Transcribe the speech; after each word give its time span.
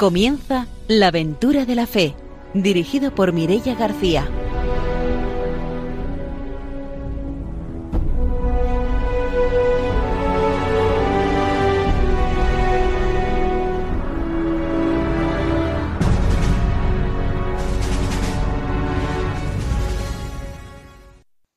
Comienza 0.00 0.66
La 0.88 1.08
aventura 1.08 1.66
de 1.66 1.74
la 1.74 1.86
fe, 1.86 2.14
dirigido 2.54 3.14
por 3.14 3.34
Mirella 3.34 3.74
García. 3.74 4.26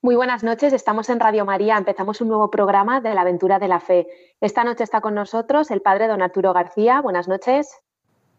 Muy 0.02 0.18
buenas 0.18 0.44
noches, 0.44 0.73
estamos 0.73 1.08
en 1.10 1.22
Radio 1.22 1.46
María, 1.46 1.78
empezamos 1.78 2.20
un 2.20 2.28
nuevo 2.28 2.52
programa 2.52 3.00
de 3.00 3.14
la 3.14 3.22
aventura 3.22 3.58
de 3.58 3.70
la 3.70 3.80
fe. 3.80 4.06
Esta 4.42 4.66
noche 4.66 4.84
está 4.84 5.00
con 5.00 5.16
nosotros 5.16 5.72
el 5.72 5.82
padre 5.82 6.08
don 6.08 6.22
Arturo 6.22 6.52
García. 6.52 7.00
Buenas 7.00 7.30
noches. 7.30 7.83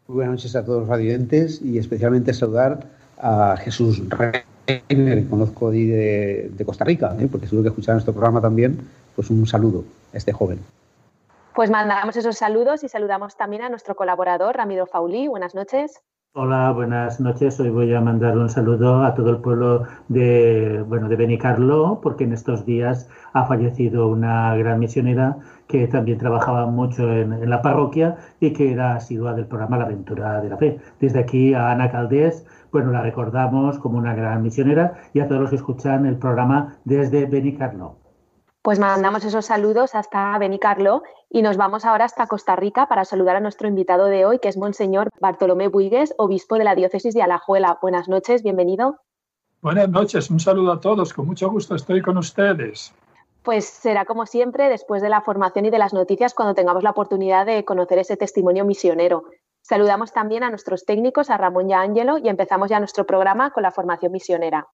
Muy 0.06 0.16
buenas 0.16 0.32
noches 0.32 0.54
a 0.54 0.62
todos 0.62 0.80
los 0.80 0.88
radiantes 0.88 1.62
y 1.62 1.78
especialmente 1.78 2.34
saludar 2.34 2.80
a 3.18 3.56
Jesús 3.56 4.02
Reiner, 4.10 4.44
que 4.86 5.26
conozco 5.30 5.70
de, 5.70 6.50
de 6.52 6.64
Costa 6.66 6.84
Rica, 6.84 7.16
¿eh? 7.18 7.26
porque 7.30 7.46
seguro 7.46 7.62
que 7.62 7.68
escuchará 7.70 7.94
nuestro 7.94 8.12
programa 8.12 8.42
también. 8.42 8.86
Pues 9.16 9.30
un 9.30 9.46
saludo 9.46 9.84
a 10.12 10.16
este 10.18 10.32
joven. 10.32 10.58
Pues 11.54 11.70
mandamos 11.70 12.16
esos 12.16 12.36
saludos 12.36 12.84
y 12.84 12.88
saludamos 12.90 13.36
también 13.36 13.62
a 13.62 13.70
nuestro 13.70 13.94
colaborador 13.94 14.56
Ramiro 14.56 14.84
Faulí. 14.84 15.26
Buenas 15.26 15.54
noches. 15.54 16.02
Hola, 16.36 16.72
buenas 16.72 17.20
noches. 17.20 17.60
Hoy 17.60 17.70
voy 17.70 17.94
a 17.94 18.00
mandar 18.00 18.36
un 18.36 18.50
saludo 18.50 19.04
a 19.04 19.14
todo 19.14 19.30
el 19.30 19.36
pueblo 19.36 19.84
de, 20.08 20.84
bueno, 20.86 21.08
de 21.08 21.14
Benicarlo, 21.14 22.00
porque 22.02 22.24
en 22.24 22.32
estos 22.32 22.66
días 22.66 23.08
ha 23.32 23.46
fallecido 23.46 24.08
una 24.08 24.56
gran 24.56 24.80
misionera 24.80 25.38
que 25.66 25.88
también 25.88 26.18
trabajaba 26.18 26.66
mucho 26.66 27.10
en, 27.10 27.48
la 27.48 27.62
parroquia 27.62 28.16
y 28.40 28.52
que 28.52 28.72
era 28.72 28.96
asidua 28.96 29.32
del 29.34 29.46
programa 29.46 29.78
La 29.78 29.84
Aventura 29.84 30.40
de 30.40 30.48
la 30.48 30.56
Fe. 30.56 30.78
Desde 31.00 31.20
aquí 31.20 31.54
a 31.54 31.70
Ana 31.70 31.90
Caldés, 31.90 32.46
bueno, 32.70 32.90
la 32.90 33.02
recordamos 33.02 33.78
como 33.78 33.98
una 33.98 34.14
gran 34.14 34.42
misionera 34.42 34.94
y 35.12 35.20
a 35.20 35.28
todos 35.28 35.40
los 35.40 35.50
que 35.50 35.56
escuchan 35.56 36.06
el 36.06 36.16
programa 36.16 36.76
desde 36.84 37.26
Benicarlo. 37.26 37.96
Pues 38.62 38.78
mandamos 38.78 39.24
esos 39.24 39.44
saludos 39.44 39.94
hasta 39.94 40.38
Benicarlo 40.38 41.02
y 41.28 41.42
nos 41.42 41.58
vamos 41.58 41.84
ahora 41.84 42.06
hasta 42.06 42.26
Costa 42.26 42.56
Rica 42.56 42.88
para 42.88 43.04
saludar 43.04 43.36
a 43.36 43.40
nuestro 43.40 43.68
invitado 43.68 44.06
de 44.06 44.24
hoy, 44.24 44.38
que 44.38 44.48
es 44.48 44.56
Monseñor 44.56 45.10
Bartolomé 45.20 45.68
Buigues, 45.68 46.14
obispo 46.16 46.56
de 46.56 46.64
la 46.64 46.74
diócesis 46.74 47.12
de 47.12 47.22
Alajuela. 47.22 47.78
Buenas 47.82 48.08
noches, 48.08 48.42
bienvenido. 48.42 49.00
Buenas 49.60 49.88
noches, 49.88 50.30
un 50.30 50.40
saludo 50.40 50.72
a 50.72 50.80
todos, 50.80 51.12
con 51.12 51.26
mucho 51.26 51.50
gusto 51.50 51.74
estoy 51.74 52.00
con 52.00 52.16
ustedes. 52.16 52.94
Pues 53.44 53.66
será 53.66 54.06
como 54.06 54.24
siempre 54.24 54.70
después 54.70 55.02
de 55.02 55.10
la 55.10 55.20
formación 55.20 55.66
y 55.66 55.70
de 55.70 55.76
las 55.76 55.92
noticias 55.92 56.32
cuando 56.32 56.54
tengamos 56.54 56.82
la 56.82 56.90
oportunidad 56.90 57.44
de 57.44 57.62
conocer 57.66 57.98
ese 57.98 58.16
testimonio 58.16 58.64
misionero. 58.64 59.24
Saludamos 59.60 60.14
también 60.14 60.42
a 60.44 60.50
nuestros 60.50 60.86
técnicos, 60.86 61.28
a 61.28 61.36
Ramón 61.36 61.68
y 61.68 61.74
a 61.74 61.80
Ángelo, 61.80 62.16
y 62.16 62.30
empezamos 62.30 62.70
ya 62.70 62.78
nuestro 62.78 63.04
programa 63.04 63.50
con 63.50 63.62
la 63.62 63.70
formación 63.70 64.12
misionera. 64.12 64.68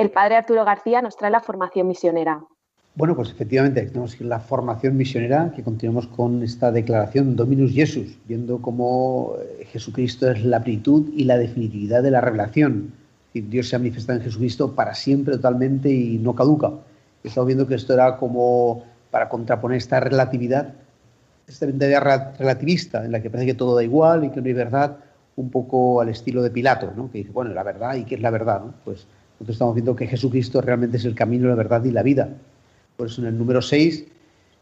El 0.00 0.10
padre 0.10 0.36
Arturo 0.36 0.64
García 0.64 1.02
nos 1.02 1.14
trae 1.14 1.30
la 1.30 1.40
formación 1.40 1.86
misionera. 1.86 2.42
Bueno, 2.94 3.14
pues 3.14 3.30
efectivamente, 3.30 3.82
tenemos 3.82 4.18
la 4.22 4.40
formación 4.40 4.96
misionera, 4.96 5.52
que 5.54 5.62
continuamos 5.62 6.06
con 6.06 6.42
esta 6.42 6.72
declaración 6.72 7.36
Dominus 7.36 7.72
Jesus, 7.74 8.16
viendo 8.26 8.62
cómo 8.62 9.34
eh, 9.38 9.66
Jesucristo 9.70 10.30
es 10.30 10.42
la 10.42 10.62
plenitud 10.64 11.10
y 11.14 11.24
la 11.24 11.36
definitividad 11.36 12.02
de 12.02 12.12
la 12.12 12.22
revelación. 12.22 12.94
Dios 13.34 13.68
se 13.68 13.76
ha 13.76 13.78
manifestado 13.78 14.18
en 14.18 14.24
Jesucristo 14.24 14.74
para 14.74 14.94
siempre, 14.94 15.34
totalmente 15.34 15.90
y 15.90 16.16
no 16.16 16.34
caduca. 16.34 16.72
Estamos 17.22 17.46
viendo 17.46 17.66
que 17.66 17.74
esto 17.74 17.92
era 17.92 18.16
como 18.16 18.82
para 19.10 19.28
contraponer 19.28 19.76
esta 19.76 20.00
relatividad, 20.00 20.72
esta 21.46 21.66
mentalidad 21.66 22.34
relativista, 22.38 23.04
en 23.04 23.12
la 23.12 23.20
que 23.20 23.28
parece 23.28 23.46
que 23.48 23.54
todo 23.54 23.76
da 23.76 23.84
igual 23.84 24.24
y 24.24 24.30
que 24.30 24.40
no 24.40 24.46
hay 24.46 24.54
verdad, 24.54 24.96
un 25.36 25.50
poco 25.50 26.00
al 26.00 26.08
estilo 26.08 26.42
de 26.42 26.50
Pilato, 26.50 26.90
¿no? 26.96 27.10
que 27.10 27.18
dice, 27.18 27.32
bueno, 27.32 27.52
la 27.52 27.62
verdad, 27.62 27.96
¿y 27.96 28.04
qué 28.04 28.14
es 28.14 28.22
la 28.22 28.30
verdad? 28.30 28.62
Pues 28.84 29.06
nosotros 29.40 29.54
estamos 29.54 29.74
viendo 29.74 29.96
que 29.96 30.06
Jesucristo 30.06 30.60
realmente 30.60 30.98
es 30.98 31.06
el 31.06 31.14
camino, 31.14 31.48
la 31.48 31.54
verdad 31.54 31.82
y 31.84 31.90
la 31.90 32.02
vida. 32.02 32.28
Por 32.98 33.06
eso 33.06 33.22
en 33.22 33.28
el 33.28 33.38
número 33.38 33.62
6 33.62 34.06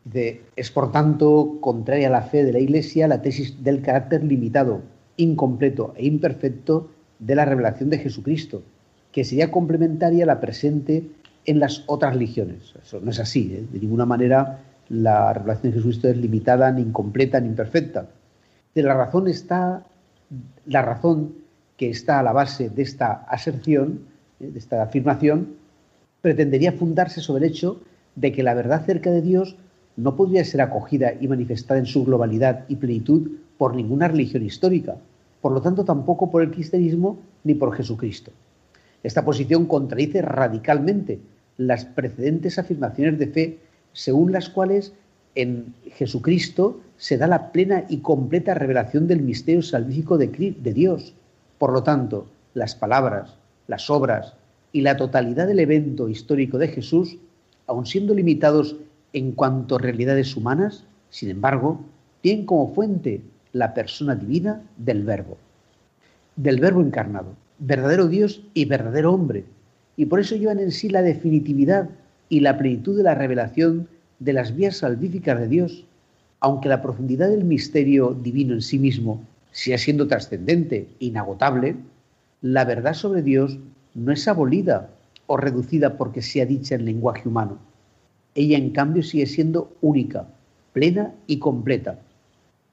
dice, 0.04 0.42
es 0.54 0.70
por 0.70 0.92
tanto 0.92 1.58
contraria 1.60 2.06
a 2.06 2.12
la 2.12 2.22
fe 2.22 2.44
de 2.44 2.52
la 2.52 2.60
Iglesia 2.60 3.08
la 3.08 3.20
tesis 3.20 3.64
del 3.64 3.82
carácter 3.82 4.22
limitado, 4.22 4.82
incompleto 5.16 5.94
e 5.96 6.06
imperfecto 6.06 6.90
de 7.18 7.34
la 7.34 7.44
revelación 7.44 7.90
de 7.90 7.98
Jesucristo, 7.98 8.62
que 9.10 9.24
sería 9.24 9.50
complementaria 9.50 10.22
a 10.22 10.28
la 10.28 10.38
presente 10.38 11.10
en 11.44 11.58
las 11.58 11.82
otras 11.88 12.12
religiones. 12.12 12.72
Eso 12.80 13.00
no 13.00 13.10
es 13.10 13.18
así, 13.18 13.52
¿eh? 13.52 13.66
de 13.72 13.80
ninguna 13.80 14.06
manera 14.06 14.60
la 14.90 15.32
revelación 15.32 15.72
de 15.72 15.78
Jesucristo 15.78 16.06
es 16.06 16.16
limitada, 16.16 16.70
ni 16.70 16.82
incompleta, 16.82 17.40
ni 17.40 17.48
imperfecta. 17.48 18.06
De 18.76 18.82
la 18.84 18.94
razón 18.94 19.26
está 19.26 19.82
la 20.66 20.82
razón 20.82 21.34
que 21.76 21.90
está 21.90 22.20
a 22.20 22.22
la 22.22 22.32
base 22.32 22.70
de 22.70 22.82
esta 22.82 23.24
aserción 23.28 24.17
de 24.38 24.58
esta 24.58 24.82
afirmación, 24.82 25.56
pretendería 26.20 26.72
fundarse 26.72 27.20
sobre 27.20 27.44
el 27.44 27.50
hecho 27.52 27.80
de 28.16 28.32
que 28.32 28.42
la 28.42 28.54
verdad 28.54 28.84
cerca 28.84 29.10
de 29.10 29.22
Dios 29.22 29.56
no 29.96 30.16
podría 30.16 30.44
ser 30.44 30.60
acogida 30.60 31.14
y 31.20 31.28
manifestada 31.28 31.80
en 31.80 31.86
su 31.86 32.04
globalidad 32.04 32.64
y 32.68 32.76
plenitud 32.76 33.30
por 33.56 33.74
ninguna 33.74 34.08
religión 34.08 34.44
histórica, 34.44 34.96
por 35.40 35.52
lo 35.52 35.60
tanto 35.60 35.84
tampoco 35.84 36.30
por 36.30 36.42
el 36.42 36.50
cristianismo 36.50 37.18
ni 37.44 37.54
por 37.54 37.74
Jesucristo. 37.74 38.30
Esta 39.02 39.24
posición 39.24 39.66
contradice 39.66 40.22
radicalmente 40.22 41.20
las 41.56 41.84
precedentes 41.84 42.58
afirmaciones 42.58 43.18
de 43.18 43.26
fe 43.26 43.58
según 43.92 44.32
las 44.32 44.48
cuales 44.48 44.92
en 45.34 45.74
Jesucristo 45.92 46.80
se 46.96 47.16
da 47.16 47.26
la 47.26 47.52
plena 47.52 47.84
y 47.88 47.98
completa 47.98 48.54
revelación 48.54 49.06
del 49.06 49.22
misterio 49.22 49.62
salvífico 49.62 50.18
de 50.18 50.72
Dios. 50.74 51.14
Por 51.58 51.72
lo 51.72 51.82
tanto, 51.82 52.26
las 52.54 52.74
palabras, 52.74 53.37
las 53.68 53.88
obras 53.90 54.34
y 54.72 54.80
la 54.80 54.96
totalidad 54.96 55.46
del 55.46 55.60
evento 55.60 56.08
histórico 56.08 56.58
de 56.58 56.68
Jesús, 56.68 57.16
aun 57.68 57.86
siendo 57.86 58.14
limitados 58.14 58.76
en 59.12 59.32
cuanto 59.32 59.76
a 59.76 59.78
realidades 59.78 60.36
humanas, 60.36 60.84
sin 61.10 61.30
embargo, 61.30 61.80
tienen 62.20 62.44
como 62.44 62.74
fuente 62.74 63.22
la 63.52 63.72
persona 63.74 64.14
divina 64.16 64.60
del 64.76 65.04
Verbo, 65.04 65.38
del 66.36 66.60
Verbo 66.60 66.80
encarnado, 66.80 67.34
verdadero 67.58 68.08
Dios 68.08 68.42
y 68.54 68.64
verdadero 68.64 69.12
hombre, 69.12 69.44
y 69.96 70.06
por 70.06 70.20
eso 70.20 70.36
llevan 70.36 70.60
en 70.60 70.72
sí 70.72 70.88
la 70.88 71.02
definitividad 71.02 71.88
y 72.28 72.40
la 72.40 72.58
plenitud 72.58 72.96
de 72.96 73.02
la 73.02 73.14
revelación 73.14 73.88
de 74.18 74.32
las 74.32 74.54
vías 74.54 74.78
salvíficas 74.78 75.38
de 75.38 75.48
Dios, 75.48 75.84
aunque 76.40 76.68
la 76.68 76.82
profundidad 76.82 77.28
del 77.30 77.44
misterio 77.44 78.14
divino 78.14 78.54
en 78.54 78.62
sí 78.62 78.78
mismo 78.78 79.24
sea 79.50 79.78
siendo 79.78 80.06
trascendente 80.06 80.88
e 81.00 81.06
inagotable, 81.06 81.76
la 82.40 82.64
verdad 82.64 82.94
sobre 82.94 83.22
Dios 83.22 83.58
no 83.94 84.12
es 84.12 84.28
abolida 84.28 84.90
o 85.26 85.36
reducida 85.36 85.96
porque 85.96 86.22
sea 86.22 86.46
dicha 86.46 86.74
en 86.74 86.84
lenguaje 86.84 87.28
humano. 87.28 87.58
Ella, 88.34 88.56
en 88.56 88.70
cambio, 88.70 89.02
sigue 89.02 89.26
siendo 89.26 89.76
única, 89.80 90.28
plena 90.72 91.12
y 91.26 91.38
completa, 91.38 91.98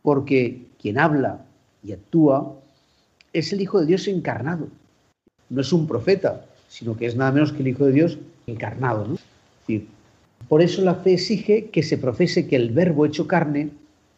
porque 0.02 0.68
quien 0.80 1.00
habla 1.00 1.46
y 1.84 1.94
actúa 1.94 2.56
es 3.34 3.52
el 3.52 3.62
Hijo 3.62 3.80
de 3.80 3.88
Dios 3.88 4.08
encarnado. 4.08 4.68
No 5.50 5.62
es 5.62 5.74
un 5.74 5.88
profeta, 5.88 6.46
sino 6.68 6.96
que 6.96 7.08
es 7.08 7.16
nada 7.16 7.32
menos 7.32 7.52
que 7.52 7.62
el 7.62 7.70
Hijo 7.70 7.86
de 7.86 7.92
Dios 7.92 8.20
encarnado. 8.48 9.18
por 10.48 10.62
eso 10.62 10.84
la 10.84 10.96
fe 10.96 11.14
exige 11.14 11.70
que 11.70 11.82
se 11.82 11.98
profese 11.98 12.48
que 12.48 12.56
el 12.56 12.70
Verbo 12.70 13.06
hecho 13.06 13.28
carne, 13.28 13.72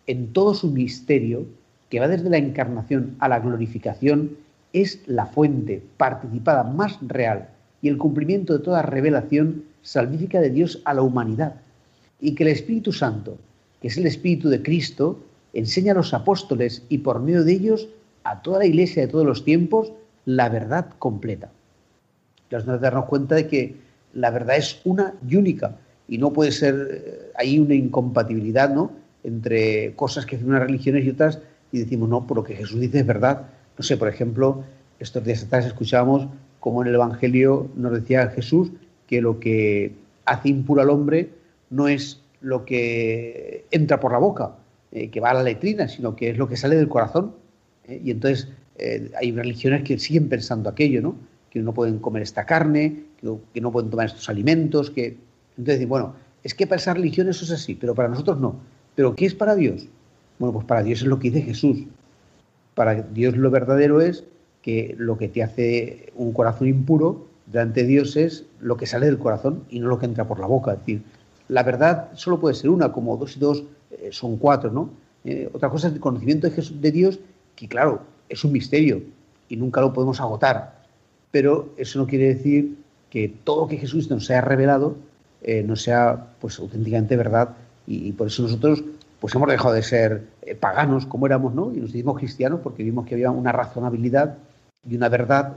en 0.08 0.34
todo 0.34 0.54
su 0.54 0.70
misterio, 0.72 1.46
que 1.90 2.00
va 2.00 2.08
desde 2.08 2.30
la 2.30 2.38
encarnación 2.38 3.16
a 3.20 3.30
la 3.30 3.40
glorificación, 3.40 4.36
es 4.82 5.02
la 5.08 5.26
fuente 5.26 5.84
participada 5.98 6.64
más 6.64 6.98
real 7.02 7.50
y 7.82 7.90
el 7.90 7.98
cumplimiento 7.98 8.58
de 8.58 8.64
toda 8.64 8.82
revelación 8.82 9.64
salvífica 9.82 10.42
de 10.42 10.50
Dios 10.50 10.82
a 10.86 10.94
la 10.94 11.02
humanidad, 11.02 11.56
y 12.20 12.36
que 12.36 12.44
el 12.44 12.50
Espíritu 12.50 12.92
Santo, 12.92 13.38
que 13.82 13.88
es 13.88 13.98
el 13.98 14.08
Espíritu 14.08 14.50
de 14.50 14.62
Cristo, 14.62 15.20
enseña 15.54 15.94
a 15.94 15.96
los 15.96 16.14
apóstoles 16.14 16.84
y 16.90 17.00
por 17.00 17.22
medio 17.22 17.44
de 17.44 17.54
ellos 17.54 17.88
a 18.24 18.42
toda 18.42 18.60
la 18.60 18.66
iglesia 18.66 19.04
de 19.04 19.12
todos 19.12 19.26
los 19.26 19.46
tiempos 19.46 19.94
la 20.26 20.50
verdad 20.50 20.88
completa. 21.00 21.50
Nos 22.52 22.64
debemos 22.64 22.82
darnos 22.82 23.06
cuenta 23.06 23.36
de 23.36 23.48
que 23.48 23.76
la 24.14 24.30
verdad 24.30 24.58
es 24.58 24.82
una 24.84 25.14
y 25.28 25.36
única 25.36 25.78
y 26.08 26.18
no 26.18 26.34
puede 26.34 26.52
ser 26.52 26.76
eh, 26.92 27.32
ahí 27.36 27.60
una 27.60 27.76
incompatibilidad 27.76 28.74
¿no? 28.74 28.92
entre 29.24 29.94
cosas 29.96 30.26
que 30.26 30.36
hacen 30.36 30.50
unas 30.50 30.64
religiones 30.64 31.06
y 31.06 31.10
otras 31.10 31.40
y 31.72 31.80
decimos, 31.80 32.10
no, 32.10 32.26
por 32.26 32.38
lo 32.38 32.44
que 32.44 32.56
Jesús 32.56 32.80
dice 32.80 33.00
es 33.00 33.06
verdad, 33.06 33.48
no 33.78 33.84
sé, 33.84 33.98
por 33.98 34.08
ejemplo, 34.08 34.64
estos 35.00 35.24
días 35.24 35.44
atrás 35.44 35.66
escuchábamos 35.66 36.28
como 36.60 36.82
en 36.82 36.90
el 36.90 36.96
Evangelio 36.96 37.70
nos 37.76 37.94
decía 37.94 38.28
Jesús 38.30 38.72
que 39.06 39.22
lo 39.22 39.40
que 39.40 39.94
hace 40.26 40.50
impuro 40.50 40.82
al 40.82 40.90
hombre 40.90 41.30
no 41.70 41.88
es 41.88 42.22
lo 42.42 42.66
que 42.66 43.66
entra 43.72 44.00
por 44.00 44.12
la 44.12 44.18
boca, 44.18 44.56
eh, 44.92 45.10
que 45.10 45.20
va 45.20 45.32
a 45.32 45.34
la 45.36 45.44
letrina, 45.44 45.88
sino 45.88 46.16
que 46.16 46.32
es 46.32 46.38
lo 46.38 46.48
que 46.48 46.58
sale 46.58 46.76
del 46.76 46.90
corazón. 46.90 47.34
¿eh? 47.88 48.02
Y 48.04 48.12
entonces 48.12 48.50
eh, 48.78 49.12
hay 49.20 49.32
religiones 49.32 49.84
que 49.84 49.98
siguen 49.98 50.30
pensando 50.30 50.70
aquello, 50.70 51.02
¿no? 51.02 51.16
Que 51.50 51.60
no 51.60 51.74
pueden 51.74 52.00
comer 52.00 52.24
esta 52.24 52.46
carne, 52.46 53.04
que, 53.54 53.62
no 53.62 53.72
pueden 53.72 53.90
tomar 53.90 54.08
estos 54.08 54.30
alimentos, 54.30 54.92
que... 54.92 55.18
Entonces, 55.58 55.88
bueno, 55.88 56.16
es 56.44 56.54
que 56.54 56.68
para 56.68 56.80
esa 56.80 56.94
religión 56.94 57.30
eso 57.30 57.46
es 57.46 57.52
así, 57.52 57.76
pero 57.76 57.96
para 57.96 58.10
nosotros 58.10 58.40
no. 58.40 58.60
¿Pero 58.96 59.16
qué 59.16 59.26
es 59.26 59.34
para 59.34 59.56
Dios? 59.56 59.88
Bueno, 60.38 60.54
pues 60.54 60.66
para 60.66 60.84
Dios 60.84 61.02
es 61.02 61.08
lo 61.08 61.18
que 61.18 61.32
dice 61.32 61.42
Jesús. 61.42 61.86
Para 62.78 62.94
Dios 62.94 63.36
lo 63.36 63.50
verdadero 63.50 64.02
es 64.02 64.24
que 64.62 64.94
lo 65.00 65.18
que 65.18 65.30
te 65.30 65.42
hace 65.42 66.14
un 66.16 66.32
corazón 66.32 66.68
impuro 66.68 67.26
delante 67.48 67.82
de 67.82 67.88
Dios 67.88 68.16
es 68.16 68.46
lo 68.60 68.78
que 68.78 68.86
sale 68.86 69.08
del 69.08 69.18
corazón 69.18 69.64
y 69.72 69.80
no 69.80 69.88
lo 69.88 69.98
que 69.98 70.06
entra 70.06 70.28
por 70.28 70.40
la 70.40 70.46
boca. 70.46 70.74
Es 70.74 70.80
decir, 70.82 71.02
la 71.48 71.64
verdad 71.64 72.10
solo 72.14 72.40
puede 72.40 72.54
ser 72.54 72.70
una, 72.70 72.92
como 72.92 73.18
dos 73.18 73.36
y 73.36 73.40
dos 73.40 73.64
eh, 73.90 74.10
son 74.12 74.38
cuatro, 74.38 74.70
¿no? 74.72 74.92
Eh, 75.26 75.50
otra 75.54 75.72
cosa 75.72 75.88
es 75.88 75.96
el 75.96 76.00
conocimiento 76.00 76.46
de, 76.46 76.54
Jesús, 76.54 76.80
de 76.80 76.92
Dios, 76.92 77.20
que 77.56 77.68
claro, 77.68 78.02
es 78.30 78.44
un 78.44 78.52
misterio 78.52 79.02
y 79.50 79.58
nunca 79.58 79.82
lo 79.82 79.92
podemos 79.92 80.20
agotar. 80.20 80.84
Pero 81.32 81.74
eso 81.78 81.98
no 81.98 82.06
quiere 82.06 82.28
decir 82.36 82.78
que 83.10 83.34
todo 83.44 83.62
lo 83.62 83.68
que 83.70 83.78
Jesús 83.78 84.08
nos 84.12 84.30
haya 84.30 84.42
revelado 84.42 84.98
eh, 85.42 85.64
no 85.64 85.76
sea 85.76 86.28
pues 86.40 86.60
auténticamente 86.60 87.18
verdad 87.18 87.56
y, 87.88 88.12
por 88.12 88.28
eso 88.28 88.44
nosotros 88.44 88.84
pues 89.20 89.34
hemos 89.34 89.50
dejado 89.50 89.74
de 89.74 89.82
ser 89.82 90.37
paganos 90.56 91.06
como 91.06 91.26
éramos, 91.26 91.54
¿no? 91.54 91.72
Y 91.74 91.78
nos 91.78 91.90
hicimos 91.90 92.18
cristianos 92.18 92.60
porque 92.62 92.84
vimos 92.84 93.06
que 93.06 93.16
había 93.16 93.32
una 93.32 93.52
razonabilidad 93.52 94.38
y 94.88 94.96
una 94.96 95.10
verdad 95.10 95.54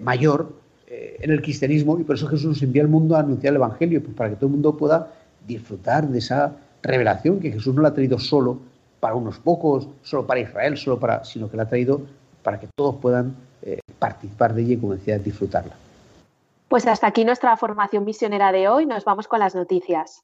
mayor 0.00 0.52
en 0.88 1.30
el 1.30 1.40
cristianismo 1.40 1.98
y 1.98 2.04
por 2.04 2.16
eso 2.16 2.28
Jesús 2.28 2.46
nos 2.46 2.62
envía 2.62 2.82
al 2.82 2.88
mundo 2.88 3.16
a 3.16 3.20
anunciar 3.20 3.52
el 3.52 3.56
Evangelio, 3.56 4.02
pues 4.02 4.14
para 4.14 4.30
que 4.30 4.36
todo 4.36 4.46
el 4.46 4.52
mundo 4.52 4.76
pueda 4.76 5.12
disfrutar 5.46 6.08
de 6.08 6.18
esa 6.18 6.56
revelación 6.82 7.40
que 7.40 7.52
Jesús 7.52 7.74
no 7.74 7.82
la 7.82 7.88
ha 7.88 7.94
traído 7.94 8.18
solo 8.18 8.58
para 9.00 9.14
unos 9.14 9.38
pocos, 9.38 9.88
solo 10.02 10.26
para 10.26 10.40
Israel, 10.40 10.76
solo 10.76 10.98
para, 10.98 11.24
sino 11.24 11.50
que 11.50 11.56
la 11.56 11.64
ha 11.64 11.68
traído 11.68 12.02
para 12.42 12.60
que 12.60 12.68
todos 12.76 12.96
puedan 12.96 13.34
eh, 13.62 13.80
participar 13.98 14.54
de 14.54 14.62
ella 14.62 14.74
y, 14.74 14.76
como 14.76 14.94
decía, 14.94 15.18
disfrutarla. 15.18 15.74
Pues 16.68 16.86
hasta 16.86 17.06
aquí 17.06 17.24
nuestra 17.24 17.56
formación 17.56 18.04
misionera 18.04 18.52
de 18.52 18.68
hoy. 18.68 18.86
Nos 18.86 19.04
vamos 19.04 19.28
con 19.28 19.40
las 19.40 19.54
noticias. 19.54 20.22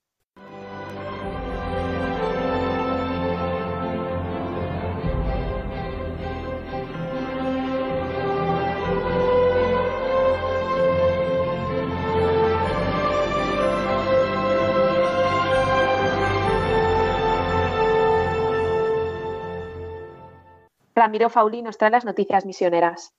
Ramiro 20.99 21.31
Fauli 21.31 21.63
nos 21.63 21.79
trae 21.79 21.93
las 21.93 22.05
noticias 22.05 22.45
misioneras. 22.45 23.15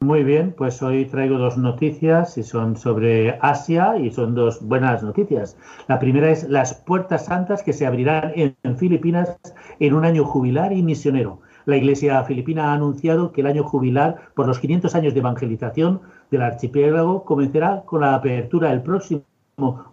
Muy 0.00 0.22
bien, 0.22 0.52
pues 0.52 0.82
hoy 0.82 1.06
traigo 1.06 1.38
dos 1.38 1.56
noticias 1.56 2.36
y 2.36 2.42
son 2.42 2.76
sobre 2.76 3.38
Asia 3.40 3.96
y 3.96 4.10
son 4.10 4.34
dos 4.34 4.60
buenas 4.60 5.02
noticias. 5.02 5.56
La 5.88 5.98
primera 5.98 6.28
es 6.30 6.46
las 6.50 6.74
puertas 6.74 7.24
santas 7.24 7.62
que 7.62 7.72
se 7.72 7.86
abrirán 7.86 8.32
en 8.34 8.76
Filipinas 8.76 9.40
en 9.80 9.94
un 9.94 10.04
año 10.04 10.26
jubilar 10.26 10.74
y 10.74 10.82
misionero. 10.82 11.40
La 11.64 11.78
Iglesia 11.78 12.22
filipina 12.24 12.70
ha 12.70 12.74
anunciado 12.74 13.32
que 13.32 13.40
el 13.40 13.46
año 13.46 13.64
jubilar 13.64 14.32
por 14.34 14.46
los 14.46 14.58
500 14.58 14.94
años 14.94 15.14
de 15.14 15.20
evangelización 15.20 16.02
del 16.30 16.42
archipiélago 16.42 17.24
comenzará 17.24 17.82
con 17.86 18.02
la 18.02 18.14
apertura 18.14 18.72
el 18.72 18.82
próximo 18.82 19.24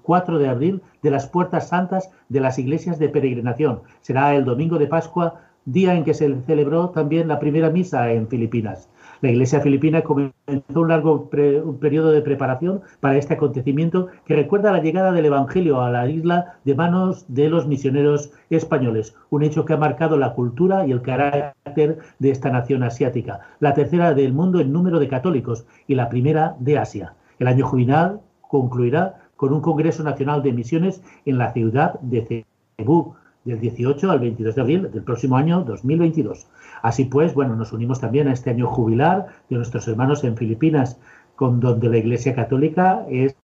4 0.03 0.39
de 0.39 0.50
abril 0.50 0.81
de 1.03 1.12
las 1.12 1.27
puertas 1.27 1.69
santas 1.69 2.09
de 2.27 2.42
las 2.42 2.59
iglesias 2.59 3.00
de 3.00 3.07
peregrinación. 3.07 3.83
Será 4.01 4.35
el 4.35 4.44
domingo 4.44 4.77
de 4.77 4.88
Pascua 4.88 5.48
día 5.71 5.95
en 5.95 6.04
que 6.04 6.13
se 6.13 6.36
celebró 6.48 6.89
también 6.89 7.27
la 7.27 7.39
primera 7.39 7.69
misa 7.69 8.12
en 8.12 8.27
Filipinas. 8.27 8.89
La 9.21 9.30
Iglesia 9.30 9.60
filipina 9.60 10.01
comenzó 10.01 10.33
un 10.75 10.88
largo 10.88 11.30
periodo 11.30 12.12
de 12.12 12.21
preparación 12.21 12.81
para 13.01 13.18
este 13.18 13.33
acontecimiento 13.33 14.07
que 14.25 14.36
recuerda 14.36 14.71
la 14.71 14.81
llegada 14.81 15.12
del 15.12 15.25
Evangelio 15.25 15.81
a 15.81 15.92
la 15.92 16.10
isla 16.10 16.56
de 16.63 16.74
manos 16.74 17.25
de 17.27 17.50
los 17.50 17.68
misioneros 17.68 18.31
españoles, 18.50 19.16
un 19.30 19.44
hecho 19.44 19.66
que 19.66 19.74
ha 19.74 19.77
marcado 19.77 20.16
la 20.16 20.33
cultura 20.33 20.88
y 20.88 20.92
el 20.92 21.01
carácter 21.01 22.00
de 22.19 22.31
esta 22.31 22.50
nación 22.50 22.81
asiática, 22.83 23.42
la 23.60 23.74
tercera 23.74 24.13
del 24.13 24.31
mundo 24.31 24.62
en 24.62 24.71
número 24.71 25.00
de 25.00 25.10
católicos 25.10 25.66
y 25.86 25.95
la 25.95 26.07
primera 26.07 26.56
de 26.60 26.77
Asia. 26.77 27.13
El 27.39 27.48
año 27.48 27.68
juvenil 27.68 28.19
concluirá 28.42 29.16
con 29.36 29.54
un 29.54 29.62
Congreso 29.62 30.04
Nacional 30.04 30.44
de 30.44 30.54
Misiones 30.54 31.04
en 31.25 31.38
la 31.38 31.51
ciudad 31.51 32.00
de 32.00 32.45
Cebú, 32.77 33.16
del 33.49 33.59
18 33.59 34.11
al 34.11 34.19
22 34.19 34.55
de 34.55 34.61
abril 34.61 34.91
del 34.91 35.03
próximo 35.03 35.35
año 35.35 35.63
2022. 35.63 36.47
Así 36.81 37.05
pues, 37.05 37.33
bueno, 37.33 37.55
nos 37.55 37.73
unimos 37.73 37.99
también 37.99 38.27
a 38.27 38.33
este 38.33 38.49
año 38.49 38.67
jubilar 38.67 39.27
de 39.49 39.57
nuestros 39.57 39.87
hermanos 39.87 40.23
en 40.23 40.37
Filipinas, 40.37 40.97
con 41.35 41.59
donde 41.59 41.89
la 41.89 41.97
Iglesia 41.97 42.35
Católica 42.35 43.05
es 43.09 43.35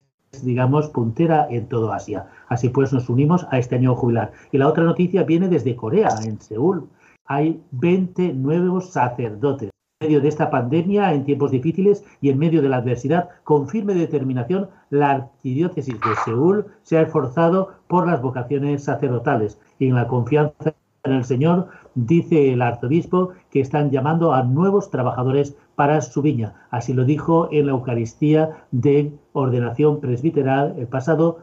digamos, 0.43 0.89
puntera 0.89 1.47
en 1.49 1.69
todo 1.69 1.93
Asia. 1.93 2.27
Así 2.49 2.69
pues, 2.69 2.93
nos 2.93 3.09
unimos 3.09 3.47
a 3.51 3.59
este 3.59 3.77
año 3.77 3.95
jubilar. 3.95 4.33
Y 4.51 4.59
la 4.59 4.69
otra 4.69 4.85
noticia 4.85 5.23
viene 5.23 5.49
desde 5.49 5.77
Corea, 5.77 6.09
en 6.25 6.41
Seúl. 6.41 6.89
Hay 7.27 7.63
20 7.71 8.35
nuevos 8.35 8.91
sacerdotes 8.91 9.71
medio 10.05 10.21
de 10.21 10.29
esta 10.29 10.51
pandemia, 10.51 11.15
en 11.15 11.25
tiempos 11.25 11.51
difíciles 11.51 12.05
y 12.21 12.29
en 12.29 12.39
medio 12.39 12.61
de 12.61 12.69
la 12.69 12.77
adversidad, 12.77 13.31
con 13.43 13.69
firme 13.69 13.95
determinación, 13.95 14.69
la 14.91 15.11
arquidiócesis 15.11 15.95
de 15.95 16.15
Seúl 16.25 16.67
se 16.83 16.99
ha 16.99 17.03
esforzado 17.03 17.71
por 17.89 18.07
las 18.07 18.21
vocaciones 18.21 18.85
sacerdotales 18.85 19.59
y 19.79 19.89
en 19.89 19.95
la 19.95 20.07
confianza 20.07 20.75
en 21.05 21.13
el 21.13 21.25
Señor, 21.25 21.69
dice 21.95 22.53
el 22.53 22.63
arzobispo 22.63 23.31
que 23.51 23.61
están 23.61 23.91
llamando 23.91 24.33
a 24.33 24.43
nuevos 24.43 24.91
trabajadores 24.91 25.57
para 25.75 26.01
su 26.01 26.23
viña. 26.23 26.55
Así 26.71 26.93
lo 26.93 27.05
dijo 27.05 27.49
en 27.51 27.67
la 27.67 27.73
Eucaristía 27.73 28.51
de 28.73 29.13
ordenación 29.33 30.01
presbiteral 30.01 30.75
el 30.79 30.87
pasado 30.87 31.41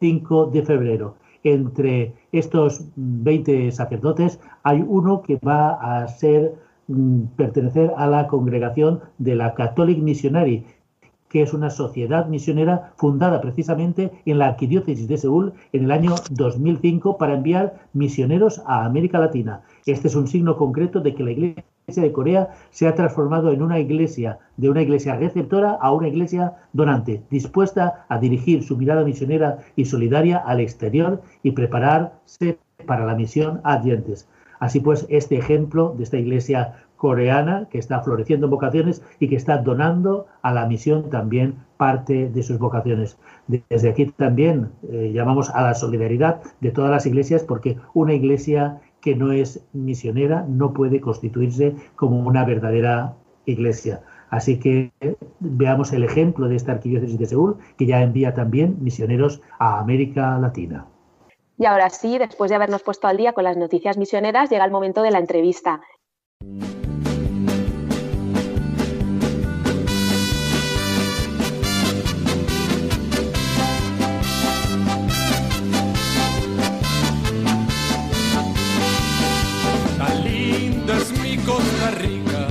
5 0.00 0.46
de 0.46 0.62
febrero. 0.62 1.14
Entre 1.44 2.14
estos 2.32 2.84
20 2.96 3.70
sacerdotes 3.70 4.40
hay 4.64 4.84
uno 4.86 5.22
que 5.22 5.36
va 5.36 5.74
a 5.74 6.08
ser 6.08 6.54
pertenecer 7.36 7.92
a 7.96 8.06
la 8.06 8.26
congregación 8.28 9.00
de 9.18 9.34
la 9.34 9.54
Catholic 9.54 9.98
Missionary, 9.98 10.64
que 11.28 11.42
es 11.42 11.52
una 11.52 11.70
sociedad 11.70 12.26
misionera 12.28 12.92
fundada 12.96 13.40
precisamente 13.40 14.12
en 14.24 14.38
la 14.38 14.46
arquidiócesis 14.46 15.08
de 15.08 15.18
Seúl 15.18 15.52
en 15.72 15.84
el 15.84 15.90
año 15.90 16.14
2005 16.30 17.18
para 17.18 17.34
enviar 17.34 17.88
misioneros 17.92 18.62
a 18.66 18.84
América 18.84 19.18
Latina. 19.18 19.62
Este 19.86 20.08
es 20.08 20.14
un 20.14 20.28
signo 20.28 20.56
concreto 20.56 21.00
de 21.00 21.14
que 21.14 21.24
la 21.24 21.32
Iglesia 21.32 21.64
de 21.88 22.12
Corea 22.12 22.50
se 22.70 22.86
ha 22.86 22.94
transformado 22.94 23.52
en 23.52 23.62
una 23.62 23.78
iglesia, 23.78 24.38
de 24.56 24.70
una 24.70 24.82
iglesia 24.82 25.16
receptora 25.16 25.78
a 25.80 25.92
una 25.92 26.08
iglesia 26.08 26.54
donante, 26.72 27.22
dispuesta 27.30 28.06
a 28.08 28.18
dirigir 28.18 28.64
su 28.64 28.76
mirada 28.76 29.04
misionera 29.04 29.58
y 29.76 29.84
solidaria 29.84 30.38
al 30.38 30.60
exterior 30.60 31.22
y 31.42 31.52
prepararse 31.52 32.58
para 32.86 33.06
la 33.06 33.14
misión 33.14 33.60
a 33.62 33.78
dientes. 33.78 34.28
Así 34.58 34.80
pues, 34.80 35.06
este 35.08 35.36
ejemplo 35.36 35.94
de 35.96 36.04
esta 36.04 36.18
iglesia 36.18 36.74
coreana 36.96 37.68
que 37.70 37.78
está 37.78 38.00
floreciendo 38.00 38.46
en 38.46 38.50
vocaciones 38.50 39.02
y 39.20 39.28
que 39.28 39.36
está 39.36 39.58
donando 39.58 40.26
a 40.42 40.52
la 40.52 40.66
misión 40.66 41.10
también 41.10 41.56
parte 41.76 42.28
de 42.30 42.42
sus 42.42 42.58
vocaciones. 42.58 43.18
Desde 43.46 43.90
aquí 43.90 44.06
también 44.06 44.70
eh, 44.90 45.12
llamamos 45.14 45.50
a 45.50 45.62
la 45.62 45.74
solidaridad 45.74 46.40
de 46.60 46.70
todas 46.70 46.90
las 46.90 47.06
iglesias 47.06 47.44
porque 47.44 47.76
una 47.92 48.14
iglesia 48.14 48.80
que 49.00 49.14
no 49.14 49.30
es 49.30 49.64
misionera 49.72 50.46
no 50.48 50.72
puede 50.72 51.00
constituirse 51.00 51.76
como 51.94 52.18
una 52.18 52.44
verdadera 52.44 53.14
iglesia. 53.44 54.02
Así 54.30 54.58
que 54.58 54.90
veamos 55.38 55.92
el 55.92 56.02
ejemplo 56.02 56.48
de 56.48 56.56
esta 56.56 56.72
arquidiócesis 56.72 57.18
de 57.18 57.26
Seúl, 57.26 57.56
que 57.76 57.86
ya 57.86 58.02
envía 58.02 58.34
también 58.34 58.78
misioneros 58.80 59.40
a 59.58 59.78
América 59.78 60.36
Latina. 60.38 60.86
Y 61.58 61.64
ahora 61.64 61.88
sí, 61.88 62.18
después 62.18 62.50
de 62.50 62.56
habernos 62.56 62.82
puesto 62.82 63.08
al 63.08 63.16
día 63.16 63.32
con 63.32 63.44
las 63.44 63.56
noticias 63.56 63.96
misioneras, 63.96 64.50
llega 64.50 64.64
el 64.64 64.70
momento 64.70 65.00
de 65.02 65.10
la 65.10 65.18
entrevista. 65.18 65.80
Tan 79.96 80.24
linda 80.24 80.94
es 80.98 81.22
mi 81.22 81.38
Costa 81.38 81.90
Rica, 81.92 82.48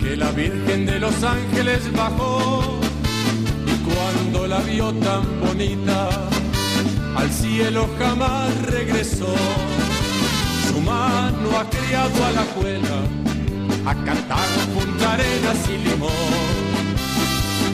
que 0.00 0.16
la 0.16 0.30
Virgen 0.30 0.86
de 0.86 1.00
los 1.00 1.24
Ángeles 1.24 1.92
bajó, 1.92 2.78
y 3.66 3.74
cuando 3.82 4.46
la 4.46 4.60
vio 4.60 4.92
tan 5.00 5.40
bonita, 5.40 6.28
al 7.16 7.30
cielo 7.30 7.88
jamás 7.98 8.50
regresó. 8.62 9.34
Su 10.68 10.80
mano 10.80 11.58
ha 11.58 11.68
criado 11.68 12.24
a 12.24 12.30
la 12.32 12.42
abuela, 12.42 13.02
a 13.86 13.94
Cartago, 14.04 14.60
Punta 14.74 15.12
Arenas 15.12 15.68
y 15.68 15.78
Limón. 15.88 16.12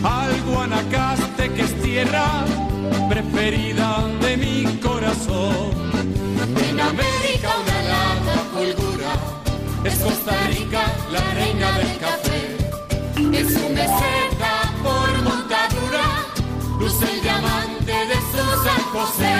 Al 0.02 0.40
Guanacaste 0.42 1.52
que 1.52 1.62
es 1.62 1.82
tierra 1.82 2.44
preferida 3.08 4.06
de 4.20 4.36
mi 4.36 4.64
corazón. 4.78 5.70
En 6.68 6.80
América 6.80 7.50
una 7.62 7.82
lata 7.82 8.44
fulgura, 8.52 9.12
es 9.84 9.98
Costa 9.98 10.32
Rica 10.48 10.82
la 11.12 11.20
reina 11.34 11.72
del 11.78 11.98
café. 11.98 12.56
En 13.16 13.48
su 13.48 13.68
meseta 13.70 14.72
por 14.82 15.22
montadura, 15.22 16.04
luce 16.78 17.12
el 17.12 17.22
diamante 17.22 17.77
de 17.88 18.14
San 18.64 18.82
José. 18.92 19.34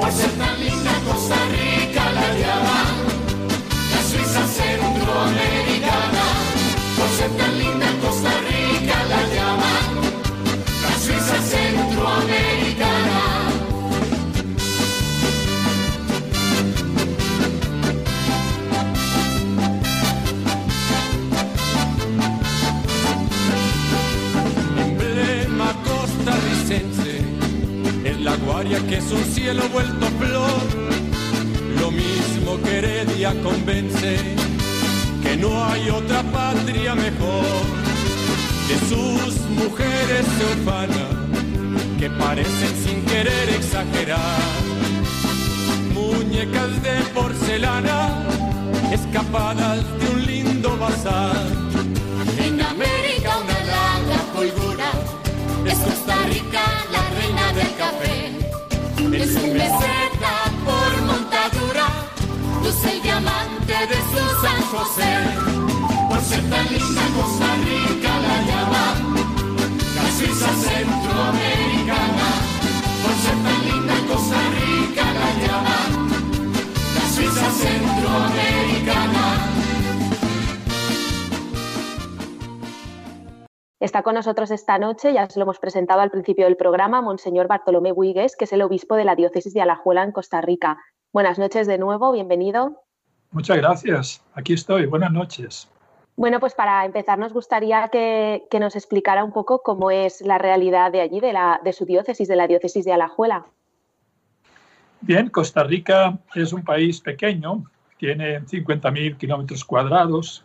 Por 0.00 0.10
ser 0.10 0.30
tan 0.38 0.58
linda 0.58 0.92
Costa 1.06 1.36
Rica 1.50 2.10
la 2.10 2.28
llaman, 2.32 2.86
la 3.92 4.02
Suiza 4.02 4.46
centroamericana. 4.46 6.24
Por 6.96 7.08
ser 7.18 7.30
tan 7.36 7.58
linda 7.58 7.86
Costa 8.00 8.30
Rica 8.30 8.39
la 28.22 28.36
guaria 28.36 28.78
que 28.86 28.98
es 28.98 29.10
un 29.10 29.24
cielo 29.24 29.62
vuelto 29.72 30.06
flor. 30.18 30.62
Lo 31.80 31.90
mismo 31.90 32.60
que 32.62 32.78
Heredia 32.78 33.34
convence 33.42 34.16
que 35.22 35.36
no 35.36 35.64
hay 35.64 35.88
otra 35.90 36.22
patria 36.24 36.94
mejor. 36.94 37.62
De 38.68 38.76
sus 38.88 39.40
mujeres 39.50 40.24
se 40.36 40.44
ufana 40.54 41.06
que 41.98 42.10
parecen 42.10 42.74
sin 42.84 43.04
querer 43.04 43.48
exagerar. 43.50 44.40
Muñecas 45.94 46.82
de 46.82 47.02
porcelana 47.14 48.26
escapadas 48.92 49.78
de 49.98 50.10
un 50.14 50.26
lindo 50.26 50.76
bazar. 50.78 51.46
En 52.38 52.60
América 52.60 53.38
una 53.38 53.60
larga 53.74 54.18
fulgura, 54.34 54.90
es 55.66 55.78
Costa 55.78 56.16
Rica 56.28 56.89
reina 57.30 57.52
del 57.52 57.76
café. 57.76 58.32
Es 59.22 59.36
un 59.36 59.52
meseta 59.52 60.34
por 60.64 61.02
montadura, 61.02 61.86
luce 62.62 62.92
el 62.92 63.02
diamante 63.02 63.72
de 63.72 63.96
su 64.10 64.42
San 64.42 64.60
José. 64.62 65.09
Está 83.90 84.04
con 84.04 84.14
nosotros 84.14 84.52
esta 84.52 84.78
noche, 84.78 85.12
ya 85.12 85.28
se 85.28 85.40
lo 85.40 85.42
hemos 85.42 85.58
presentado 85.58 86.00
al 86.00 86.12
principio 86.12 86.44
del 86.44 86.56
programa, 86.56 87.02
Monseñor 87.02 87.48
Bartolomé 87.48 87.90
Huigues, 87.90 88.36
que 88.36 88.44
es 88.44 88.52
el 88.52 88.62
obispo 88.62 88.94
de 88.94 89.04
la 89.04 89.16
diócesis 89.16 89.52
de 89.52 89.62
Alajuela 89.62 90.04
en 90.04 90.12
Costa 90.12 90.40
Rica. 90.40 90.78
Buenas 91.12 91.40
noches 91.40 91.66
de 91.66 91.76
nuevo, 91.76 92.12
bienvenido. 92.12 92.84
Muchas 93.32 93.56
gracias. 93.56 94.24
Aquí 94.34 94.52
estoy. 94.52 94.86
Buenas 94.86 95.10
noches. 95.10 95.68
Bueno, 96.14 96.38
pues 96.38 96.54
para 96.54 96.84
empezar 96.84 97.18
nos 97.18 97.32
gustaría 97.32 97.88
que, 97.88 98.46
que 98.48 98.60
nos 98.60 98.76
explicara 98.76 99.24
un 99.24 99.32
poco 99.32 99.60
cómo 99.64 99.90
es 99.90 100.20
la 100.20 100.38
realidad 100.38 100.92
de 100.92 101.00
allí, 101.00 101.18
de, 101.18 101.32
la, 101.32 101.60
de 101.64 101.72
su 101.72 101.84
diócesis, 101.84 102.28
de 102.28 102.36
la 102.36 102.46
diócesis 102.46 102.84
de 102.84 102.92
Alajuela. 102.92 103.44
Bien, 105.00 105.28
Costa 105.30 105.64
Rica 105.64 106.16
es 106.36 106.52
un 106.52 106.62
país 106.62 107.00
pequeño, 107.00 107.64
tiene 107.98 108.40
50.000 108.42 109.16
kilómetros 109.16 109.64
cuadrados, 109.64 110.44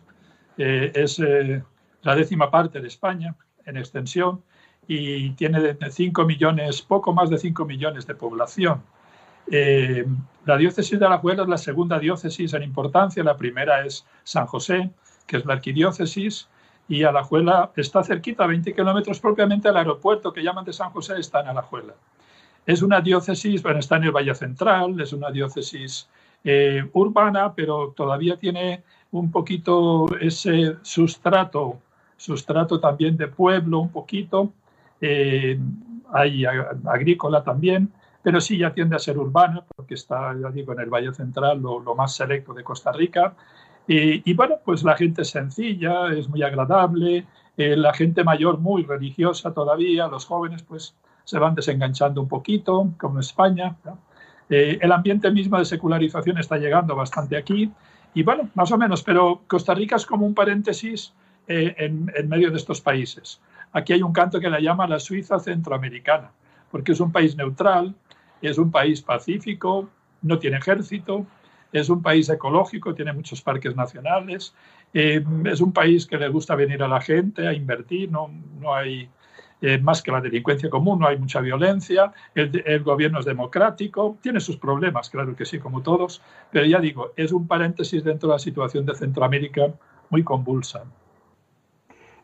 eh, 0.58 0.90
es 0.96 1.20
eh, 1.20 1.62
la 2.06 2.14
décima 2.14 2.50
parte 2.52 2.80
de 2.80 2.86
España 2.86 3.34
en 3.66 3.76
extensión 3.76 4.42
y 4.86 5.30
tiene 5.30 5.60
de 5.60 5.90
5 5.90 6.24
millones, 6.24 6.80
poco 6.80 7.12
más 7.12 7.28
de 7.30 7.38
5 7.38 7.64
millones 7.64 8.06
de 8.06 8.14
población. 8.14 8.82
Eh, 9.50 10.06
la 10.44 10.56
diócesis 10.56 11.00
de 11.00 11.04
Alajuela 11.04 11.42
es 11.42 11.48
la 11.48 11.58
segunda 11.58 11.98
diócesis 11.98 12.54
en 12.54 12.62
importancia, 12.62 13.24
la 13.24 13.36
primera 13.36 13.84
es 13.84 14.06
San 14.22 14.46
José, 14.46 14.90
que 15.26 15.38
es 15.38 15.44
la 15.44 15.54
arquidiócesis, 15.54 16.48
y 16.88 17.02
Alajuela 17.02 17.72
está 17.74 18.04
cerquita, 18.04 18.44
a 18.44 18.46
20 18.46 18.72
kilómetros 18.72 19.18
propiamente 19.18 19.68
al 19.68 19.76
aeropuerto 19.76 20.32
que 20.32 20.44
llaman 20.44 20.64
de 20.64 20.72
San 20.72 20.90
José, 20.90 21.14
está 21.18 21.40
en 21.40 21.48
Alajuela. 21.48 21.94
Es 22.64 22.82
una 22.82 23.00
diócesis, 23.00 23.60
bueno, 23.64 23.80
está 23.80 23.96
en 23.96 24.04
el 24.04 24.12
Valle 24.12 24.34
Central, 24.36 25.00
es 25.00 25.12
una 25.12 25.32
diócesis 25.32 26.08
eh, 26.44 26.88
urbana, 26.92 27.52
pero 27.52 27.92
todavía 27.96 28.36
tiene 28.36 28.84
un 29.10 29.32
poquito 29.32 30.06
ese 30.20 30.76
sustrato, 30.82 31.80
sustrato 32.16 32.80
también 32.80 33.16
de 33.16 33.28
pueblo, 33.28 33.80
un 33.80 33.90
poquito, 33.90 34.52
eh, 35.00 35.58
hay 36.12 36.44
agrícola 36.44 37.42
también, 37.42 37.92
pero 38.22 38.40
sí 38.40 38.58
ya 38.58 38.72
tiende 38.72 38.96
a 38.96 38.98
ser 38.98 39.18
urbana, 39.18 39.64
porque 39.74 39.94
está, 39.94 40.34
ya 40.40 40.50
digo, 40.50 40.72
en 40.72 40.80
el 40.80 40.90
Valle 40.90 41.14
Central, 41.14 41.60
lo, 41.60 41.80
lo 41.80 41.94
más 41.94 42.14
selecto 42.14 42.52
de 42.54 42.64
Costa 42.64 42.92
Rica. 42.92 43.34
Y, 43.86 44.28
y, 44.28 44.34
bueno, 44.34 44.56
pues 44.64 44.82
la 44.82 44.96
gente 44.96 45.22
es 45.22 45.30
sencilla, 45.30 46.12
es 46.12 46.28
muy 46.28 46.42
agradable, 46.42 47.24
eh, 47.56 47.76
la 47.76 47.94
gente 47.94 48.24
mayor 48.24 48.58
muy 48.58 48.82
religiosa 48.82 49.54
todavía, 49.54 50.08
los 50.08 50.26
jóvenes 50.26 50.62
pues 50.62 50.94
se 51.24 51.38
van 51.38 51.54
desenganchando 51.54 52.20
un 52.20 52.28
poquito, 52.28 52.92
como 52.98 53.20
España. 53.20 53.76
¿no? 53.84 53.98
Eh, 54.50 54.78
el 54.80 54.92
ambiente 54.92 55.30
mismo 55.30 55.58
de 55.58 55.64
secularización 55.64 56.38
está 56.38 56.56
llegando 56.56 56.94
bastante 56.94 57.36
aquí. 57.36 57.70
Y 58.14 58.22
bueno, 58.22 58.48
más 58.54 58.70
o 58.72 58.78
menos, 58.78 59.02
pero 59.02 59.42
Costa 59.46 59.74
Rica 59.74 59.96
es 59.96 60.06
como 60.06 60.26
un 60.26 60.34
paréntesis 60.34 61.12
eh, 61.48 61.74
en, 61.78 62.28
medio 62.28 62.50
de 62.50 62.56
estos 62.56 62.80
países. 62.80 63.40
Aquí 63.72 63.92
hay 63.92 64.02
un 64.02 64.12
canto 64.12 64.40
que 64.40 64.50
la 64.50 64.58
llama 64.58 64.86
la 64.86 64.98
Suiza 64.98 65.38
centroamericana, 65.38 66.32
porque 66.70 66.92
es 66.92 67.00
un 67.00 67.12
país 67.12 67.36
neutral, 67.36 67.94
es 68.42 68.58
un 68.58 68.70
país 68.70 69.00
pacífico, 69.00 69.88
no 70.22 70.38
tiene 70.38 70.56
ejército, 70.56 71.24
es 71.72 71.88
un 71.88 72.02
país 72.02 72.28
ecológico, 72.28 72.94
tiene 72.94 73.12
muchos 73.12 73.42
parques 73.42 73.76
nacionales, 73.76 74.54
eh, 74.92 75.24
es 75.44 75.60
un 75.60 75.72
país 75.72 76.06
que 76.06 76.16
le 76.16 76.28
gusta 76.28 76.56
venir 76.56 76.82
a 76.82 76.88
la 76.88 77.00
gente 77.00 77.46
a 77.46 77.52
invertir, 77.52 78.10
no, 78.10 78.28
no 78.60 78.74
hay 78.74 79.08
eh, 79.60 79.78
más 79.78 80.02
que 80.02 80.10
la 80.10 80.20
delincuencia 80.20 80.68
común, 80.68 80.98
no 80.98 81.06
hay 81.06 81.16
mucha 81.16 81.40
violencia, 81.40 82.12
el, 82.34 82.62
el, 82.66 82.82
gobierno 82.82 83.20
es 83.20 83.24
democrático, 83.24 84.18
tiene 84.20 84.40
sus 84.40 84.56
problemas, 84.56 85.10
claro 85.10 85.36
que 85.36 85.44
sí, 85.44 85.58
como 85.58 85.82
todos, 85.82 86.22
pero 86.50 86.66
ya 86.66 86.80
digo, 86.80 87.12
es 87.16 87.30
un 87.30 87.46
paréntesis 87.46 88.02
dentro 88.02 88.30
de 88.30 88.34
la 88.34 88.38
situación 88.38 88.84
de 88.84 88.94
Centroamérica 88.94 89.72
muy 90.10 90.24
convulsa. 90.24 90.84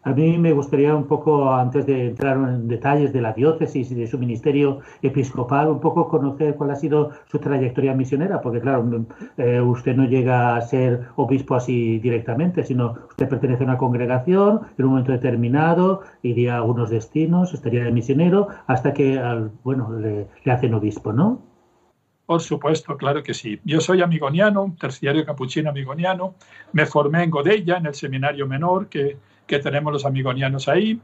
A 0.04 0.12
mí 0.12 0.36
me 0.36 0.52
gustaría 0.52 0.96
un 0.96 1.06
poco, 1.06 1.54
antes 1.54 1.86
de 1.86 2.08
entrar 2.08 2.36
en 2.36 2.66
detalles 2.66 3.12
de 3.12 3.20
la 3.20 3.32
diócesis 3.32 3.88
y 3.92 3.94
de 3.94 4.08
su 4.08 4.18
ministerio 4.18 4.80
episcopal, 5.00 5.68
un 5.68 5.78
poco 5.78 6.08
conocer 6.08 6.56
cuál 6.56 6.72
ha 6.72 6.76
sido 6.76 7.12
su 7.30 7.38
trayectoria 7.38 7.94
misionera, 7.94 8.40
porque 8.40 8.60
claro, 8.60 9.06
eh, 9.36 9.60
usted 9.60 9.94
no 9.94 10.06
llega 10.06 10.56
a 10.56 10.60
ser 10.62 11.02
obispo 11.14 11.54
así 11.54 12.00
directamente, 12.00 12.64
sino 12.64 12.94
usted 13.10 13.28
pertenece 13.28 13.62
a 13.62 13.66
una 13.66 13.78
congregación, 13.78 14.62
en 14.76 14.84
un 14.84 14.90
momento 14.90 15.12
determinado 15.12 16.02
iría 16.22 16.54
a 16.54 16.56
algunos 16.56 16.90
destinos, 16.90 17.54
estaría 17.54 17.84
de 17.84 17.92
misionero, 17.92 18.48
hasta 18.66 18.92
que, 18.92 19.20
al, 19.20 19.52
bueno, 19.62 19.92
le, 19.92 20.26
le 20.42 20.52
hacen 20.52 20.74
obispo, 20.74 21.12
¿no? 21.12 21.40
Por 22.26 22.40
supuesto, 22.40 22.96
claro 22.96 23.22
que 23.22 23.34
sí. 23.34 23.60
Yo 23.64 23.80
soy 23.80 24.00
amigoniano, 24.00 24.74
terciario 24.80 25.24
capuchino 25.24 25.70
amigoniano. 25.70 26.34
Me 26.72 26.86
formé 26.86 27.24
en 27.24 27.30
Godella, 27.30 27.76
en 27.76 27.86
el 27.86 27.94
seminario 27.94 28.46
menor 28.46 28.88
que, 28.88 29.18
que 29.52 29.58
tenemos 29.58 29.92
los 29.92 30.06
amigonianos 30.06 30.66
ahí. 30.66 30.98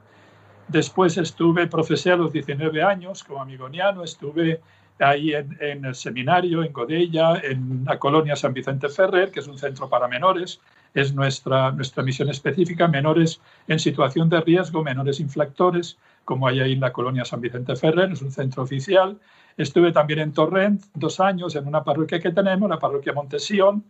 Después 0.69 1.19
estuve, 1.19 1.67
profesé 1.67 2.13
a 2.13 2.17
los 2.17 2.33
19 2.33 2.83
años 2.83 3.23
como 3.23 3.43
amigoniano, 3.43 4.03
estuve 4.03 4.63
ahí 4.99 5.35
en, 5.35 5.55
en, 5.61 5.85
el 5.85 5.95
seminario, 5.95 6.65
en 6.65 6.73
Godella, 6.73 7.43
en 7.43 7.85
la 7.85 7.99
colonia 7.99 8.37
San 8.37 8.55
Vicente 8.55 8.89
Ferrer, 8.89 9.31
que 9.31 9.41
es 9.41 9.49
un 9.49 9.59
centro 9.59 9.91
para 9.91 10.09
menores. 10.09 10.63
Es 10.95 11.13
nuestra, 11.13 11.73
nuestra 11.73 12.03
misión 12.03 12.31
específica, 12.31 12.89
menores 12.89 13.39
en 13.67 13.79
situación 13.79 14.31
de 14.31 14.41
riesgo, 14.41 14.83
menores 14.83 15.21
infractores, 15.21 15.99
como 16.25 16.49
hay 16.49 16.61
ahí 16.61 16.73
en 16.73 16.81
la 16.81 16.91
colonia 16.91 17.27
San 17.27 17.43
Vicente 17.43 17.77
Ferrer, 17.77 18.13
es 18.13 18.23
un 18.23 18.33
centro 18.33 18.63
oficial. 18.63 19.19
Estuve 19.59 19.93
también 19.93 20.21
en 20.21 20.33
Torrent 20.33 20.85
dos 20.95 21.21
años 21.21 21.55
en 21.55 21.67
una 21.67 21.85
parroquia 21.85 22.19
que 22.19 22.31
tenemos, 22.31 22.71
la 22.71 22.79
parroquia 22.79 23.13
Montesión. 23.13 23.85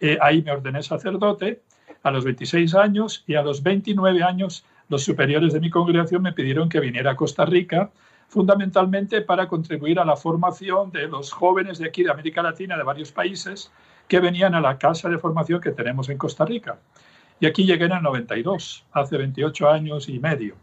Eh, 0.00 0.18
ahí 0.20 0.42
me 0.42 0.50
ordené 0.50 0.82
sacerdote 0.82 1.62
a 2.02 2.10
los 2.10 2.24
26 2.24 2.74
años 2.74 3.24
y 3.26 3.34
a 3.34 3.42
los 3.42 3.62
29 3.62 4.22
años 4.22 4.64
los 4.88 5.04
superiores 5.04 5.52
de 5.52 5.60
mi 5.60 5.70
congregación 5.70 6.22
me 6.22 6.32
pidieron 6.32 6.68
que 6.68 6.80
viniera 6.80 7.12
a 7.12 7.16
Costa 7.16 7.44
Rica, 7.44 7.90
fundamentalmente 8.28 9.22
para 9.22 9.48
contribuir 9.48 10.00
a 10.00 10.04
la 10.04 10.16
formación 10.16 10.90
de 10.90 11.08
los 11.08 11.32
jóvenes 11.32 11.78
de 11.78 11.86
aquí, 11.86 12.02
de 12.02 12.10
América 12.10 12.42
Latina, 12.42 12.76
de 12.76 12.82
varios 12.82 13.12
países, 13.12 13.70
que 14.08 14.20
venían 14.20 14.54
a 14.54 14.60
la 14.60 14.78
casa 14.78 15.08
de 15.08 15.18
formación 15.18 15.60
que 15.60 15.70
tenemos 15.70 16.08
en 16.08 16.18
Costa 16.18 16.44
Rica. 16.44 16.78
Y 17.38 17.46
aquí 17.46 17.64
llegué 17.64 17.84
en 17.84 17.92
el 17.92 18.02
92, 18.02 18.84
hace 18.92 19.16
28 19.16 19.70
años 19.70 20.08
y 20.08 20.18
medio. 20.18 20.56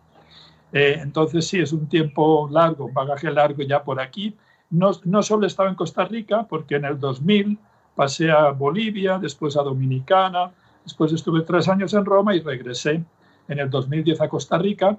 Eh, 0.74 1.00
entonces 1.02 1.48
sí, 1.48 1.60
es 1.60 1.72
un 1.72 1.88
tiempo 1.88 2.50
largo, 2.52 2.86
un 2.86 2.94
bagaje 2.94 3.32
largo 3.32 3.64
ya 3.64 3.84
por 3.84 4.00
aquí. 4.00 4.36
No, 4.70 4.92
no 5.06 5.24
solo 5.24 5.48
estaba 5.48 5.70
en 5.70 5.76
Costa 5.76 6.04
Rica, 6.06 6.46
porque 6.50 6.76
en 6.76 6.86
el 6.86 7.00
2000 7.00 7.58
pasé 7.96 8.30
a 8.30 8.52
Bolivia, 8.52 9.18
después 9.18 9.56
a 9.58 9.64
Dominicana, 9.64 10.52
después 10.88 11.12
estuve 11.12 11.42
tres 11.42 11.68
años 11.68 11.94
en 11.94 12.06
Roma 12.06 12.34
y 12.34 12.40
regresé. 12.40 13.04
en 13.50 13.60
el 13.60 13.70
2010 13.70 14.22
a 14.22 14.30
Costa 14.30 14.58
Rica 14.58 14.98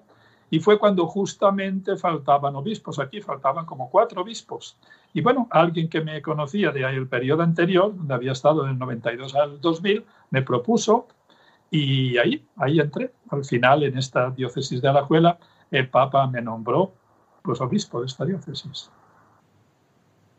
y 0.50 0.60
fue 0.60 0.78
cuando 0.78 1.06
justamente 1.06 1.96
faltaban 1.96 2.56
obispos. 2.56 2.98
Aquí 2.98 3.20
faltaban 3.20 3.66
como 3.66 3.90
cuatro 3.90 4.22
obispos. 4.22 4.78
Y 5.12 5.20
bueno, 5.20 5.48
alguien 5.50 5.88
que 5.88 6.00
me 6.00 6.22
conocía 6.22 6.70
de 6.72 6.82
el 6.82 7.06
periodo 7.08 7.42
anterior, 7.42 7.94
donde 7.94 8.14
había 8.14 8.32
estado 8.32 8.64
del 8.64 8.78
92 8.78 9.34
al 9.34 9.60
2000, 9.60 10.04
me 10.30 10.42
propuso 10.42 11.08
y 11.70 12.16
ahí, 12.18 12.46
ahí 12.56 12.80
entré. 12.80 13.12
Al 13.30 13.44
final, 13.44 13.82
en 13.82 13.98
esta 13.98 14.30
diócesis 14.30 14.80
de 14.80 14.88
Alajuela, 14.88 15.38
el 15.70 15.88
Papa 15.88 16.26
me 16.26 16.40
nombró 16.40 16.92
pues 17.42 17.60
obispo 17.60 18.00
de 18.00 18.06
esta 18.06 18.24
diócesis 18.24 18.90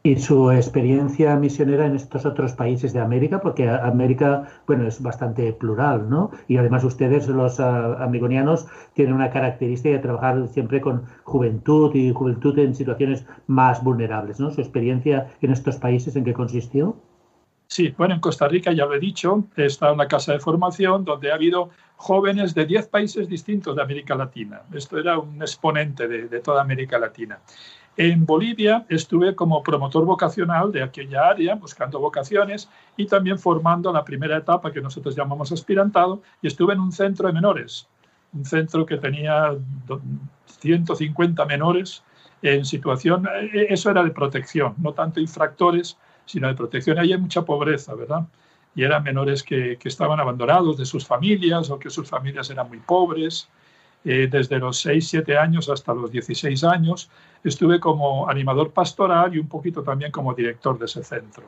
y 0.02 0.16
su 0.18 0.50
experiencia 0.52 1.36
misionera 1.36 1.86
en 1.86 1.96
estos 1.96 2.26
otros 2.26 2.54
países 2.54 2.94
de 2.94 3.02
América, 3.02 3.42
porque 3.42 3.68
América, 3.68 4.48
bueno, 4.66 4.88
es 4.88 5.02
bastante 5.02 5.52
plural, 5.52 6.10
¿no? 6.10 6.32
Y 6.48 6.58
además 6.58 6.84
ustedes, 6.86 7.28
los 7.28 7.60
uh, 7.60 7.64
amigonianos, 8.00 8.68
tienen 8.94 9.14
una 9.14 9.30
característica 9.30 9.96
de 9.96 10.00
trabajar 10.00 10.48
siempre 10.48 10.80
con 10.80 11.04
juventud 11.24 11.94
y 11.96 12.14
juventud 12.14 12.58
en 12.60 12.76
situaciones 12.76 13.26
más 13.48 13.84
vulnerables, 13.84 14.40
¿no? 14.40 14.52
Su 14.52 14.62
experiencia 14.62 15.32
en 15.42 15.52
estos 15.52 15.76
países, 15.76 16.16
¿en 16.16 16.24
qué 16.24 16.34
consistió? 16.34 16.96
Sí, 17.68 17.94
bueno, 17.96 18.16
en 18.16 18.20
Costa 18.22 18.48
Rica, 18.48 18.72
ya 18.72 18.86
lo 18.86 18.96
he 18.96 19.00
dicho, 19.00 19.44
en 19.56 19.98
la 19.98 20.08
casa 20.08 20.34
de 20.34 20.40
formación 20.40 21.06
donde 21.06 21.32
ha 21.32 21.36
habido 21.36 21.70
jóvenes 21.98 22.56
de 22.56 22.66
10 22.66 22.88
países 22.88 23.28
distintos 23.28 23.76
de 23.76 23.82
América 23.84 24.16
Latina. 24.16 24.64
Esto 24.74 24.98
era 24.98 25.20
un 25.20 25.40
exponente 25.42 26.08
de 26.08 26.40
toda 26.40 26.62
América 26.62 26.98
Latina. 26.98 27.38
En 28.00 28.26
Bolivia 28.26 28.86
estuve 28.88 29.36
como 29.36 29.62
promotor 29.62 30.06
vocacional 30.06 30.72
de 30.72 30.82
aquella 30.82 31.28
área, 31.28 31.56
buscando 31.56 32.00
vocaciones 32.00 32.70
y 32.96 33.06
también 33.08 33.38
formando 33.38 33.92
la 33.92 34.06
primera 34.06 34.38
etapa 34.38 34.72
que 34.72 34.80
nosotros 34.80 35.18
llamamos 35.18 35.52
aspirantado, 35.52 36.22
y 36.42 36.48
estuve 36.48 36.72
en 36.72 36.80
un 36.80 36.94
centro 36.94 37.28
de 37.28 37.34
menores, 37.34 37.90
un 38.32 38.46
centro 38.46 38.86
que 38.86 38.96
tenía 38.96 39.54
150 40.46 41.46
menores 41.46 42.02
en 42.42 42.64
situación, 42.64 43.28
eh, 43.28 43.68
eso 43.70 43.92
era 43.92 44.02
de 44.02 44.12
protección, 44.12 44.76
no 44.78 44.94
tanto 44.94 45.20
infractores, 45.20 45.98
sino 46.26 46.48
de 46.48 46.54
protección. 46.54 47.00
Ahí 47.00 47.12
hay 47.12 47.20
mucha 47.20 47.44
pobreza, 47.44 47.96
¿verdad? 47.96 48.26
Y 48.76 48.84
eran 48.84 49.04
menores 49.04 49.44
que, 49.44 49.76
que 49.78 49.90
estaban 49.90 50.22
abandonados 50.22 50.78
de 50.78 50.86
sus 50.86 51.06
familias 51.06 51.70
o 51.70 51.78
que 51.78 51.90
sus 51.90 52.08
familias 52.08 52.50
eran 52.50 52.70
muy 52.70 52.80
pobres 52.80 53.50
eh, 54.06 54.28
desde 54.32 54.60
los 54.60 54.80
6, 54.80 55.08
7 55.08 55.38
años 55.38 55.70
hasta 55.70 55.94
los 55.94 56.12
16 56.12 56.64
años. 56.64 57.10
Estuve 57.44 57.80
como 57.80 58.30
animador 58.30 58.72
pastoral 58.72 59.36
y 59.36 59.40
un 59.40 59.48
poquito 59.48 59.84
también 59.84 60.12
como 60.12 60.34
director 60.34 60.78
de 60.78 60.86
ese 60.86 61.04
centro. 61.04 61.44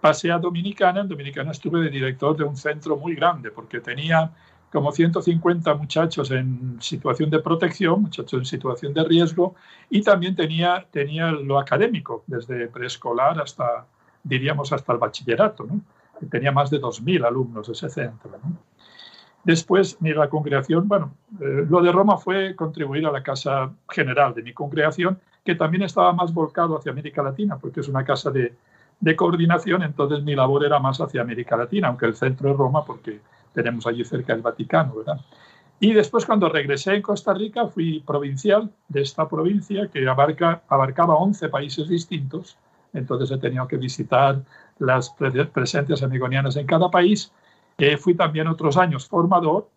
Pasé 0.00 0.32
a 0.32 0.38
Dominicana, 0.38 1.00
en 1.00 1.08
Dominicana 1.08 1.52
estuve 1.52 1.80
de 1.80 1.90
director 1.90 2.36
de 2.36 2.44
un 2.44 2.56
centro 2.56 2.96
muy 2.96 3.14
grande 3.14 3.50
porque 3.50 3.80
tenía 3.80 4.32
como 4.72 4.90
150 4.90 5.74
muchachos 5.74 6.30
en 6.30 6.80
situación 6.80 7.28
de 7.28 7.38
protección, 7.40 8.02
muchachos 8.02 8.40
en 8.40 8.46
situación 8.46 8.94
de 8.94 9.04
riesgo, 9.04 9.54
y 9.90 10.02
también 10.02 10.34
tenía, 10.34 10.86
tenía 10.90 11.30
lo 11.30 11.58
académico, 11.58 12.24
desde 12.26 12.68
preescolar 12.68 13.38
hasta, 13.40 13.86
diríamos, 14.24 14.72
hasta 14.72 14.94
el 14.94 14.98
bachillerato. 14.98 15.64
¿no? 15.64 15.82
Tenía 16.30 16.52
más 16.52 16.70
de 16.70 16.80
2.000 16.80 17.26
alumnos 17.26 17.68
ese 17.68 17.90
centro. 17.90 18.30
Después, 19.44 19.98
la 20.00 20.28
congregación, 20.28 20.86
bueno, 20.86 21.14
eh, 21.40 21.66
lo 21.68 21.82
de 21.82 21.90
Roma 21.90 22.16
fue 22.16 22.54
contribuir 22.54 23.06
a 23.06 23.12
la 23.12 23.22
casa 23.22 23.72
general 23.88 24.34
de 24.34 24.42
mi 24.42 24.52
congregación, 24.52 25.18
que 25.44 25.56
también 25.56 25.82
estaba 25.82 26.12
más 26.12 26.32
volcado 26.32 26.78
hacia 26.78 26.92
América 26.92 27.22
Latina, 27.22 27.58
porque 27.58 27.80
es 27.80 27.88
una 27.88 28.04
casa 28.04 28.30
de, 28.30 28.54
de 29.00 29.16
coordinación, 29.16 29.82
entonces 29.82 30.22
mi 30.22 30.36
labor 30.36 30.64
era 30.64 30.78
más 30.78 31.00
hacia 31.00 31.22
América 31.22 31.56
Latina, 31.56 31.88
aunque 31.88 32.06
el 32.06 32.14
centro 32.14 32.52
es 32.52 32.56
Roma, 32.56 32.84
porque 32.84 33.20
tenemos 33.52 33.86
allí 33.86 34.04
cerca 34.04 34.32
el 34.32 34.42
Vaticano, 34.42 34.94
¿verdad? 34.94 35.20
Y 35.80 35.92
después, 35.94 36.24
cuando 36.24 36.48
regresé 36.48 36.94
en 36.94 37.02
Costa 37.02 37.34
Rica, 37.34 37.66
fui 37.66 37.98
provincial 38.06 38.70
de 38.86 39.02
esta 39.02 39.28
provincia 39.28 39.88
que 39.88 40.08
abarca, 40.08 40.62
abarcaba 40.68 41.16
11 41.16 41.48
países 41.48 41.88
distintos. 41.88 42.56
Entonces 42.92 43.32
he 43.32 43.38
tenido 43.38 43.66
que 43.66 43.78
visitar 43.78 44.40
las 44.78 45.10
presencias 45.52 46.04
amigonianas 46.04 46.54
en 46.54 46.66
cada 46.66 46.88
país 46.88 47.32
fui 47.98 48.14
también 48.14 48.46
otros 48.46 48.76
años 48.76 49.08
formador 49.08 49.68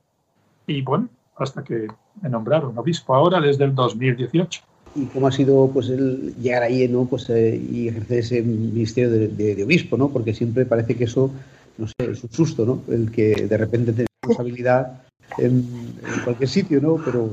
y 0.68 0.82
bueno, 0.82 1.10
hasta 1.38 1.64
que 1.64 1.88
me 2.22 2.30
nombraron 2.30 2.78
obispo 2.78 3.14
ahora 3.14 3.40
desde 3.42 3.66
el 3.66 3.76
2018. 3.76 4.62
¿Y 4.96 5.06
cómo 5.08 5.28
ha 5.28 5.32
sido 5.32 5.70
pues 5.74 5.90
el 5.90 6.36
llegar 6.36 6.64
ahí 6.64 6.88
¿no? 6.88 7.06
pues, 7.06 7.30
eh, 7.30 7.56
y 7.58 7.90
ejercer 7.90 8.20
ese 8.20 8.42
ministerio 8.42 9.10
de, 9.10 9.64
obispo? 9.64 9.98
¿no? 9.98 10.10
Porque 10.10 10.34
siempre 10.34 10.66
parece 10.66 10.96
que 10.96 11.04
eso, 11.04 11.30
no 11.78 11.88
sé, 11.88 11.94
es 12.00 12.24
un 12.24 12.32
susto, 12.32 12.66
¿no? 12.66 12.82
El 12.88 13.12
que 13.12 13.48
de 13.48 13.58
repente 13.58 13.92
tiene 13.92 14.08
responsabilidad 14.22 15.04
en, 15.38 15.98
cualquier 16.24 16.50
sitio, 16.50 16.80
¿no? 16.80 16.98
Pero... 17.04 17.30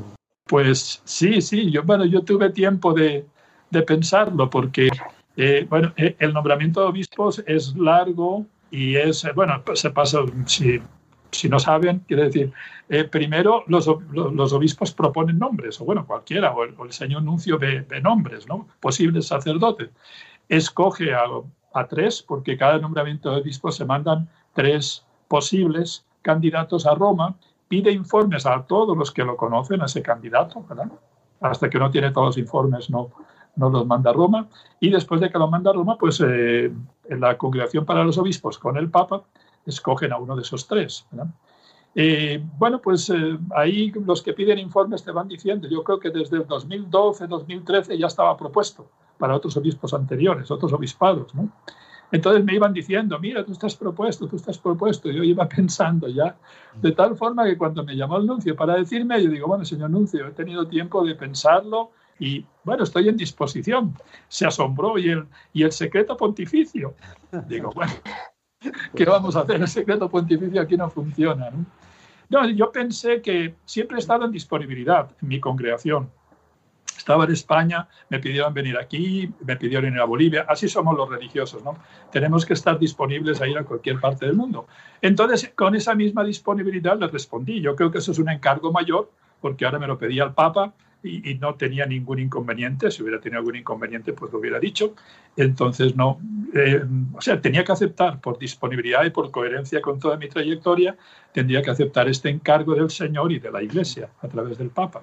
Pues 0.48 1.00
sí, 1.04 1.40
sí, 1.40 1.70
yo, 1.70 1.84
bueno, 1.84 2.04
yo 2.04 2.22
tuve 2.22 2.50
tiempo 2.50 2.92
de, 2.92 3.24
de 3.70 3.82
pensarlo 3.82 4.50
porque, 4.50 4.88
eh, 5.36 5.64
bueno, 5.70 5.92
eh, 5.96 6.16
el 6.18 6.32
nombramiento 6.32 6.80
de 6.80 6.86
obispos 6.86 7.44
es 7.46 7.76
largo, 7.76 8.44
y 8.72 8.96
es, 8.96 9.22
eh, 9.24 9.32
bueno, 9.34 9.62
pues 9.64 9.80
se 9.80 9.90
pasa, 9.90 10.20
si, 10.46 10.80
si 11.30 11.48
no 11.50 11.60
saben, 11.60 12.00
quiere 12.08 12.24
decir, 12.24 12.52
eh, 12.88 13.04
primero 13.04 13.64
los, 13.66 13.86
los, 14.10 14.52
obispos 14.54 14.92
proponen 14.92 15.38
nombres, 15.38 15.78
o 15.80 15.84
bueno, 15.84 16.06
cualquiera, 16.06 16.52
o 16.54 16.64
el, 16.64 16.92
señor 16.92 17.22
nuncio 17.22 17.58
ve, 17.58 17.86
nombres, 18.02 18.48
¿no? 18.48 18.66
Posibles 18.80 19.26
sacerdotes. 19.26 19.90
Escoge 20.48 21.12
a, 21.12 21.24
a, 21.74 21.86
tres, 21.86 22.22
porque 22.22 22.56
cada 22.56 22.78
nombramiento 22.78 23.30
de 23.30 23.42
obispo 23.42 23.70
se 23.70 23.84
mandan 23.84 24.30
tres 24.54 25.04
posibles 25.28 26.06
candidatos 26.22 26.86
a 26.86 26.94
Roma, 26.94 27.36
pide 27.68 27.92
informes 27.92 28.46
a 28.46 28.62
todos 28.62 28.96
los 28.96 29.10
que 29.10 29.22
lo 29.22 29.36
conocen, 29.36 29.82
a 29.82 29.84
ese 29.84 30.02
candidato, 30.02 30.64
¿verdad? 30.66 30.90
Hasta 31.42 31.68
que 31.68 31.78
no 31.78 31.90
tiene 31.90 32.10
todos 32.10 32.28
los 32.28 32.38
informes, 32.38 32.88
no, 32.88 33.10
no 33.56 33.70
los 33.70 33.86
manda 33.86 34.12
Roma, 34.12 34.48
y 34.80 34.90
después 34.90 35.20
de 35.20 35.30
que 35.30 35.38
lo 35.38 35.48
manda 35.48 35.72
Roma, 35.72 35.96
pues 35.98 36.20
eh, 36.20 36.72
en 37.08 37.20
la 37.20 37.36
congregación 37.36 37.84
para 37.84 38.04
los 38.04 38.18
obispos 38.18 38.58
con 38.58 38.76
el 38.76 38.90
Papa 38.90 39.22
escogen 39.66 40.12
a 40.12 40.18
uno 40.18 40.34
de 40.34 40.42
esos 40.42 40.66
tres. 40.66 41.06
Eh, 41.94 42.42
bueno, 42.58 42.80
pues 42.80 43.10
eh, 43.10 43.38
ahí 43.54 43.90
los 43.90 44.22
que 44.22 44.32
piden 44.32 44.58
informes 44.58 45.04
te 45.04 45.12
van 45.12 45.28
diciendo, 45.28 45.68
yo 45.68 45.84
creo 45.84 46.00
que 46.00 46.10
desde 46.10 46.38
el 46.38 46.46
2012, 46.46 47.26
2013 47.26 47.98
ya 47.98 48.06
estaba 48.06 48.36
propuesto 48.36 48.88
para 49.18 49.36
otros 49.36 49.56
obispos 49.56 49.92
anteriores, 49.94 50.50
otros 50.50 50.72
obispados. 50.72 51.32
Entonces 52.10 52.44
me 52.44 52.54
iban 52.54 52.72
diciendo, 52.72 53.18
mira, 53.18 53.44
tú 53.44 53.52
estás 53.52 53.76
propuesto, 53.76 54.26
tú 54.26 54.36
estás 54.36 54.58
propuesto. 54.58 55.10
Yo 55.10 55.22
iba 55.22 55.48
pensando 55.48 56.08
ya, 56.08 56.36
de 56.80 56.92
tal 56.92 57.16
forma 57.16 57.44
que 57.44 57.56
cuando 57.56 57.84
me 57.84 57.94
llamó 57.94 58.18
el 58.18 58.26
nuncio 58.26 58.56
para 58.56 58.74
decirme, 58.74 59.22
yo 59.22 59.30
digo, 59.30 59.46
bueno, 59.46 59.64
señor 59.64 59.90
nuncio, 59.90 60.26
he 60.26 60.32
tenido 60.32 60.66
tiempo 60.66 61.04
de 61.04 61.14
pensarlo, 61.14 61.90
y 62.18 62.44
bueno, 62.64 62.84
estoy 62.84 63.08
en 63.08 63.16
disposición. 63.16 63.96
Se 64.28 64.46
asombró 64.46 64.98
y 64.98 65.10
el, 65.10 65.26
y 65.52 65.62
el 65.64 65.72
secreto 65.72 66.16
pontificio. 66.16 66.94
Digo, 67.48 67.72
bueno, 67.74 67.92
¿qué 68.96 69.04
vamos 69.04 69.36
a 69.36 69.40
hacer? 69.40 69.60
El 69.60 69.68
secreto 69.68 70.08
pontificio 70.08 70.60
aquí 70.60 70.76
no 70.76 70.88
funciona. 70.90 71.50
¿no? 71.50 72.48
yo 72.50 72.72
pensé 72.72 73.20
que 73.20 73.56
siempre 73.64 73.96
he 73.96 74.00
estado 74.00 74.24
en 74.24 74.32
disponibilidad 74.32 75.10
en 75.20 75.28
mi 75.28 75.40
congregación. 75.40 76.10
Estaba 76.96 77.24
en 77.24 77.32
España, 77.32 77.88
me 78.10 78.20
pidieron 78.20 78.54
venir 78.54 78.76
aquí, 78.78 79.28
me 79.44 79.56
pidieron 79.56 79.92
ir 79.92 80.00
a 80.00 80.04
Bolivia. 80.04 80.46
Así 80.48 80.68
somos 80.68 80.96
los 80.96 81.08
religiosos, 81.08 81.64
¿no? 81.64 81.76
Tenemos 82.12 82.46
que 82.46 82.52
estar 82.52 82.78
disponibles 82.78 83.40
a 83.40 83.48
ir 83.48 83.58
a 83.58 83.64
cualquier 83.64 83.98
parte 83.98 84.26
del 84.26 84.36
mundo. 84.36 84.68
Entonces, 85.00 85.52
con 85.56 85.74
esa 85.74 85.96
misma 85.96 86.22
disponibilidad 86.22 86.96
le 86.98 87.08
respondí. 87.08 87.60
Yo 87.60 87.74
creo 87.74 87.90
que 87.90 87.98
eso 87.98 88.12
es 88.12 88.18
un 88.20 88.30
encargo 88.30 88.70
mayor, 88.70 89.10
porque 89.40 89.64
ahora 89.64 89.80
me 89.80 89.88
lo 89.88 89.98
pedía 89.98 90.22
el 90.22 90.32
Papa 90.32 90.74
y, 91.02 91.34
no 91.34 91.54
tenía 91.54 91.86
ningún 91.86 92.18
inconveniente. 92.18 92.90
Si 92.90 93.02
hubiera 93.02 93.20
tenido 93.20 93.38
algún 93.38 93.56
inconveniente, 93.56 94.12
pues 94.12 94.32
lo 94.32 94.38
hubiera 94.38 94.60
dicho. 94.60 94.94
Entonces, 95.36 95.96
no, 95.96 96.20
eh, 96.54 96.82
o 97.14 97.20
sea, 97.20 97.40
tenía 97.40 97.64
que 97.64 97.72
aceptar 97.72 98.20
por 98.20 98.38
disponibilidad 98.38 99.04
y 99.04 99.10
por 99.10 99.30
coherencia 99.30 99.80
con 99.80 99.98
toda 99.98 100.16
mi 100.16 100.28
trayectoria, 100.28 100.96
tendría 101.32 101.62
que 101.62 101.70
aceptar 101.70 102.08
este 102.08 102.28
encargo 102.28 102.74
del 102.74 102.90
Señor 102.90 103.32
y 103.32 103.38
de 103.38 103.50
la 103.50 103.62
Iglesia 103.62 104.10
a 104.20 104.28
través 104.28 104.58
del 104.58 104.70
Papa. 104.70 105.02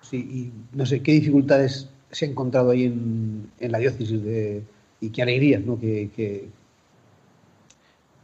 Sí, 0.00 0.16
y 0.16 0.76
no 0.76 0.86
sé, 0.86 1.02
¿qué 1.02 1.12
dificultades 1.12 1.90
se 2.10 2.24
ha 2.24 2.28
encontrado 2.28 2.70
ahí 2.70 2.84
en, 2.84 3.50
en 3.60 3.72
la 3.72 3.78
diócesis 3.78 4.20
y 5.00 5.10
qué 5.10 5.22
alegrías 5.22 5.62
¿no? 5.62 5.78
que, 5.78 6.48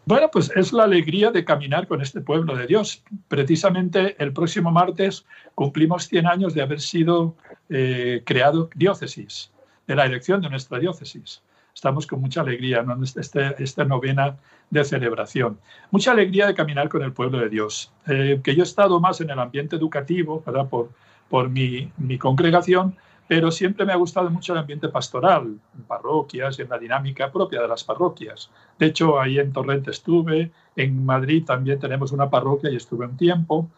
bueno, 0.07 0.31
pues 0.31 0.51
es 0.55 0.73
la 0.73 0.85
alegría 0.85 1.31
de 1.31 1.45
caminar 1.45 1.87
con 1.87 2.03
este 2.03 2.21
pueblo 2.21 2.57
de 2.57 2.67
Dios. 2.67 3.03
Precisamente 3.29 4.17
el 4.23 4.33
próximo 4.33 4.71
martes 4.71 5.25
cumplimos 5.55 6.09
100 6.09 6.27
años 6.27 6.55
de 6.55 6.63
haber 6.63 6.81
sido 6.81 7.37
eh, 7.71 8.23
creado 8.25 8.69
diócesis, 8.75 9.51
de 9.87 9.95
la 9.95 10.05
elección 10.05 10.43
de 10.43 10.51
nuestra 10.51 10.79
diócesis. 10.79 11.43
Estamos 11.75 12.07
con 12.07 12.21
mucha 12.21 12.43
alegría 12.43 12.81
en 12.81 13.03
este, 13.03 13.63
esta 13.63 13.85
novena 13.85 14.37
de 14.71 14.85
celebración. 14.85 15.59
Mucha 15.91 16.13
alegría 16.13 16.47
de 16.47 16.55
caminar 16.55 16.89
con 16.89 17.03
el 17.03 17.13
pueblo 17.13 17.39
de 17.39 17.49
Dios. 17.49 17.93
Eh, 18.07 18.41
que 18.45 18.55
yo 18.55 18.63
he 18.63 18.67
estado 18.67 19.01
más 19.01 19.21
en 19.21 19.31
el 19.31 19.39
ambiente 19.39 19.77
educativo, 19.77 20.43
¿verdad? 20.47 20.69
Por, 20.69 20.91
por 21.29 21.49
mi, 21.49 21.91
mi 21.97 22.19
congregación, 22.19 22.97
pero 23.27 23.51
siempre 23.51 23.87
me 23.87 23.93
ha 23.93 23.97
gustado 23.97 24.31
mucho 24.31 24.53
el 24.53 24.59
ambiente 24.59 24.89
pastoral, 24.89 25.59
en 25.75 25.83
parroquias 25.85 26.59
y 26.59 26.63
en 26.63 26.69
la 26.69 26.79
dinámica 26.79 27.33
propia 27.33 27.63
de 27.63 27.69
las 27.69 27.85
parroquias. 27.85 28.51
De 28.79 28.87
hecho, 28.87 29.21
ahí 29.21 29.39
en 29.39 29.53
Torrente 29.53 29.91
estuve, 29.91 30.51
En 30.77 31.05
Madrid 31.07 31.45
también 31.45 31.79
tenemos 31.79 32.13
una 32.13 32.29
parroquia 32.29 32.71
y 32.71 32.77
estuve 32.77 33.07
un 33.07 33.17
tiempo. 33.17 33.71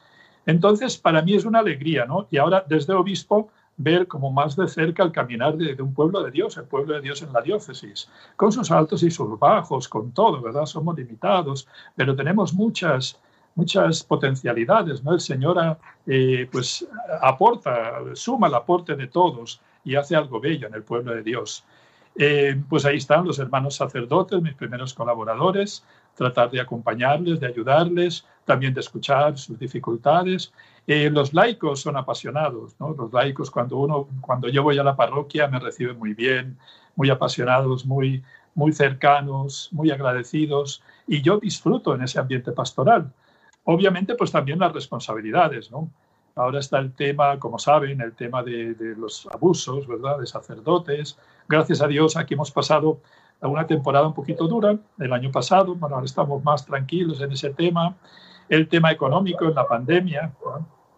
Entonces, 0.46 0.96
para 0.96 1.22
mí 1.22 1.34
es 1.34 1.44
una 1.44 1.58
alegría, 1.58 2.06
¿no? 2.06 2.26
Y 2.30 2.38
ahora, 2.38 2.64
desde 2.66 2.94
obispo, 2.94 3.50
ver 3.76 4.06
como 4.06 4.30
más 4.30 4.56
de 4.56 4.68
cerca 4.68 5.02
el 5.02 5.12
caminar 5.12 5.56
de, 5.56 5.80
un 5.82 5.92
pueblo 5.92 6.22
de 6.22 6.30
Dios, 6.30 6.56
el 6.56 6.64
pueblo 6.64 6.94
de 6.94 7.02
Dios 7.02 7.22
en 7.22 7.32
la 7.32 7.42
diócesis, 7.42 8.08
con 8.36 8.52
sus 8.52 8.70
altos 8.70 9.02
y 9.02 9.10
sus 9.10 9.38
bajos, 9.38 9.88
con 9.88 10.12
todo, 10.12 10.40
¿verdad? 10.40 10.64
Somos 10.66 10.96
limitados, 10.96 11.68
pero 11.94 12.16
tenemos 12.16 12.54
muchas, 12.54 13.20
muchas 13.56 14.04
potencialidades, 14.04 15.02
¿no? 15.02 15.14
El 15.14 15.20
Señor 15.20 15.78
eh, 16.06 16.46
pues 16.52 16.86
aporta, 17.20 17.94
suma 18.14 18.46
el 18.46 18.54
aporte 18.54 18.94
de 18.94 19.08
todos 19.08 19.60
y 19.82 19.96
hace 19.96 20.14
algo 20.14 20.38
bello 20.38 20.68
en 20.68 20.74
el 20.74 20.82
pueblo 20.82 21.14
de 21.14 21.22
Dios. 21.22 21.64
Eh, 22.18 22.60
pues 22.68 22.84
ahí 22.84 22.98
están 22.98 23.26
los 23.26 23.38
hermanos 23.38 23.76
sacerdotes, 23.76 24.40
mis 24.40 24.54
primeros 24.54 24.94
colaboradores, 24.94 25.84
tratar 26.14 26.50
de 26.50 26.60
acompañarles, 26.60 27.40
de 27.40 27.46
ayudarles, 27.46 28.26
también 28.44 28.72
de 28.72 28.80
escuchar 28.80 29.36
sus 29.36 29.58
dificultades. 29.58 30.52
Eh, 30.86 31.10
los 31.10 31.34
laicos 31.34 31.80
son 31.80 31.96
apasionados, 31.96 32.76
¿no? 32.78 32.94
Los 32.96 33.12
laicos, 33.12 33.50
cuando, 33.50 33.78
uno, 33.78 34.08
cuando 34.20 34.48
yo 34.48 34.62
voy 34.62 34.78
a 34.78 34.84
la 34.84 34.96
parroquia, 34.96 35.48
me 35.48 35.58
reciben 35.58 35.98
muy 35.98 36.14
bien, 36.14 36.58
muy 36.94 37.10
apasionados, 37.10 37.84
muy, 37.84 38.22
muy 38.54 38.72
cercanos, 38.72 39.68
muy 39.72 39.90
agradecidos, 39.90 40.82
y 41.06 41.22
yo 41.22 41.38
disfruto 41.38 41.94
en 41.94 42.02
ese 42.02 42.18
ambiente 42.18 42.52
pastoral. 42.52 43.12
Obviamente, 43.66 44.14
pues 44.14 44.32
también 44.32 44.58
las 44.58 44.72
responsabilidades, 44.72 45.70
¿no? 45.70 45.90
Ahora 46.34 46.58
está 46.58 46.78
el 46.78 46.92
tema, 46.92 47.38
como 47.38 47.58
saben, 47.58 48.00
el 48.00 48.14
tema 48.14 48.42
de, 48.42 48.74
de 48.74 48.96
los 48.96 49.26
abusos, 49.32 49.86
¿verdad?, 49.86 50.18
de 50.18 50.26
sacerdotes. 50.26 51.18
Gracias 51.48 51.80
a 51.80 51.86
Dios, 51.86 52.16
aquí 52.16 52.34
hemos 52.34 52.50
pasado 52.50 53.00
una 53.40 53.66
temporada 53.66 54.06
un 54.06 54.14
poquito 54.14 54.46
dura 54.48 54.78
el 54.98 55.12
año 55.12 55.30
pasado, 55.30 55.74
bueno, 55.74 55.96
ahora 55.96 56.06
estamos 56.06 56.42
más 56.42 56.64
tranquilos 56.64 57.20
en 57.20 57.32
ese 57.32 57.50
tema. 57.50 57.94
El 58.48 58.68
tema 58.68 58.92
económico 58.92 59.44
en 59.44 59.54
la 59.54 59.66
pandemia, 59.66 60.32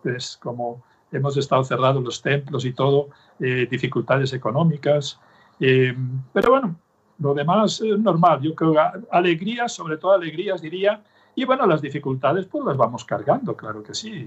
pues 0.03 0.37
como 0.41 0.83
hemos 1.11 1.37
estado 1.37 1.65
cerrados 1.65 2.03
los 2.03 2.21
templos 2.21 2.65
y 2.65 2.73
todo, 2.73 3.09
eh, 3.41 3.67
dificultades 3.71 4.33
económicas. 4.33 5.19
Eh, 5.59 5.97
pero 6.33 6.51
bueno, 6.51 6.77
lo 7.19 7.35
demás 7.35 7.81
es 7.81 7.99
normal. 7.99 8.41
Yo 8.43 8.55
creo 8.55 8.75
alegrías, 9.11 9.73
sobre 9.73 9.97
todo 9.97 10.13
alegrías 10.13 10.61
diría, 10.61 11.03
y 11.39 11.45
bueno, 11.45 11.69
las 11.69 11.81
dificultades 11.81 12.47
pues 12.47 12.65
las 12.65 12.77
vamos 12.77 13.05
cargando, 13.05 13.57
claro 13.57 13.81
que 13.81 13.95
sí, 13.95 14.27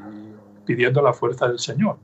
pidiendo 0.65 1.01
la 1.01 1.11
fuerza 1.11 1.45
del 1.45 1.59
Señor. 1.59 1.97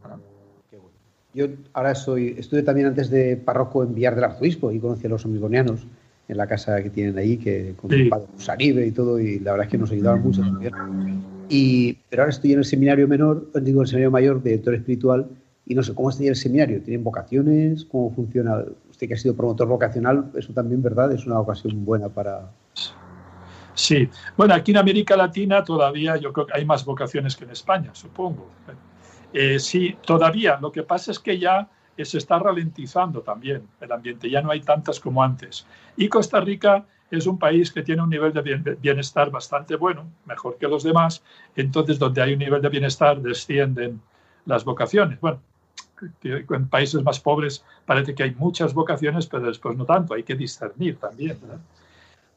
Yo 1.33 1.45
ahora 1.71 1.95
soy, 1.95 2.35
estuve 2.37 2.61
también 2.61 2.87
antes 2.87 3.09
de 3.09 3.37
párroco 3.37 3.83
en 3.83 3.95
Villar 3.95 4.15
del 4.15 4.25
Arzobispo 4.25 4.69
y 4.69 4.79
conocí 4.79 5.07
a 5.07 5.09
los 5.09 5.23
amigonianos 5.23 5.87
en 6.27 6.35
la 6.35 6.45
casa 6.45 6.83
que 6.83 6.89
tienen 6.89 7.17
ahí, 7.17 7.37
que 7.37 7.73
con 7.77 7.89
sí. 7.89 8.09
padre 8.09 8.25
Usaribe 8.35 8.85
y 8.85 8.91
todo, 8.91 9.17
y 9.17 9.39
la 9.39 9.51
verdad 9.51 9.67
es 9.67 9.71
que 9.71 9.77
nos 9.77 9.91
ayudaban 9.91 10.21
mucho 10.21 10.41
también. 10.41 10.73
Y, 11.47 11.93
pero 12.09 12.23
ahora 12.23 12.31
estoy 12.31 12.51
en 12.51 12.59
el 12.59 12.65
seminario 12.65 13.07
menor, 13.07 13.49
digo, 13.61 13.83
el 13.83 13.87
seminario 13.87 14.11
mayor 14.11 14.43
de 14.43 14.49
director 14.49 14.73
espiritual, 14.73 15.29
y 15.65 15.73
no 15.73 15.83
sé 15.83 15.95
cómo 15.95 16.09
está 16.09 16.25
el 16.25 16.35
seminario. 16.35 16.81
¿Tienen 16.81 17.05
vocaciones? 17.05 17.85
¿Cómo 17.85 18.13
funciona? 18.13 18.65
Usted 18.89 19.07
que 19.07 19.13
ha 19.13 19.17
sido 19.17 19.37
promotor 19.37 19.69
vocacional, 19.69 20.31
eso 20.35 20.51
también, 20.51 20.81
¿verdad? 20.81 21.13
Es 21.13 21.25
una 21.25 21.39
ocasión 21.39 21.85
buena 21.85 22.09
para... 22.09 22.51
Sí, 23.77 24.09
bueno, 24.35 24.55
aquí 24.55 24.71
en 24.71 24.77
América 24.77 25.15
Latina 25.15 25.63
todavía 25.63 26.17
yo 26.17 26.33
creo 26.33 26.47
que 26.47 26.53
hay 26.55 26.65
más 26.65 26.83
vocaciones 26.83 27.35
que 27.35 27.43
en 27.43 27.51
España, 27.51 27.91
supongo. 27.93 28.49
Eh, 29.31 29.59
sí, 29.59 29.95
todavía. 30.03 30.57
Lo 30.59 30.71
que 30.71 30.81
pasa 30.81 31.11
es 31.11 31.19
que 31.19 31.37
ya 31.37 31.69
se 31.95 32.17
está 32.17 32.39
ralentizando 32.39 33.21
también 33.21 33.67
el 33.79 33.91
ambiente, 33.91 34.31
ya 34.31 34.41
no 34.41 34.49
hay 34.49 34.61
tantas 34.61 34.99
como 34.99 35.21
antes. 35.21 35.67
Y 35.95 36.09
Costa 36.09 36.39
Rica 36.39 36.87
es 37.11 37.27
un 37.27 37.37
país 37.37 37.71
que 37.71 37.83
tiene 37.83 38.01
un 38.01 38.09
nivel 38.09 38.33
de 38.33 38.77
bienestar 38.81 39.29
bastante 39.29 39.75
bueno, 39.75 40.09
mejor 40.25 40.57
que 40.57 40.67
los 40.67 40.81
demás, 40.81 41.21
entonces 41.55 41.99
donde 41.99 42.23
hay 42.23 42.33
un 42.33 42.39
nivel 42.39 42.63
de 42.63 42.69
bienestar 42.69 43.21
descienden 43.21 44.01
las 44.45 44.65
vocaciones. 44.65 45.21
Bueno, 45.21 45.39
en 46.11 46.67
países 46.67 47.03
más 47.03 47.19
pobres 47.19 47.63
parece 47.85 48.15
que 48.15 48.23
hay 48.23 48.33
muchas 48.33 48.73
vocaciones, 48.73 49.27
pero 49.27 49.45
después 49.45 49.77
no 49.77 49.85
tanto, 49.85 50.15
hay 50.15 50.23
que 50.23 50.33
discernir 50.33 50.97
también. 50.97 51.37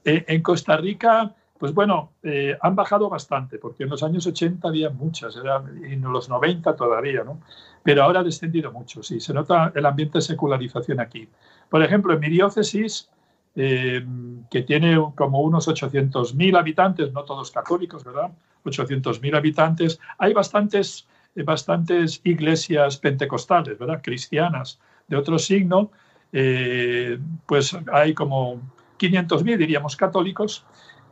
Eh, 0.04 0.24
en 0.28 0.42
Costa 0.42 0.76
Rica 0.76 1.34
pues 1.60 1.74
bueno, 1.74 2.12
eh, 2.22 2.56
han 2.62 2.74
bajado 2.74 3.10
bastante, 3.10 3.58
porque 3.58 3.82
en 3.82 3.90
los 3.90 4.02
años 4.02 4.26
80 4.26 4.66
había 4.66 4.88
muchas, 4.88 5.36
en 5.36 6.00
los 6.00 6.30
90 6.30 6.74
todavía, 6.74 7.22
¿no? 7.22 7.42
Pero 7.82 8.02
ahora 8.02 8.20
ha 8.20 8.24
descendido 8.24 8.72
mucho, 8.72 9.02
sí, 9.02 9.20
se 9.20 9.34
nota 9.34 9.70
el 9.74 9.84
ambiente 9.84 10.16
de 10.16 10.22
secularización 10.22 11.00
aquí. 11.00 11.28
Por 11.68 11.82
ejemplo, 11.82 12.14
en 12.14 12.20
mi 12.20 12.30
diócesis, 12.30 13.10
eh, 13.56 14.02
que 14.50 14.62
tiene 14.62 14.96
como 15.14 15.42
unos 15.42 15.68
800.000 15.68 16.56
habitantes, 16.56 17.12
no 17.12 17.24
todos 17.24 17.50
católicos, 17.50 18.04
¿verdad? 18.04 18.30
800.000 18.64 19.36
habitantes, 19.36 20.00
hay 20.16 20.32
bastantes, 20.32 21.06
bastantes 21.34 22.22
iglesias 22.24 22.96
pentecostales, 22.96 23.78
¿verdad? 23.78 24.00
Cristianas 24.02 24.80
de 25.08 25.16
otro 25.18 25.38
signo, 25.38 25.90
pues 26.30 27.76
hay 27.92 28.14
como 28.14 28.62
500.000, 29.00 29.56
diríamos, 29.56 29.96
católicos, 29.96 30.64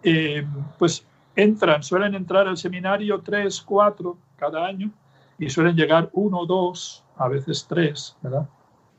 eh, 0.03 0.47
pues 0.79 1.07
entran, 1.35 1.83
suelen 1.83 2.15
entrar 2.15 2.47
al 2.47 2.59
seminario 2.59 3.21
tres, 3.21 3.63
cuatro 3.63 4.19
cada 4.37 4.67
año 4.67 4.91
y 5.39 5.49
suelen 5.49 5.77
llegar 5.77 6.11
uno, 6.13 6.45
dos, 6.45 7.05
a 7.17 7.29
veces 7.29 7.67
tres, 7.69 8.17
¿verdad? 8.23 8.49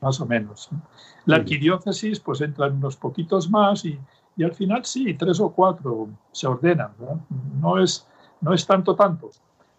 Más 0.02 0.20
o 0.22 0.26
menos. 0.26 0.70
La 1.26 1.38
arquidiócesis, 1.38 2.20
pues 2.20 2.42
entran 2.42 2.78
unos 2.78 2.96
poquitos 2.96 3.50
más 3.50 3.86
y, 3.86 4.00
y, 4.38 4.44
al 4.44 4.54
final 4.54 4.86
sí, 4.86 5.14
tres 5.14 5.40
o 5.40 5.52
cuatro 5.52 6.08
se 6.32 6.48
ordenan, 6.48 6.94
¿verdad? 6.98 7.18
No 7.62 7.82
es, 7.82 8.08
no 8.42 8.54
es 8.54 8.66
tanto, 8.66 8.96
tanto. 8.96 9.30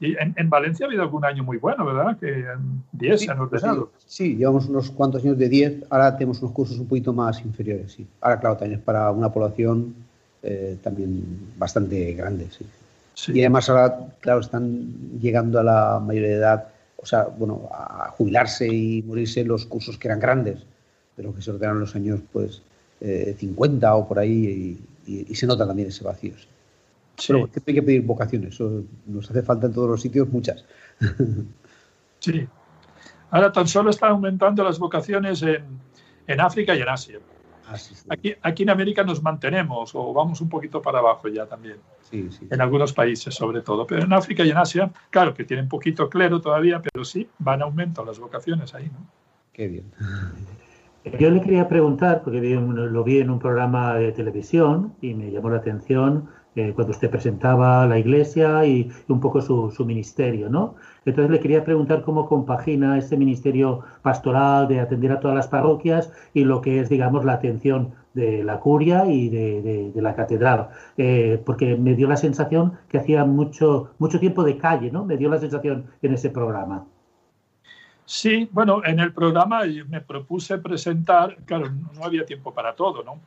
Y 0.01 0.17
en, 0.19 0.35
en, 0.37 0.49
Valencia 0.49 0.87
ha 0.87 0.89
habido 0.89 1.03
algún 1.03 1.25
año 1.27 1.45
muy 1.45 1.59
bueno, 1.59 1.85
¿verdad? 1.85 2.19
Que 2.19 2.41
en 2.41 2.83
10 2.93 3.21
sí, 3.21 3.27
se 3.27 3.33
han 3.33 3.41
ordenado. 3.41 3.91
Sí, 3.99 4.07
sí, 4.07 4.37
llevamos 4.37 4.67
unos 4.67 4.91
cuantos 4.91 5.23
años 5.23 5.37
de 5.37 5.49
10, 5.49 5.85
ahora 5.91 6.17
tenemos 6.17 6.41
unos 6.41 6.55
cursos 6.55 6.79
un 6.79 6.87
poquito 6.87 7.13
más 7.13 7.45
inferiores, 7.45 7.93
sí. 7.93 8.07
Ahora, 8.23 8.41
claro, 8.41 8.57
también 8.57 8.81
es 8.81 8.85
para 8.85 9.11
una 9.11 9.31
población 9.31 9.95
eh, 10.43 10.79
también 10.83 11.53
bastante 11.59 12.15
grandes. 12.15 12.55
Sí. 12.55 12.67
Sí. 13.13 13.33
Y 13.35 13.41
además 13.41 13.69
ahora, 13.69 14.15
claro, 14.21 14.41
están 14.41 15.19
llegando 15.21 15.61
a 15.61 15.63
la 15.63 16.01
mayoría 16.03 16.31
de 16.31 16.37
edad, 16.37 16.69
o 16.97 17.05
sea, 17.05 17.25
bueno, 17.25 17.69
a 17.71 18.11
jubilarse 18.17 18.67
y 18.67 19.03
morirse 19.03 19.45
los 19.45 19.67
cursos 19.67 19.99
que 19.99 20.09
eran 20.09 20.21
grandes, 20.21 20.65
pero 21.15 21.35
que 21.35 21.43
se 21.43 21.51
ordenaron 21.51 21.81
los 21.81 21.95
años, 21.95 22.21
pues, 22.33 22.63
eh, 23.03 23.37
50 23.39 23.95
o 23.95 24.09
por 24.09 24.19
ahí, 24.19 24.79
y, 25.07 25.13
y, 25.13 25.27
y, 25.29 25.35
se 25.35 25.47
nota 25.47 25.67
también 25.67 25.89
ese 25.89 26.05
vacío. 26.05 26.33
Sí. 26.39 26.47
Pero 27.27 27.49
hay 27.67 27.75
que 27.75 27.83
pedir 27.83 28.03
vocaciones, 28.03 28.55
eso 28.55 28.85
nos 29.07 29.31
hace 29.31 29.43
falta 29.43 29.67
en 29.67 29.73
todos 29.73 29.89
los 29.89 30.01
sitios, 30.01 30.29
muchas. 30.29 30.65
sí. 32.19 32.47
Ahora 33.31 33.53
tan 33.53 33.69
solo 33.69 33.91
están 33.91 34.11
aumentando 34.11 34.65
las 34.65 34.79
vocaciones 34.79 35.43
en, 35.43 35.65
en 36.27 36.41
África 36.41 36.75
y 36.75 36.81
en 36.81 36.89
Asia. 36.89 37.19
Ah, 37.69 37.77
sí, 37.77 37.95
sí. 37.95 38.07
Aquí, 38.09 38.35
aquí 38.43 38.65
en 38.65 38.71
América 38.71 39.05
nos 39.05 39.23
mantenemos 39.23 39.95
o 39.95 40.13
vamos 40.13 40.41
un 40.41 40.49
poquito 40.49 40.83
para 40.83 40.99
abajo 40.99 41.29
ya 41.29 41.47
también. 41.47 41.77
Sí, 42.01 42.29
en 42.51 42.61
algunos 42.61 42.93
países 42.93 43.33
sobre 43.33 43.61
todo. 43.61 43.87
Pero 43.87 44.03
en 44.03 44.13
África 44.13 44.45
y 44.45 44.51
en 44.51 44.57
Asia, 44.57 44.91
claro 45.11 45.33
que 45.35 45.45
tienen 45.45 45.69
poquito 45.69 46.11
clero 46.11 46.41
todavía, 46.41 46.83
pero 46.83 47.05
sí 47.05 47.29
van 47.39 47.63
a 47.63 47.67
aumento 47.67 48.05
las 48.05 48.19
vocaciones 48.19 48.75
ahí. 48.75 48.87
¿no? 48.87 49.07
Qué 49.53 49.69
bien. 49.69 49.93
Yo 51.19 51.31
le 51.31 51.41
quería 51.41 51.69
preguntar, 51.69 52.23
porque 52.23 52.41
lo 52.41 53.05
vi 53.05 53.19
en 53.19 53.31
un 53.31 53.39
programa 53.39 53.95
de 53.95 54.13
televisión 54.13 54.95
y 55.01 55.15
me 55.15 55.31
llamó 55.31 55.51
la 55.51 55.59
atención 55.59 56.29
eh, 56.57 56.73
cuando 56.75 56.93
usted 56.93 57.11
presentaba 57.11 57.87
la 57.87 57.99
iglesia 57.99 58.65
y, 58.67 58.91
un 59.09 59.21
poco 59.21 59.41
su, 59.41 59.71
su, 59.71 59.85
ministerio, 59.85 60.49
¿no? 60.49 60.75
Entonces 61.05 61.31
le 61.31 61.41
quería 61.41 61.65
preguntar 61.65 62.03
cómo 62.03 62.29
compagina 62.29 62.99
ese 62.99 63.17
ministerio 63.17 63.81
pastoral 64.03 64.67
de 64.69 64.81
atender 64.81 65.13
a 65.13 65.21
todas 65.21 65.37
las 65.37 65.49
parroquias 65.49 66.13
y 66.35 66.45
lo 66.45 66.61
que 66.61 66.81
es, 66.81 66.89
digamos, 66.89 67.25
la 67.25 67.35
atención 67.35 67.95
de 68.15 68.43
la 68.43 68.59
curia 68.59 69.07
y 69.07 69.29
de, 69.29 69.63
de, 69.63 69.93
de 69.93 70.03
la 70.03 70.15
catedral, 70.15 70.71
eh, 70.97 71.41
porque 71.47 71.77
me 71.77 71.95
dio 71.95 72.09
la 72.09 72.17
sensación 72.17 72.79
que 72.89 72.99
hacía 72.99 73.25
mucho, 73.25 73.93
mucho 73.99 74.19
tiempo 74.19 74.43
de 74.43 74.59
calle, 74.59 74.91
¿no? 74.91 75.05
Me 75.05 75.17
dio 75.17 75.31
la 75.31 75.39
sensación 75.39 75.87
en 76.03 76.15
ese 76.15 76.31
programa. 76.31 76.85
Sí, 78.05 78.49
bueno, 78.51 78.83
en 78.85 78.99
el 78.99 79.13
programa 79.13 79.61
me 79.89 80.01
propuse 80.01 80.59
presentar, 80.59 81.37
claro, 81.45 81.71
no 81.97 82.05
había 82.05 82.27
tiempo 82.27 82.53
para 82.53 82.75
todo, 82.75 83.05
¿no? 83.05 83.21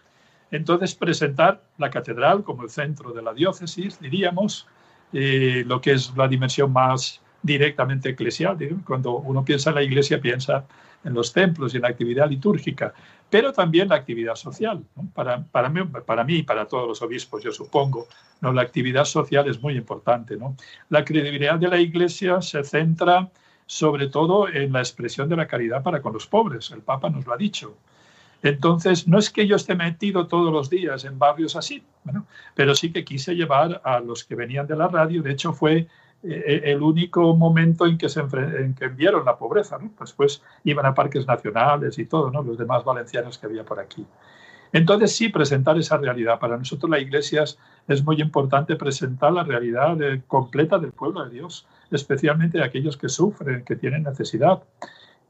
Entonces, 0.54 0.94
presentar 0.94 1.64
la 1.80 1.90
catedral 1.90 2.44
como 2.44 2.62
el 2.62 2.70
centro 2.70 3.12
de 3.12 3.24
la 3.24 3.34
diócesis, 3.34 4.00
diríamos, 4.00 4.68
eh, 5.12 5.64
lo 5.66 5.82
que 5.82 5.94
es 5.94 6.16
la 6.16 6.28
dimensión 6.28 6.72
más 6.72 7.22
directamente 7.42 8.10
eclesial. 8.10 8.56
Cuando 8.86 9.16
uno 9.16 9.44
piensa 9.44 9.72
en 9.72 9.78
la 9.78 9.82
iglesia, 9.82 10.22
piensa 10.22 10.64
en 11.04 11.16
los 11.16 11.34
templos 11.34 11.74
y 11.74 11.78
en 11.78 11.82
la 11.82 11.90
actividad 11.90 12.30
litúrgica, 12.30 12.94
pero 13.32 13.52
también 13.52 13.90
la 13.90 13.96
actividad 13.96 14.36
social. 14.36 14.84
para, 15.16 15.70
mí, 15.70 15.82
para 16.06 16.24
mí 16.24 16.36
y 16.36 16.44
para 16.44 16.68
todos 16.68 16.88
los 16.88 17.02
obispos, 17.02 17.42
yo 17.42 17.52
supongo, 17.52 18.08
¿no? 18.40 18.54
la 18.54 18.62
actividad 18.62 19.06
social 19.06 19.50
es 19.50 19.60
muy 19.60 19.76
importante. 19.76 20.38
¿no? 20.38 20.56
La 20.90 21.04
credibilidad 21.04 21.58
de 21.58 21.68
la 21.68 21.80
iglesia 21.80 22.44
se 22.44 22.64
centra 22.64 23.28
sobre 23.66 24.08
todo 24.08 24.48
en 24.48 24.72
la 24.72 24.82
expresión 24.82 25.28
de 25.30 25.36
la 25.36 25.48
caridad 25.48 25.82
para 25.82 26.00
con 26.00 26.14
los 26.14 26.28
pobres. 26.28 26.70
El 26.70 26.84
Papa 26.84 27.10
nos 27.10 27.26
lo 27.26 27.34
ha 27.34 27.38
dicho. 27.38 27.76
Entonces, 28.44 29.08
no 29.08 29.18
es 29.18 29.30
que 29.30 29.48
yo 29.48 29.56
esté 29.56 29.74
metido 29.74 30.28
todos 30.28 30.52
los 30.52 30.70
días 30.70 31.06
en 31.06 31.18
barrios 31.18 31.56
así, 31.56 31.82
pero 32.56 32.76
sí 32.76 32.92
que 32.92 33.06
quise 33.06 33.36
llevar 33.36 33.82
a 33.86 34.02
los 34.02 34.26
que 34.26 34.36
venían 34.36 34.68
de 34.68 34.76
la 34.76 34.90
radio. 34.90 35.24
De 35.24 35.32
hecho, 35.32 35.54
fue 35.54 35.88
eh, 36.24 36.62
el 36.66 36.84
único 36.84 37.34
momento 37.38 37.86
en 37.86 37.98
que, 37.98 38.10
se 38.10 38.20
en 38.20 38.76
que 38.76 38.90
vieron 38.90 39.24
la 39.24 39.38
pobreza. 39.38 39.78
¿no? 39.78 39.94
Después 39.98 40.44
iban 40.66 40.86
a 40.86 40.94
parques 40.94 41.26
nacionales 41.26 41.98
y 41.98 42.06
todo, 42.06 42.30
¿no? 42.32 42.44
los 42.44 42.58
demás 42.58 42.84
valencianos 42.84 43.38
que 43.38 43.46
había 43.46 43.64
por 43.64 43.80
aquí. 43.80 44.06
Entonces, 44.74 45.16
sí, 45.16 45.30
presentar 45.30 45.78
esa 45.78 45.98
realidad. 45.98 46.38
Para 46.38 46.58
nosotros, 46.58 46.90
la 46.90 47.00
Iglesia 47.00 47.46
es 47.88 48.04
muy 48.04 48.20
importante 48.20 48.76
presentar 48.76 49.32
la 49.32 49.46
realidad 49.46 49.98
completa 50.28 50.80
del 50.80 50.92
pueblo 50.92 51.24
de 51.24 51.30
Dios, 51.30 51.66
especialmente 51.92 52.58
de 52.58 52.66
aquellos 52.66 52.98
que 52.98 53.08
sufren, 53.08 53.64
que 53.64 53.78
tienen 53.78 54.04
necesidad, 54.04 54.64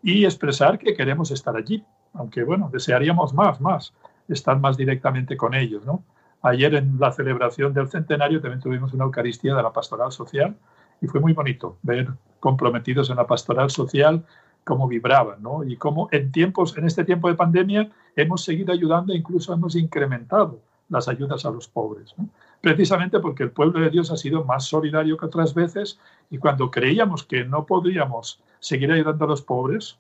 y 0.02 0.26
expresar 0.26 0.80
que 0.80 0.96
queremos 0.96 1.30
estar 1.30 1.56
allí, 1.56 1.84
aunque, 2.14 2.44
bueno, 2.44 2.70
desearíamos 2.72 3.34
más, 3.34 3.60
más, 3.62 3.94
estar 4.28 4.60
más 4.60 4.78
directamente 4.78 5.36
con 5.38 5.54
ellos, 5.54 5.86
¿no? 5.86 6.04
Ayer 6.42 6.76
en 6.76 7.00
la 7.00 7.12
celebración 7.12 7.74
del 7.74 7.90
centenario 7.90 8.42
también 8.42 8.62
tuvimos 8.62 8.94
una 8.94 9.06
Eucaristía 9.06 9.56
de 9.56 9.64
la 9.64 9.72
Pastoral 9.72 10.12
Social, 10.12 10.56
y 11.04 11.08
fue 11.08 11.20
muy 11.20 11.34
bonito 11.34 11.78
ver 11.84 12.08
comprometidos 12.40 13.10
en 13.10 13.18
la 13.18 13.28
pastoral 13.28 13.70
social 13.70 14.26
cómo 14.64 14.88
vibraban, 14.88 15.44
¿no? 15.44 15.66
Y 15.66 15.76
cómo 15.76 16.08
en 16.12 16.32
tiempos, 16.32 16.78
en 16.78 16.86
este 16.86 17.04
tiempo 17.04 17.28
de 17.28 17.36
pandemia, 17.36 17.92
hemos 18.16 18.46
seguido 18.46 18.72
ayudando 18.72 19.12
e 19.12 19.18
incluso 19.18 19.54
hemos 19.54 19.76
incrementado 19.76 20.62
las 20.88 21.10
ayudas 21.10 21.46
a 21.46 21.52
los 21.52 21.68
pobres, 21.68 22.16
precisamente 22.62 23.20
porque 23.20 23.44
el 23.44 23.52
pueblo 23.52 23.82
de 23.82 23.90
Dios 23.90 24.12
ha 24.12 24.18
sido 24.18 24.46
más 24.46 24.64
solidario 24.64 25.18
que 25.18 25.26
otras 25.26 25.54
veces 25.54 26.00
y 26.30 26.38
cuando 26.38 26.72
creíamos 26.72 27.24
que 27.24 27.44
no 27.44 27.66
podríamos 27.66 28.42
seguir 28.60 28.92
ayudando 28.92 29.26
a 29.26 29.28
los 29.28 29.42
pobres, 29.42 29.98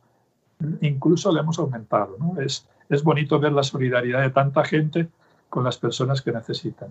incluso 0.82 1.32
le 1.32 1.42
hemos 1.42 1.60
aumentado. 1.60 2.18
¿no? 2.20 2.42
Es, 2.42 2.68
es 2.90 3.04
bonito 3.04 3.40
ver 3.40 3.52
la 3.52 3.64
solidaridad 3.64 4.22
de 4.22 4.30
tanta 4.30 4.64
gente 4.64 5.08
con 5.50 5.64
las 5.64 5.78
personas 5.78 6.22
que 6.22 6.32
necesitan. 6.32 6.90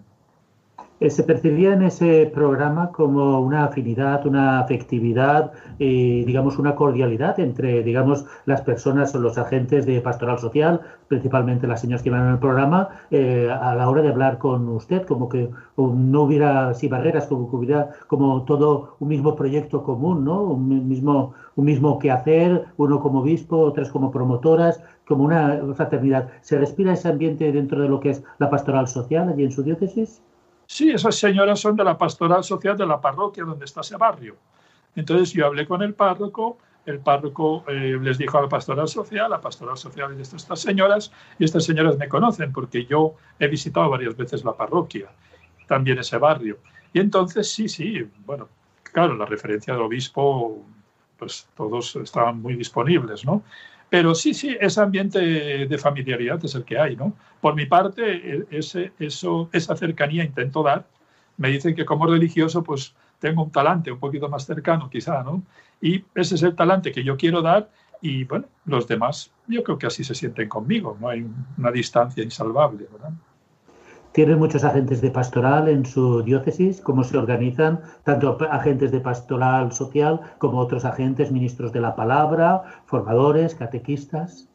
Eh, 1.02 1.10
se 1.10 1.24
percibía 1.24 1.72
en 1.72 1.82
ese 1.82 2.30
programa 2.32 2.92
como 2.92 3.40
una 3.40 3.64
afinidad, 3.64 4.24
una 4.24 4.60
afectividad 4.60 5.50
y, 5.76 6.24
digamos, 6.24 6.60
una 6.60 6.76
cordialidad 6.76 7.40
entre, 7.40 7.82
digamos, 7.82 8.24
las 8.46 8.60
personas 8.60 9.12
o 9.12 9.18
los 9.18 9.36
agentes 9.36 9.84
de 9.84 10.00
pastoral 10.00 10.38
social, 10.38 10.80
principalmente 11.08 11.66
las 11.66 11.80
señoras 11.80 12.04
que 12.04 12.10
iban 12.10 12.22
en 12.28 12.34
el 12.34 12.38
programa, 12.38 12.90
eh, 13.10 13.50
a 13.50 13.74
la 13.74 13.90
hora 13.90 14.00
de 14.02 14.10
hablar 14.10 14.38
con 14.38 14.68
usted, 14.68 15.02
como 15.04 15.28
que 15.28 15.50
no 15.76 16.22
hubiera 16.22 16.68
así 16.68 16.86
barreras, 16.86 17.26
como 17.26 17.50
que 17.50 17.56
hubiera 17.56 17.90
como 18.06 18.44
todo 18.44 18.96
un 19.00 19.08
mismo 19.08 19.34
proyecto 19.34 19.82
común, 19.82 20.24
¿no? 20.24 20.40
Un 20.42 20.88
mismo, 20.88 21.34
un 21.56 21.64
mismo 21.64 21.98
quehacer, 21.98 22.66
uno 22.76 23.00
como 23.00 23.20
obispo, 23.22 23.56
otras 23.58 23.90
como 23.90 24.12
promotoras, 24.12 24.80
como 25.04 25.24
una 25.24 25.60
fraternidad. 25.74 26.28
¿Se 26.42 26.58
respira 26.58 26.92
ese 26.92 27.08
ambiente 27.08 27.50
dentro 27.50 27.82
de 27.82 27.88
lo 27.88 27.98
que 27.98 28.10
es 28.10 28.22
la 28.38 28.50
pastoral 28.50 28.86
social 28.86 29.28
allí 29.28 29.42
en 29.42 29.50
su 29.50 29.64
diócesis? 29.64 30.22
Sí, 30.72 30.90
esas 30.90 31.16
señoras 31.16 31.60
son 31.60 31.76
de 31.76 31.84
la 31.84 31.98
pastoral 31.98 32.42
social 32.42 32.78
de 32.78 32.86
la 32.86 32.98
parroquia 32.98 33.44
donde 33.44 33.66
está 33.66 33.82
ese 33.82 33.98
barrio. 33.98 34.36
Entonces 34.96 35.30
yo 35.34 35.44
hablé 35.44 35.66
con 35.66 35.82
el 35.82 35.92
párroco, 35.92 36.56
el 36.86 36.98
párroco 36.98 37.62
eh, 37.68 37.98
les 38.00 38.16
dijo 38.16 38.38
a 38.38 38.40
la 38.40 38.48
pastoral 38.48 38.88
social, 38.88 39.28
la 39.28 39.38
pastoral 39.38 39.76
social 39.76 40.16
de 40.16 40.22
estas 40.22 40.60
señoras, 40.60 41.12
y 41.38 41.44
estas 41.44 41.64
señoras 41.64 41.98
me 41.98 42.08
conocen 42.08 42.54
porque 42.54 42.86
yo 42.86 43.16
he 43.38 43.48
visitado 43.48 43.90
varias 43.90 44.16
veces 44.16 44.46
la 44.46 44.56
parroquia, 44.56 45.10
también 45.68 45.98
ese 45.98 46.16
barrio. 46.16 46.56
Y 46.94 47.00
entonces 47.00 47.52
sí, 47.52 47.68
sí, 47.68 48.08
bueno, 48.24 48.48
claro, 48.82 49.14
la 49.14 49.26
referencia 49.26 49.74
del 49.74 49.82
obispo, 49.82 50.64
pues 51.18 51.50
todos 51.54 51.96
estaban 51.96 52.40
muy 52.40 52.56
disponibles, 52.56 53.26
¿no? 53.26 53.42
Pero 53.92 54.14
sí, 54.14 54.32
sí, 54.32 54.56
ese 54.58 54.80
ambiente 54.80 55.18
de 55.66 55.78
familiaridad 55.78 56.42
es 56.42 56.54
el 56.54 56.64
que 56.64 56.78
hay, 56.78 56.96
¿no? 56.96 57.14
Por 57.42 57.54
mi 57.54 57.66
parte, 57.66 58.02
e, 58.02 58.46
ese, 58.50 58.90
eso, 58.98 59.50
esa 59.52 59.76
cercanía 59.76 60.24
intento 60.24 60.62
dar. 60.62 60.86
Me 61.36 61.50
dicen 61.50 61.74
que 61.74 61.84
como 61.84 62.06
religioso, 62.06 62.62
pues 62.62 62.94
tengo 63.18 63.42
un 63.42 63.50
talante 63.52 63.92
un 63.92 63.98
poquito 63.98 64.30
más 64.30 64.46
cercano, 64.46 64.88
quizá, 64.88 65.22
¿no? 65.22 65.42
Y 65.82 66.06
ese 66.14 66.36
es 66.36 66.42
el 66.42 66.54
talante 66.54 66.90
que 66.90 67.04
yo 67.04 67.18
quiero 67.18 67.42
dar 67.42 67.68
y, 68.00 68.24
bueno, 68.24 68.46
los 68.64 68.88
demás, 68.88 69.30
yo 69.46 69.62
creo 69.62 69.76
que 69.76 69.88
así 69.88 70.04
se 70.04 70.14
sienten 70.14 70.48
conmigo, 70.48 70.96
no 70.98 71.10
hay 71.10 71.26
una 71.58 71.70
distancia 71.70 72.24
insalvable, 72.24 72.88
¿verdad? 72.90 73.12
¿Tienen 74.12 74.38
muchos 74.38 74.62
agentes 74.62 75.00
de 75.00 75.10
pastoral 75.10 75.68
en 75.68 75.86
su 75.86 76.22
diócesis? 76.22 76.82
¿Cómo 76.82 77.02
se 77.02 77.16
organizan? 77.16 77.80
Tanto 78.04 78.36
agentes 78.50 78.92
de 78.92 79.00
pastoral 79.00 79.72
social 79.72 80.20
como 80.36 80.58
otros 80.58 80.84
agentes, 80.84 81.32
ministros 81.32 81.72
de 81.72 81.80
la 81.80 81.96
palabra, 81.96 82.62
formadores, 82.84 83.54
catequistas. 83.54 84.48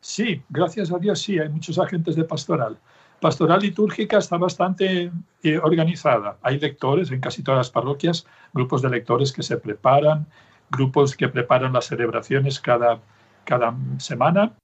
Sí, 0.00 0.42
gracias 0.48 0.92
a 0.92 0.98
Dios 0.98 1.20
sí, 1.20 1.38
hay 1.38 1.48
muchos 1.48 1.78
agentes 1.78 2.16
de 2.16 2.24
pastoral. 2.24 2.76
Pastoral 3.20 3.60
litúrgica 3.60 4.18
está 4.18 4.36
bastante 4.36 5.12
eh, 5.44 5.58
organizada. 5.58 6.38
Hay 6.42 6.58
lectores 6.58 7.12
en 7.12 7.20
casi 7.20 7.44
todas 7.44 7.58
las 7.58 7.70
parroquias, 7.70 8.26
grupos 8.52 8.82
de 8.82 8.90
lectores 8.90 9.32
que 9.32 9.44
se 9.44 9.58
preparan, 9.58 10.26
grupos 10.72 11.16
que 11.16 11.28
preparan 11.28 11.72
las 11.72 11.84
celebraciones 11.84 12.58
cada, 12.58 12.98
cada 13.44 13.76
semana 13.98 14.54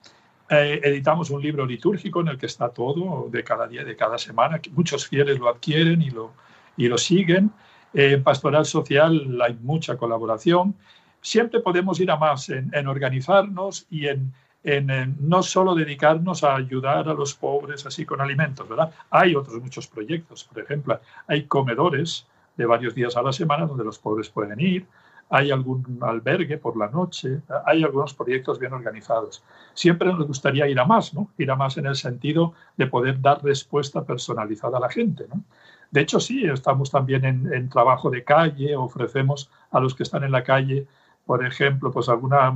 eh, 0.51 0.81
editamos 0.83 1.31
un 1.31 1.43
libro 1.43 1.67
litúrgico 1.67 2.21
en 2.21 2.29
el 2.29 2.39
que 2.39 2.47
está 2.47 2.71
todo 2.71 3.29
de 3.31 3.45
cada 3.45 3.67
día, 3.67 3.85
de 3.85 3.97
cada 3.97 4.17
semana. 4.17 4.61
Muchos 4.73 5.07
fieles 5.07 5.39
lo 5.39 5.49
adquieren 5.49 6.01
y 6.01 6.11
lo, 6.11 6.33
y 6.77 6.89
lo 6.89 6.97
siguen. 6.97 7.51
en 7.93 8.23
pastoral 8.23 8.65
social 8.65 9.39
hay 9.43 9.55
mucha 9.61 9.97
colaboración. 9.97 10.75
Siempre 11.21 11.61
podemos 11.61 12.01
ir 12.01 12.11
a 12.11 12.17
más 12.17 12.49
en, 12.49 12.87
organizarnos 12.87 13.87
y 13.91 14.07
en, 14.07 14.33
en, 14.65 15.17
no 15.21 15.43
solo 15.43 15.75
dedicarnos 15.75 16.45
a 16.45 16.55
ayudar 16.57 17.09
a 17.09 17.15
los 17.15 17.35
pobres 17.35 17.85
así 17.85 18.07
con 18.07 18.21
alimentos, 18.21 18.69
¿verdad? 18.69 18.93
Hay 19.11 19.35
otros 19.35 19.61
muchos 19.61 19.87
proyectos. 19.87 20.45
Por 20.45 20.63
ejemplo, 20.63 21.01
hay 21.27 21.45
comedores 21.45 22.27
de 22.57 22.67
varios 22.67 22.95
días 22.95 23.17
a 23.17 23.23
la 23.23 23.33
semana 23.33 23.67
donde 23.67 23.85
los 23.85 23.99
pobres 23.99 24.29
pueden 24.29 24.61
ir 24.61 24.87
hay 25.31 25.51
algún 25.51 25.99
albergue 26.01 26.59
por 26.59 26.77
la 26.77 26.89
noche, 26.89 27.41
hay 27.67 27.83
algunos 27.83 28.15
proyectos 28.15 28.59
bien 28.59 28.73
organizados. 28.73 29.43
Siempre 29.75 30.09
nos 30.09 30.27
gustaría 30.27 30.67
ir 30.69 30.79
a 30.81 30.85
más, 30.85 31.13
¿no? 31.13 31.31
Ir 31.37 31.51
a 31.51 31.57
más 31.57 31.77
en 31.77 31.87
el 31.87 31.97
sentido 31.97 32.55
de 32.77 32.87
poder 32.87 33.21
dar 33.21 33.43
respuesta 33.43 34.05
personalizada 34.05 34.79
a 34.79 34.81
la 34.81 34.89
gente, 34.89 35.27
¿no? 35.29 35.43
De 35.91 36.03
hecho, 36.03 36.21
sí, 36.21 36.45
estamos 36.45 36.91
también 36.91 37.25
en, 37.25 37.69
trabajo 37.71 38.11
de 38.11 38.23
calle, 38.23 38.77
ofrecemos 38.77 39.51
a 39.71 39.81
los 39.81 39.95
que 39.95 40.03
están 40.03 40.23
en 40.23 40.33
la 40.33 40.45
calle, 40.45 40.87
por 41.25 41.45
ejemplo, 41.45 41.91
pues 41.91 42.09
alguna 42.09 42.51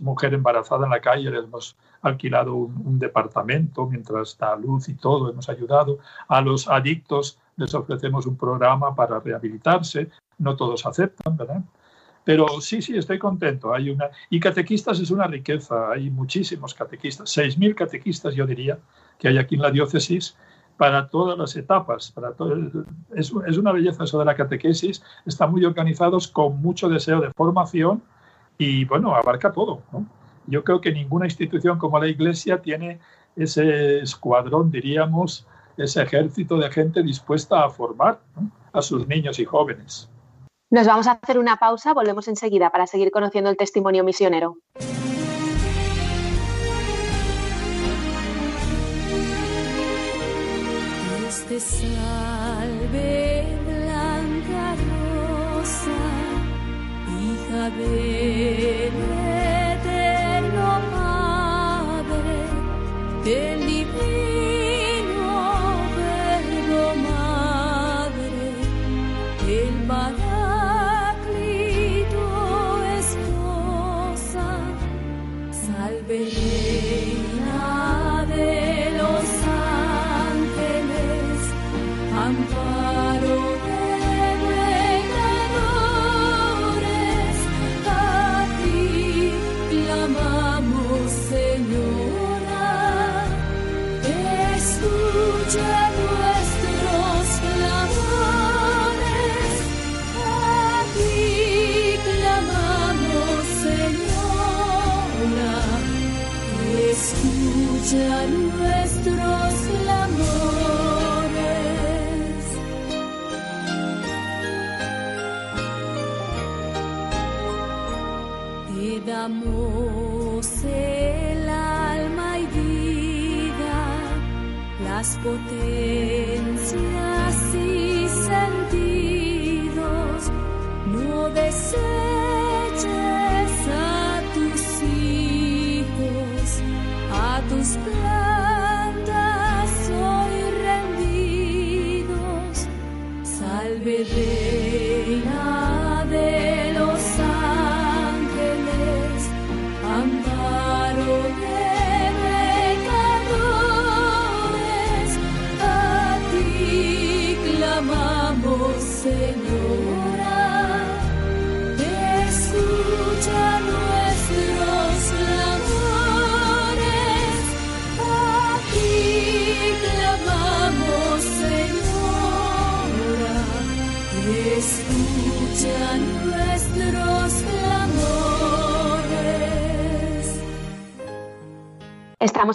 mujer 0.00 0.34
embarazada 0.34 0.84
en 0.84 0.90
la 0.90 1.00
calle, 1.00 1.30
les 1.30 1.44
hemos 1.44 1.76
alquilado 2.02 2.54
un, 2.54 2.74
un 2.86 2.98
departamento 2.98 3.86
mientras 3.86 4.36
da 4.36 4.56
luz 4.56 4.88
y 4.88 4.94
todo, 4.94 5.30
hemos 5.30 5.48
ayudado. 5.48 5.98
A 6.28 6.40
los 6.42 6.68
adictos 6.68 7.38
les 7.56 7.74
ofrecemos 7.74 8.26
un 8.26 8.36
programa 8.36 8.94
para 8.94 9.18
rehabilitarse, 9.18 10.10
no 10.38 10.56
todos 10.56 10.86
aceptan, 10.86 11.36
¿verdad? 11.36 11.62
Pero 12.28 12.60
sí, 12.60 12.82
sí, 12.82 12.94
estoy 12.94 13.18
contento. 13.18 13.72
Hay 13.72 13.88
una 13.88 14.10
y 14.28 14.38
catequistas 14.38 15.00
es 15.00 15.10
una 15.10 15.26
riqueza. 15.26 15.90
Hay 15.92 16.10
muchísimos 16.10 16.74
catequistas, 16.74 17.34
6.000 17.34 17.74
catequistas, 17.74 18.34
yo 18.34 18.46
diría, 18.46 18.78
que 19.18 19.28
hay 19.28 19.38
aquí 19.38 19.54
en 19.54 19.62
la 19.62 19.70
diócesis 19.70 20.36
para 20.76 21.08
todas 21.08 21.38
las 21.38 21.56
etapas. 21.56 22.10
Para 22.10 22.32
todo, 22.32 22.54
es, 23.14 23.32
es 23.46 23.56
una 23.56 23.72
belleza 23.72 24.04
eso 24.04 24.18
de 24.18 24.26
la 24.26 24.36
catequesis. 24.36 25.02
Están 25.24 25.52
muy 25.52 25.64
organizados 25.64 26.28
con 26.28 26.60
mucho 26.60 26.90
deseo 26.90 27.22
de 27.22 27.32
formación 27.32 28.02
y, 28.58 28.84
bueno, 28.84 29.14
abarca 29.14 29.50
todo. 29.50 29.80
Yo 30.46 30.62
creo 30.64 30.82
que 30.82 30.92
ninguna 30.92 31.24
institución 31.24 31.78
como 31.78 31.98
la 31.98 32.08
Iglesia 32.08 32.60
tiene 32.60 33.00
ese 33.36 34.00
escuadrón, 34.00 34.70
diríamos, 34.70 35.46
ese 35.78 36.02
ejército 36.02 36.58
de 36.58 36.70
gente 36.70 37.02
dispuesta 37.02 37.64
a 37.64 37.70
formar 37.70 38.20
a 38.74 38.82
sus 38.82 39.08
niños 39.08 39.38
y 39.38 39.46
jóvenes. 39.46 40.10
Nos 40.70 40.86
vamos 40.86 41.06
a 41.06 41.12
hacer 41.12 41.38
una 41.38 41.56
pausa, 41.56 41.94
volvemos 41.94 42.28
enseguida 42.28 42.68
para 42.68 42.86
seguir 42.86 43.10
conociendo 43.10 43.48
el 43.48 43.56
testimonio 43.56 44.04
misionero. 44.04 44.58
Este 51.26 51.58
salve 51.58 53.46
blanca 53.64 54.76
rosa, 55.56 55.90
hija 57.18 57.68
eterno 59.80 60.80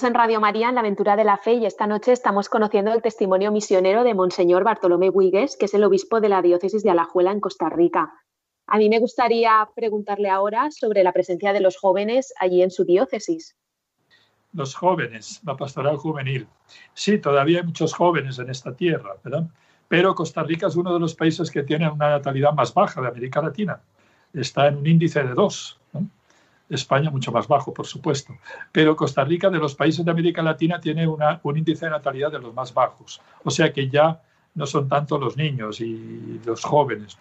En 0.04 0.14
Radio 0.14 0.42
María 0.42 0.68
en 0.68 0.76
la 0.76 0.82
aventura 0.82 1.16
de 1.16 1.24
la 1.24 1.38
fe 1.38 1.54
y 1.54 1.66
esta 1.66 1.88
noche 1.88 2.12
estamos 2.12 2.50
conociendo 2.50 2.92
el 2.92 3.02
testimonio 3.02 3.54
misionero 3.54 4.04
de 4.04 4.14
Monseñor 4.14 4.66
Bartolomé 4.66 5.10
Huigues, 5.10 5.56
que 5.56 5.66
es 5.66 5.74
el 5.76 5.84
obispo 5.86 6.20
de 6.20 6.28
la 6.28 6.42
diócesis 6.42 6.84
de 6.84 6.90
Alajuela 6.90 7.32
en 7.32 7.40
Costa 7.40 7.70
Rica. 7.70 8.12
A 8.68 8.78
mí 8.80 8.90
me 8.90 9.00
gustaría 9.00 9.66
preguntarle 9.74 10.30
ahora 10.30 10.72
sobre 10.72 11.06
la 11.06 11.14
presencia 11.14 11.54
de 11.54 11.62
los 11.62 11.78
jóvenes 11.78 12.34
allí 12.38 12.62
en 12.62 12.70
su 12.70 12.84
diócesis. 12.84 13.56
Los 14.52 14.76
jóvenes, 14.76 15.40
la 15.46 15.56
pastoral 15.56 15.96
juvenil. 15.96 16.48
Sí, 16.94 17.18
todavía 17.20 17.60
hay 17.60 17.66
muchos 17.66 17.94
jóvenes 17.94 18.38
en 18.40 18.50
esta 18.50 18.76
tierra, 18.76 19.16
¿verdad? 19.24 19.48
Pero 19.88 20.16
Costa 20.16 20.44
Rica 20.44 20.68
es 20.68 20.76
uno 20.76 20.94
de 20.94 21.00
los 21.00 21.16
países 21.16 21.50
que 21.50 21.64
tiene 21.64 21.90
una 21.90 22.10
natalidad 22.10 22.52
más 22.52 22.74
baja 22.74 23.02
de 23.02 23.08
América 23.08 23.42
Latina. 23.42 23.82
Está 24.34 24.68
en 24.68 24.78
un 24.78 24.88
índice 24.88 25.24
de 25.24 25.34
dos. 25.34 25.80
España 26.70 27.10
mucho 27.10 27.32
más 27.32 27.48
bajo, 27.48 27.74
por 27.74 27.86
supuesto. 27.86 28.36
Pero 28.72 28.96
Costa 28.96 29.24
Rica, 29.24 29.50
de 29.50 29.60
los 29.60 29.76
países 29.76 30.04
de 30.04 30.12
América 30.12 30.42
Latina, 30.42 30.80
tiene 30.80 31.08
un 31.08 31.58
índice 31.58 31.86
de 31.86 31.92
natalidad 31.92 32.32
de 32.32 32.40
los 32.40 32.54
más 32.54 32.74
bajos. 32.74 33.22
O 33.44 33.52
sea 33.52 33.72
que 33.72 33.90
ya 33.90 34.22
no 34.56 34.66
son 34.66 34.88
tanto 34.88 35.18
los 35.18 35.38
niños 35.38 35.82
y 35.82 36.40
los 36.46 36.64
jóvenes. 36.64 37.18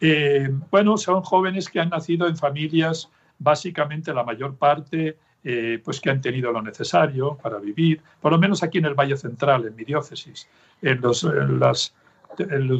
Eh, 0.00 0.48
bueno, 0.70 0.96
son 0.96 1.22
jóvenes 1.22 1.68
que 1.68 1.80
han 1.80 1.90
nacido 1.90 2.26
en 2.26 2.36
familias, 2.36 3.10
básicamente 3.38 4.12
la 4.12 4.24
mayor 4.24 4.56
parte, 4.56 5.18
eh, 5.42 5.80
pues 5.84 6.00
que 6.00 6.10
han 6.10 6.20
tenido 6.20 6.52
lo 6.52 6.62
necesario 6.62 7.38
para 7.40 7.58
vivir, 7.58 8.02
por 8.20 8.32
lo 8.32 8.38
menos 8.38 8.62
aquí 8.62 8.78
en 8.78 8.86
el 8.86 8.94
Valle 8.94 9.16
Central, 9.16 9.66
en 9.66 9.76
mi 9.76 9.84
diócesis. 9.84 10.48
En 10.82 11.00
los, 11.00 11.24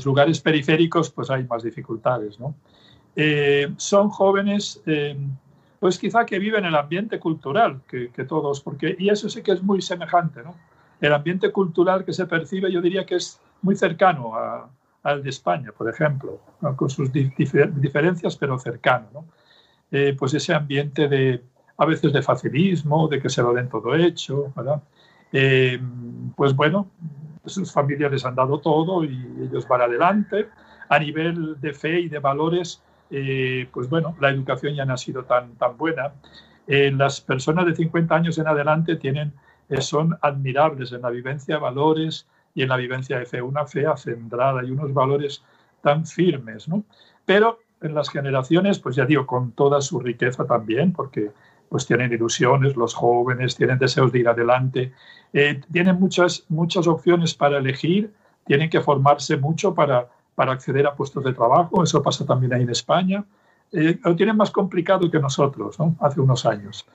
lugares 0.04 0.40
periféricos, 0.40 1.10
pues 1.10 1.30
hay 1.30 1.44
más 1.44 1.62
dificultades, 1.62 2.38
¿no? 2.38 2.54
Eh, 3.18 3.72
son 3.78 4.10
jóvenes, 4.10 4.82
pues 5.80 5.98
quizá 5.98 6.24
que 6.26 6.38
viven 6.38 6.64
el 6.64 6.74
ambiente 6.74 7.18
cultural 7.20 7.80
que, 7.88 8.10
que 8.10 8.24
todos, 8.24 8.60
porque, 8.60 8.96
y 8.98 9.10
eso 9.10 9.28
sí 9.28 9.42
que 9.42 9.52
es 9.52 9.62
muy 9.62 9.82
semejante, 9.82 10.42
¿no? 10.42 10.54
El 11.00 11.12
ambiente 11.12 11.52
cultural 11.52 12.04
que 12.04 12.12
se 12.12 12.26
percibe, 12.26 12.72
yo 12.72 12.80
diría 12.80 13.04
que 13.04 13.16
es 13.16 13.40
muy 13.62 13.76
cercano 13.76 14.34
a- 14.34 14.68
al 15.02 15.22
de 15.22 15.30
España, 15.30 15.70
por 15.76 15.88
ejemplo, 15.88 16.40
¿no? 16.60 16.74
con 16.76 16.90
sus 16.90 17.12
di- 17.12 17.30
difer- 17.30 17.72
diferencias, 17.74 18.36
pero 18.36 18.58
cercano, 18.58 19.06
¿no? 19.12 19.24
Eh, 19.90 20.16
pues 20.18 20.34
ese 20.34 20.52
ambiente 20.54 21.08
de, 21.08 21.42
a 21.78 21.84
veces 21.86 22.12
de 22.12 22.22
facilismo, 22.22 23.08
de 23.08 23.20
que 23.20 23.28
se 23.30 23.42
lo 23.42 23.52
den 23.52 23.68
todo 23.68 23.94
hecho, 23.94 24.52
¿verdad? 24.56 24.82
Eh, 25.32 25.80
pues 26.36 26.54
bueno, 26.54 26.88
sus 27.44 27.72
familias 27.72 28.10
les 28.10 28.24
han 28.24 28.34
dado 28.34 28.58
todo 28.58 29.04
y 29.04 29.10
ellos 29.42 29.66
van 29.68 29.82
adelante. 29.82 30.48
A 30.88 30.98
nivel 30.98 31.60
de 31.60 31.72
fe 31.72 32.00
y 32.00 32.08
de 32.08 32.18
valores, 32.20 32.82
eh, 33.10 33.68
pues 33.72 33.88
bueno, 33.88 34.16
la 34.20 34.30
educación 34.30 34.74
ya 34.74 34.84
no 34.84 34.94
ha 34.94 34.96
sido 34.96 35.24
tan, 35.24 35.54
tan 35.56 35.76
buena. 35.76 36.12
Eh, 36.66 36.90
las 36.90 37.20
personas 37.20 37.66
de 37.66 37.74
50 37.74 38.14
años 38.14 38.38
en 38.38 38.48
adelante 38.48 38.96
tienen, 38.96 39.32
eh, 39.68 39.80
son 39.80 40.18
admirables 40.20 40.92
en 40.92 41.02
la 41.02 41.10
vivencia 41.10 41.56
de 41.56 41.60
valores 41.60 42.26
y 42.54 42.62
en 42.62 42.68
la 42.68 42.76
vivencia 42.76 43.18
de 43.18 43.26
fe, 43.26 43.42
una 43.42 43.66
fe 43.66 43.86
acendrada 43.86 44.64
y 44.64 44.70
unos 44.70 44.92
valores 44.92 45.42
tan 45.82 46.06
firmes, 46.06 46.68
¿no? 46.68 46.84
Pero 47.24 47.60
en 47.80 47.94
las 47.94 48.08
generaciones, 48.08 48.78
pues 48.78 48.96
ya 48.96 49.04
digo, 49.04 49.26
con 49.26 49.52
toda 49.52 49.80
su 49.80 50.00
riqueza 50.00 50.46
también, 50.46 50.92
porque 50.92 51.30
pues 51.68 51.86
tienen 51.86 52.12
ilusiones, 52.12 52.76
los 52.76 52.94
jóvenes 52.94 53.56
tienen 53.56 53.78
deseos 53.78 54.12
de 54.12 54.20
ir 54.20 54.28
adelante, 54.28 54.92
eh, 55.32 55.60
tienen 55.72 55.98
muchas, 55.98 56.44
muchas 56.48 56.86
opciones 56.86 57.34
para 57.34 57.58
elegir, 57.58 58.12
tienen 58.46 58.70
que 58.70 58.80
formarse 58.80 59.36
mucho 59.36 59.74
para, 59.74 60.08
para 60.36 60.52
acceder 60.52 60.86
a 60.86 60.94
puestos 60.94 61.24
de 61.24 61.32
trabajo, 61.32 61.82
eso 61.82 62.00
pasa 62.02 62.24
también 62.24 62.52
ahí 62.54 62.62
en 62.62 62.70
España, 62.70 63.24
eh, 63.72 63.98
lo 64.04 64.14
tienen 64.14 64.36
más 64.36 64.52
complicado 64.52 65.10
que 65.10 65.18
nosotros, 65.18 65.76
¿no? 65.80 65.96
hace 65.98 66.20
unos 66.20 66.46
años. 66.46 66.86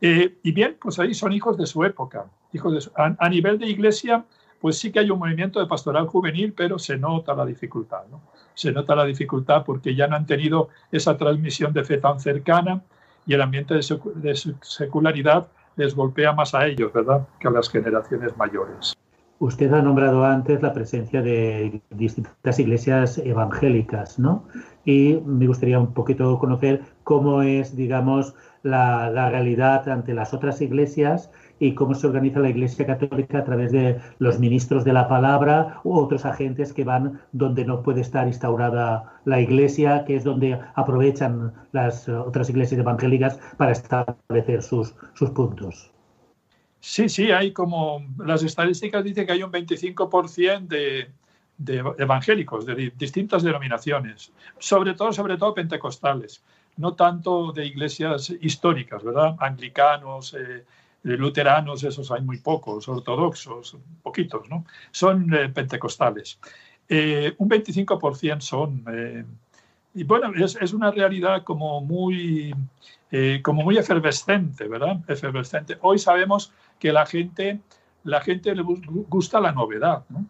Eh, 0.00 0.38
y 0.42 0.52
bien, 0.52 0.76
pues 0.80 0.98
ahí 0.98 1.14
son 1.14 1.32
hijos 1.32 1.56
de 1.56 1.66
su 1.66 1.82
época. 1.84 2.26
Hijos 2.52 2.74
de 2.74 2.80
su- 2.80 2.90
a, 2.94 3.28
nivel 3.28 3.58
de 3.58 3.66
iglesia, 3.66 4.24
pues 4.60 4.78
sí 4.78 4.92
que 4.92 4.98
hay 5.00 5.10
un 5.10 5.18
movimiento 5.18 5.58
de 5.58 5.66
pastoral 5.66 6.06
juvenil, 6.06 6.52
pero 6.52 6.78
se 6.78 6.96
nota 6.98 7.34
la 7.34 7.46
dificultad, 7.46 8.02
¿no? 8.10 8.20
Se 8.54 8.72
nota 8.72 8.94
la 8.94 9.04
dificultad 9.04 9.64
porque 9.64 9.94
ya 9.94 10.06
no 10.06 10.16
han 10.16 10.26
tenido 10.26 10.68
esa 10.90 11.16
transmisión 11.16 11.72
de 11.72 11.84
fe 11.84 11.96
tan 11.98 12.20
cercana 12.20 12.82
y 13.26 13.34
el 13.34 13.40
ambiente 13.40 13.74
de, 13.74 14.00
de 14.16 14.36
secularidad 14.60 15.48
les 15.76 15.94
golpea 15.94 16.32
más 16.32 16.54
a 16.54 16.66
ellos, 16.66 16.92
¿verdad?, 16.92 17.26
que 17.40 17.48
a 17.48 17.50
las 17.50 17.70
generaciones 17.70 18.36
mayores. 18.36 18.94
Usted 19.42 19.72
ha 19.72 19.82
nombrado 19.82 20.24
antes 20.24 20.62
la 20.62 20.72
presencia 20.72 21.20
de 21.20 21.82
distintas 21.90 22.60
iglesias 22.60 23.18
evangélicas, 23.18 24.20
¿no? 24.20 24.44
Y 24.84 25.18
me 25.26 25.48
gustaría 25.48 25.80
un 25.80 25.92
poquito 25.92 26.38
conocer 26.38 26.82
cómo 27.02 27.42
es, 27.42 27.74
digamos, 27.74 28.36
la, 28.62 29.10
realidad 29.30 29.88
ante 29.88 30.14
las 30.14 30.32
otras 30.32 30.60
iglesias 30.60 31.28
y 31.58 31.74
cómo 31.74 31.96
se 31.96 32.06
organiza 32.06 32.38
la 32.38 32.50
Iglesia 32.50 32.86
Católica 32.86 33.38
a 33.38 33.44
través 33.44 33.72
de 33.72 33.98
los 34.20 34.38
ministros 34.38 34.84
de 34.84 34.92
la 34.92 35.08
palabra 35.08 35.80
u 35.82 35.94
otros 35.94 36.24
agentes 36.24 36.72
que 36.72 36.84
van 36.84 37.18
donde 37.32 37.64
no 37.64 37.82
puede 37.82 38.00
estar 38.00 38.28
instaurada 38.28 39.12
la 39.24 39.40
Iglesia, 39.40 40.04
que 40.04 40.14
es 40.14 40.22
donde 40.22 40.60
aprovechan 40.76 41.52
las 41.72 42.08
otras 42.08 42.48
iglesias 42.48 42.80
evangélicas 42.80 43.40
para 43.56 43.72
establecer 43.72 44.62
sus 44.62 44.94
puntos. 45.34 45.92
Sí, 46.84 47.08
sí, 47.08 47.30
hay 47.30 47.52
como 47.52 48.04
las 48.18 48.42
estadísticas 48.42 49.04
dicen 49.04 49.24
que 49.26 49.32
hay 49.32 49.42
un 49.44 49.52
25% 49.52 50.74
de, 50.74 51.12
de 51.56 51.76
evangélicos 51.98 52.66
de 52.66 52.74
di- 52.74 52.90
distintas 52.90 53.42
denominaciones, 53.44 54.32
sobre 54.58 54.94
todo, 54.94 55.12
sobre 55.12 55.36
todo 55.38 55.54
pentecostales, 55.54 56.42
no 56.76 56.94
tanto 56.94 57.52
de 57.52 57.66
iglesias 57.66 58.30
históricas, 58.40 59.02
¿verdad? 59.04 59.36
Anglicanos, 59.38 60.34
eh, 60.34 60.64
eh, 61.04 61.16
luteranos, 61.16 61.84
esos 61.84 62.10
hay 62.10 62.22
muy 62.22 62.38
pocos, 62.38 62.88
ortodoxos, 62.88 63.76
poquitos, 64.02 64.48
¿no? 64.50 64.64
Son 64.90 65.32
eh, 65.34 65.50
pentecostales. 65.50 66.40
Eh, 66.88 67.32
un 67.38 67.48
25% 67.48 68.44
son... 68.44 68.84
eh, 68.92 69.24
y 69.94 70.04
bueno, 70.04 70.32
es, 70.34 70.56
es 70.60 70.72
una 70.72 70.90
realidad 70.90 71.44
como 71.44 71.80
muy, 71.82 72.54
eh, 73.10 73.40
como 73.42 73.62
muy 73.62 73.76
efervescente, 73.76 74.66
¿verdad? 74.66 75.00
Efervescente. 75.06 75.76
Hoy 75.82 75.98
sabemos 75.98 76.52
que 76.82 76.92
la 76.92 77.06
gente, 77.06 77.60
la 78.02 78.20
gente 78.20 78.52
le 78.56 78.62
gu- 78.64 79.06
gusta 79.08 79.40
la 79.40 79.52
novedad, 79.52 80.04
¿no? 80.08 80.26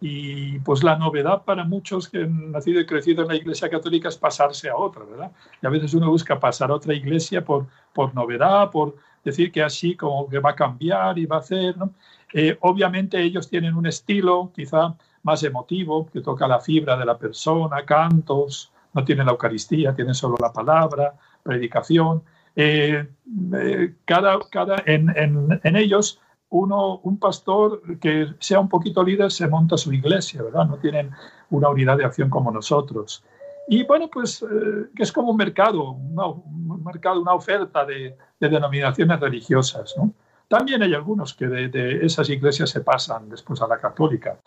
Y 0.00 0.58
pues 0.60 0.82
la 0.82 0.96
novedad 0.98 1.44
para 1.44 1.64
muchos 1.64 2.08
que 2.08 2.24
han 2.24 2.50
nacido 2.52 2.80
y 2.80 2.86
crecido 2.86 3.22
en 3.22 3.28
la 3.28 3.36
Iglesia 3.36 3.70
Católica 3.70 4.08
es 4.08 4.18
pasarse 4.18 4.68
a 4.68 4.76
otra, 4.76 5.04
¿verdad? 5.04 5.30
Y 5.62 5.66
a 5.66 5.70
veces 5.70 5.94
uno 5.94 6.10
busca 6.10 6.40
pasar 6.40 6.70
a 6.70 6.74
otra 6.74 6.94
iglesia 6.94 7.44
por, 7.44 7.66
por 7.94 8.12
novedad, 8.14 8.70
por 8.72 8.96
decir 9.24 9.52
que 9.52 9.62
así 9.62 9.96
como 9.96 10.28
que 10.28 10.40
va 10.40 10.50
a 10.50 10.56
cambiar 10.56 11.16
y 11.18 11.26
va 11.26 11.36
a 11.36 11.40
hacer, 11.40 11.76
¿no? 11.78 11.92
Eh, 12.32 12.58
obviamente 12.60 13.22
ellos 13.22 13.48
tienen 13.48 13.74
un 13.76 13.86
estilo 13.86 14.50
quizá 14.54 14.94
más 15.22 15.42
emotivo, 15.44 16.06
que 16.12 16.20
toca 16.20 16.48
la 16.48 16.60
fibra 16.60 16.96
de 16.96 17.06
la 17.06 17.16
persona, 17.16 17.84
cantos, 17.86 18.72
no 18.94 19.04
tienen 19.04 19.26
la 19.26 19.32
Eucaristía, 19.32 19.94
tienen 19.94 20.14
solo 20.14 20.36
la 20.40 20.52
palabra, 20.52 21.14
predicación. 21.42 22.22
Eh, 22.56 23.06
eh, 23.54 23.94
cada, 24.04 24.38
cada, 24.50 24.82
en, 24.86 25.10
en, 25.16 25.60
en 25.62 25.76
ellos 25.76 26.20
uno, 26.50 26.98
un 27.02 27.18
pastor 27.18 27.82
que 27.98 28.28
sea 28.38 28.60
un 28.60 28.68
poquito 28.68 29.02
líder 29.02 29.30
se 29.32 29.48
monta 29.48 29.76
su 29.76 29.92
iglesia, 29.92 30.42
¿verdad? 30.42 30.66
No 30.66 30.76
tienen 30.76 31.10
una 31.50 31.68
unidad 31.68 31.98
de 31.98 32.04
acción 32.04 32.30
como 32.30 32.50
nosotros. 32.52 33.24
Y 33.66 33.82
bueno, 33.84 34.08
pues 34.12 34.42
eh, 34.42 34.88
es 34.96 35.10
como 35.10 35.30
un 35.30 35.36
mercado, 35.36 35.92
una, 35.92 36.26
un 36.26 36.84
mercado, 36.84 37.20
una 37.20 37.32
oferta 37.34 37.84
de, 37.84 38.16
de 38.38 38.48
denominaciones 38.48 39.18
religiosas. 39.18 39.94
¿no? 39.96 40.12
También 40.48 40.82
hay 40.82 40.94
algunos 40.94 41.34
que 41.34 41.46
de, 41.46 42.04
esas 42.04 42.28
iglesias 42.28 42.70
se 42.70 42.80
pasan 42.80 43.28
después 43.28 43.60
a 43.62 43.66
la 43.66 43.78
católica. 43.78 44.38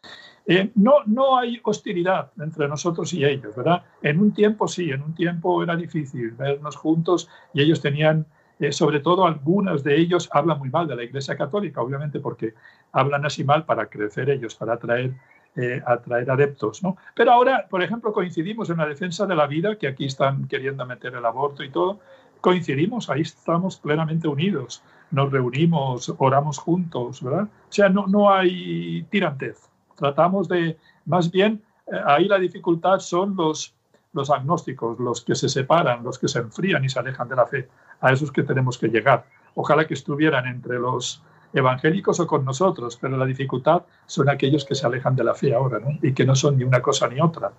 Eh, 0.45 0.71
no, 0.75 1.03
no 1.05 1.37
hay 1.37 1.59
hostilidad 1.63 2.31
entre 2.39 2.67
nosotros 2.67 3.13
y 3.13 3.25
ellos, 3.25 3.55
¿verdad? 3.55 3.83
En 4.01 4.19
un 4.19 4.31
tiempo 4.31 4.67
sí, 4.67 4.89
en 4.91 5.01
un 5.01 5.13
tiempo 5.13 5.61
era 5.61 5.75
difícil 5.75 6.31
vernos 6.31 6.75
juntos 6.75 7.27
y 7.53 7.61
ellos 7.61 7.81
tenían, 7.81 8.25
eh, 8.59 8.71
sobre 8.71 8.99
todo 9.01 9.25
algunos 9.25 9.83
de 9.83 9.97
ellos 9.97 10.29
hablan 10.31 10.59
muy 10.59 10.69
mal 10.69 10.87
de 10.87 10.95
la 10.95 11.03
iglesia 11.03 11.35
católica, 11.35 11.81
obviamente 11.81 12.19
porque 12.19 12.53
hablan 12.91 13.25
así 13.25 13.43
mal 13.43 13.65
para 13.65 13.87
crecer 13.87 14.29
ellos, 14.29 14.55
para 14.55 14.73
atraer 14.73 15.13
eh, 15.59 15.81
atraer 15.87 16.29
adeptos. 16.29 16.83
¿no? 16.83 16.97
Pero 17.15 17.31
ahora, 17.31 17.65
por 17.67 17.81
ejemplo, 17.81 18.13
coincidimos 18.13 18.69
en 18.69 18.77
la 18.77 18.85
defensa 18.85 19.25
de 19.25 19.35
la 19.35 19.47
vida, 19.47 19.75
que 19.75 19.87
aquí 19.87 20.05
están 20.05 20.47
queriendo 20.47 20.85
meter 20.85 21.15
el 21.15 21.25
aborto 21.25 21.63
y 21.63 21.71
todo, 21.71 21.99
coincidimos, 22.41 23.09
ahí 23.09 23.21
estamos 23.21 23.77
plenamente 23.77 24.27
unidos, 24.27 24.83
nos 25.11 25.31
reunimos, 25.31 26.13
oramos 26.17 26.57
juntos, 26.57 27.21
¿verdad? 27.21 27.43
O 27.43 27.71
sea, 27.71 27.89
no, 27.89 28.07
no 28.07 28.31
hay 28.31 29.03
tirantez. 29.09 29.69
Tratamos 29.95 30.47
de, 30.47 30.77
más 31.05 31.31
bien, 31.31 31.61
eh, 31.87 31.99
ahí 32.05 32.27
la 32.27 32.37
dificultad 32.37 32.99
son 32.99 33.35
los, 33.35 33.73
los 34.13 34.29
agnósticos, 34.29 34.99
los 34.99 35.21
que 35.23 35.35
se 35.35 35.49
separan, 35.49 36.03
los 36.03 36.19
que 36.19 36.27
se 36.27 36.39
enfrían 36.39 36.83
y 36.83 36.89
se 36.89 36.99
alejan 36.99 37.27
de 37.29 37.35
la 37.35 37.45
fe. 37.45 37.69
A 38.01 38.11
esos 38.11 38.31
que 38.31 38.43
tenemos 38.43 38.77
que 38.77 38.87
llegar. 38.89 39.25
Ojalá 39.55 39.87
que 39.87 39.95
estuvieran 39.95 40.45
entre 40.45 40.77
los 40.77 41.23
evangélicos 41.53 42.19
o 42.19 42.27
con 42.27 42.45
nosotros, 42.45 42.97
pero 43.01 43.17
la 43.17 43.25
dificultad 43.25 43.83
son 44.05 44.29
aquellos 44.29 44.65
que 44.65 44.75
se 44.75 44.85
alejan 44.85 45.15
de 45.15 45.23
la 45.23 45.33
fe 45.33 45.53
ahora 45.53 45.79
¿no? 45.79 45.97
y 46.01 46.13
que 46.13 46.25
no 46.25 46.35
son 46.35 46.57
ni 46.57 46.63
una 46.63 46.81
cosa 46.81 47.07
ni 47.07 47.19
otra. 47.19 47.51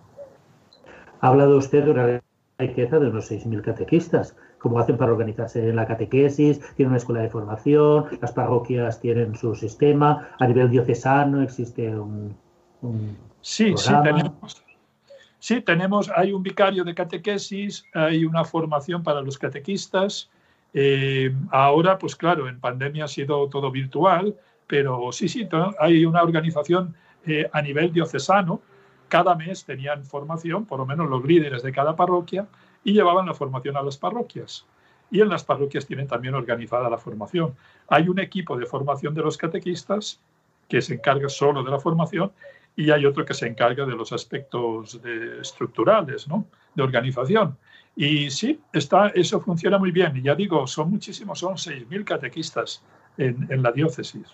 Ha 1.20 1.26
hablado 1.26 1.56
usted 1.56 1.84
de 1.84 1.94
la 1.94 2.22
riqueza 2.58 2.98
de 2.98 3.10
los 3.10 3.30
6.000 3.30 3.62
catequistas, 3.62 4.36
cómo 4.58 4.78
hacen 4.78 4.96
para 4.96 5.12
organizarse 5.12 5.68
en 5.68 5.76
la 5.76 5.86
catequesis, 5.86 6.60
tienen 6.74 6.90
una 6.90 6.98
escuela 6.98 7.20
de 7.20 7.30
formación, 7.30 8.06
las 8.20 8.32
parroquias 8.32 9.00
tienen 9.00 9.34
su 9.36 9.54
sistema, 9.54 10.30
a 10.38 10.46
nivel 10.46 10.70
diocesano 10.70 11.42
existe 11.42 11.88
un... 11.96 12.36
un 12.82 13.16
sí, 13.40 13.74
sí 13.76 13.92
tenemos. 14.02 14.64
Sí, 15.40 15.60
tenemos, 15.60 16.10
hay 16.16 16.32
un 16.32 16.42
vicario 16.42 16.82
de 16.82 16.94
catequesis, 16.94 17.84
hay 17.94 18.24
una 18.24 18.44
formación 18.44 19.04
para 19.04 19.22
los 19.22 19.38
catequistas, 19.38 20.30
eh, 20.74 21.34
ahora, 21.50 21.98
pues 21.98 22.14
claro, 22.14 22.48
en 22.48 22.60
pandemia 22.60 23.04
ha 23.04 23.08
sido 23.08 23.48
todo 23.48 23.70
virtual, 23.70 24.36
pero 24.66 25.10
sí, 25.12 25.28
sí, 25.28 25.48
hay 25.80 26.04
una 26.04 26.22
organización 26.22 26.94
eh, 27.26 27.48
a 27.52 27.62
nivel 27.62 27.92
diocesano. 27.92 28.60
Cada 29.08 29.34
mes 29.34 29.64
tenían 29.64 30.04
formación, 30.04 30.66
por 30.66 30.78
lo 30.78 30.86
menos 30.86 31.08
los 31.08 31.24
líderes 31.24 31.62
de 31.62 31.72
cada 31.72 31.96
parroquia, 31.96 32.46
y 32.88 32.94
llevaban 32.94 33.26
la 33.26 33.34
formación 33.34 33.76
a 33.76 33.82
las 33.82 33.98
parroquias. 33.98 34.64
Y 35.10 35.20
en 35.20 35.28
las 35.28 35.44
parroquias 35.44 35.84
tienen 35.86 36.06
también 36.06 36.34
organizada 36.34 36.88
la 36.88 36.96
formación. 36.96 37.54
Hay 37.86 38.08
un 38.08 38.18
equipo 38.18 38.56
de 38.56 38.64
formación 38.64 39.12
de 39.12 39.20
los 39.20 39.36
catequistas 39.36 40.20
que 40.70 40.80
se 40.80 40.94
encarga 40.94 41.28
solo 41.28 41.62
de 41.62 41.70
la 41.70 41.78
formación 41.78 42.32
y 42.76 42.90
hay 42.90 43.04
otro 43.04 43.26
que 43.26 43.34
se 43.34 43.46
encarga 43.46 43.84
de 43.84 43.94
los 43.94 44.10
aspectos 44.12 45.02
de, 45.02 45.38
estructurales, 45.42 46.26
¿no? 46.28 46.46
de 46.74 46.82
organización. 46.82 47.58
Y 47.94 48.30
sí, 48.30 48.58
está, 48.72 49.08
eso 49.08 49.38
funciona 49.40 49.76
muy 49.76 49.90
bien. 49.90 50.16
Y 50.16 50.22
ya 50.22 50.34
digo, 50.34 50.66
son 50.66 50.90
muchísimos, 50.90 51.40
son 51.40 51.56
6.000 51.56 52.04
catequistas 52.04 52.82
en, 53.18 53.46
en 53.50 53.62
la 53.62 53.70
diócesis. 53.70 54.28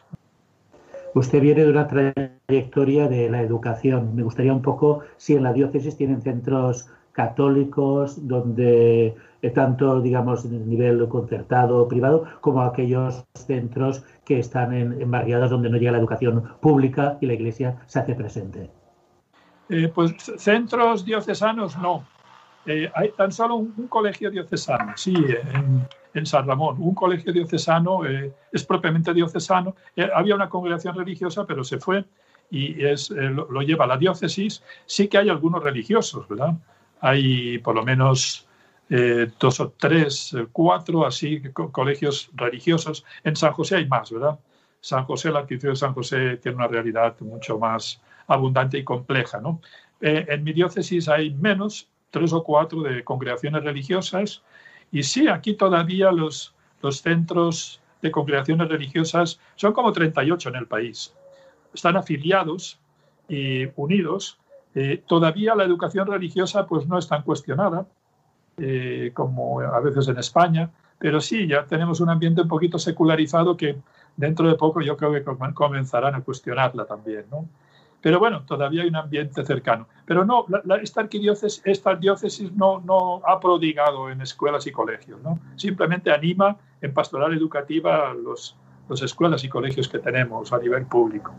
Usted 1.12 1.40
viene 1.40 1.64
de 1.64 1.70
una 1.70 1.88
trayectoria 1.88 3.08
de 3.08 3.28
la 3.30 3.42
educación. 3.42 4.14
Me 4.14 4.22
gustaría 4.22 4.52
un 4.52 4.62
poco 4.62 5.00
si 5.16 5.34
en 5.34 5.42
la 5.42 5.52
diócesis 5.52 5.96
tienen 5.96 6.22
centros 6.22 6.88
católicos 7.14 8.28
donde 8.28 9.14
tanto, 9.50 10.00
digamos, 10.00 10.44
en 10.44 10.54
el 10.54 10.68
nivel 10.68 11.06
concertado 11.08 11.78
o 11.78 11.88
privado, 11.88 12.24
como 12.40 12.62
aquellos 12.62 13.24
centros 13.34 14.04
que 14.24 14.38
están 14.38 14.72
en, 14.72 15.00
en, 15.00 15.10
barriadas 15.10 15.50
donde 15.50 15.68
no 15.68 15.76
llega 15.76 15.92
la 15.92 15.98
educación 15.98 16.44
pública 16.60 17.18
y 17.20 17.26
la 17.26 17.34
iglesia 17.34 17.82
se 17.86 17.98
hace 17.98 18.14
presente. 18.14 18.70
Eh, 19.68 19.90
pues 19.94 20.12
centros 20.36 21.04
diocesanos 21.04 21.76
no. 21.78 22.06
Eh, 22.66 22.90
hay 22.94 23.10
tan 23.10 23.30
solo 23.30 23.56
un, 23.56 23.88
colegio 23.88 24.30
diocesano, 24.30 24.92
sí, 24.96 25.14
en, 26.14 26.26
San 26.26 26.46
Ramón. 26.46 26.76
Un 26.80 26.94
colegio 26.94 27.32
diocesano 27.32 28.06
eh, 28.06 28.32
es 28.52 28.64
propiamente 28.64 29.12
diocesano. 29.12 29.74
Había 30.14 30.34
una 30.34 30.48
congregación 30.48 30.94
religiosa, 30.94 31.44
pero 31.46 31.64
se 31.64 31.78
fue 31.78 32.04
y 32.50 32.84
es, 32.84 33.10
lo, 33.10 33.50
lo, 33.50 33.62
lleva 33.62 33.86
la 33.86 33.96
diócesis. 33.96 34.62
Sí 34.86 35.08
que 35.08 35.18
hay 35.18 35.28
algunos 35.28 35.62
religiosos, 35.62 36.26
¿verdad? 36.28 36.54
Hay 37.04 37.58
por 37.58 37.74
lo 37.74 37.84
menos 37.84 38.48
eh, 38.88 39.30
dos 39.38 39.60
o 39.60 39.74
tres, 39.78 40.34
cuatro 40.52 41.06
así 41.06 41.42
co 41.52 41.70
colegios 41.70 42.30
religiosos. 42.34 43.04
En 43.24 43.36
San 43.36 43.52
José 43.52 43.76
hay 43.76 43.86
más, 43.86 44.10
¿verdad? 44.10 44.38
San 44.80 45.04
José, 45.04 45.30
la 45.30 45.40
arquidiócesis 45.40 45.80
de 45.80 45.86
San 45.86 45.94
José 45.94 46.36
tiene 46.38 46.56
una 46.56 46.68
realidad 46.68 47.14
mucho 47.20 47.58
más 47.58 48.00
abundante 48.26 48.78
y 48.78 48.84
compleja, 48.84 49.40
¿no? 49.40 49.60
en 50.00 50.44
mi 50.44 50.52
diócesis 50.52 51.08
hay 51.08 51.30
menos, 51.30 51.88
tres 52.10 52.32
o 52.32 52.44
cuatro 52.44 52.82
de 52.82 53.02
congregaciones 53.02 53.64
religiosas. 53.64 54.42
Y 54.92 55.02
sí, 55.02 55.28
aquí 55.28 55.54
todavía 55.54 56.12
los, 56.12 56.54
los 56.82 57.00
centros 57.00 57.80
de 58.02 58.10
congregaciones 58.10 58.68
religiosas 58.68 59.40
son 59.56 59.72
como 59.72 59.92
38 59.92 60.50
en 60.50 60.56
el 60.56 60.66
país. 60.66 61.14
Están 61.72 61.96
afiliados 61.96 62.78
y 63.28 63.66
unidos. 63.76 64.38
Eh, 64.74 65.02
todavía 65.06 65.54
la 65.54 65.64
educación 65.64 66.06
religiosa 66.06 66.66
pues 66.66 66.86
no 66.88 66.98
es 66.98 67.06
tan 67.06 67.22
cuestionada 67.22 67.86
eh, 68.56 69.12
como 69.14 69.60
a 69.60 69.80
veces 69.80 70.08
en 70.08 70.18
España, 70.18 70.70
pero 70.98 71.20
sí, 71.20 71.46
ya 71.46 71.64
tenemos 71.64 72.00
un 72.00 72.10
ambiente 72.10 72.40
un 72.40 72.48
poquito 72.48 72.78
secularizado 72.78 73.56
que 73.56 73.76
dentro 74.16 74.48
de 74.48 74.54
poco 74.54 74.80
yo 74.80 74.96
creo 74.96 75.12
que 75.12 75.24
comenzarán 75.54 76.14
a 76.14 76.22
cuestionarla 76.22 76.84
también, 76.86 77.24
¿no? 77.30 77.48
Pero 78.00 78.18
bueno, 78.18 78.42
todavía 78.44 78.82
hay 78.82 78.88
un 78.88 78.96
ambiente 78.96 79.42
cercano. 79.46 79.88
Pero 80.04 80.26
no, 80.26 80.44
esta 80.82 81.00
arquidiócesis, 81.00 81.62
esta 81.64 81.98
no, 82.54 83.22
ha 83.26 83.40
prodigado 83.40 84.10
en 84.10 84.20
escuelas 84.20 84.66
y 84.66 84.72
colegios, 84.72 85.22
¿no? 85.22 85.38
Simplemente 85.56 86.12
anima 86.12 86.58
en 86.82 86.92
pastoral 86.92 87.32
educativa 87.32 88.12
los, 88.12 88.58
las 88.90 89.00
escuelas 89.00 89.42
y 89.44 89.48
colegios 89.48 89.88
que 89.88 90.00
tenemos 90.00 90.52
a 90.52 90.58
nivel 90.58 90.84
público. 90.84 91.32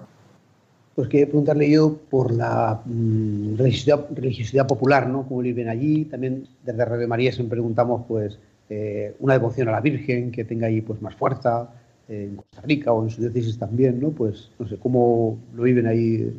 Pues 0.96 1.10
quería 1.10 1.26
preguntarle 1.26 1.70
yo 1.70 1.98
por 2.10 2.34
la 2.34 2.82
mmm, 2.86 3.58
religiosidad, 3.58 4.68
popular, 4.68 5.08
¿no? 5.08 5.28
Cómo 5.28 5.42
viven 5.42 5.68
allí. 5.68 6.06
También 6.06 6.48
desde 6.64 6.86
Radio 6.86 7.08
María 7.08 7.34
siempre 7.34 7.58
preguntamos, 7.58 8.04
pues, 8.08 8.40
eh, 8.70 9.14
una 9.20 9.34
devoción 9.34 9.68
a 9.68 9.74
la 9.74 9.82
Virgen 9.82 10.32
que 10.32 10.46
tenga 10.46 10.68
ahí, 10.68 10.82
pues, 10.82 11.02
más 11.02 11.14
fuerza, 11.16 11.70
eh, 12.08 12.30
en 12.30 12.38
Costa 12.38 12.62
Rica 12.62 12.94
o 12.94 13.04
en 13.04 13.10
su 13.10 13.22
diócesis 13.22 13.60
también, 13.60 14.00
¿no? 14.00 14.12
Pues, 14.12 14.52
no 14.58 14.68
sé, 14.68 14.78
cómo 14.78 15.38
lo 15.54 15.64
viven 15.64 15.86
ahí 15.86 16.34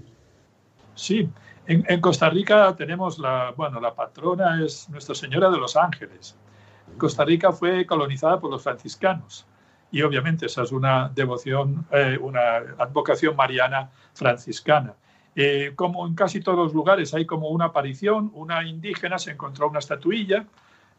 Sí, 0.94 1.28
en, 1.66 1.84
en, 1.88 2.00
Costa 2.00 2.30
Rica 2.30 2.74
tenemos 2.74 3.18
la, 3.18 3.52
bueno, 3.54 3.78
la 3.80 3.94
patrona 3.94 4.64
es 4.64 4.88
Nuestra 4.88 5.14
Señora 5.14 5.50
de 5.50 5.58
los 5.58 5.76
Ángeles. 5.76 6.34
Costa 6.96 7.24
Rica 7.24 7.52
fue 7.52 7.84
colonizada 7.84 8.40
por 8.40 8.50
los 8.50 8.62
franciscanos 8.62 9.46
y 9.90 10.02
obviamente 10.02 10.46
esa 10.46 10.62
es 10.62 10.72
una 10.72 11.10
devoción, 11.14 11.86
eh, 11.92 12.18
una 12.20 12.56
advocación 12.78 13.36
mariana 13.36 13.90
franciscana. 14.14 14.94
Eh, 15.34 15.72
como 15.76 16.06
en 16.06 16.14
casi 16.14 16.40
todos 16.40 16.58
los 16.58 16.74
lugares 16.74 17.12
hay 17.14 17.26
como 17.26 17.48
una 17.48 17.66
aparición, 17.66 18.30
una 18.34 18.66
indígena 18.66 19.18
se 19.18 19.32
encontró 19.32 19.68
una 19.68 19.80
estatuilla 19.80 20.46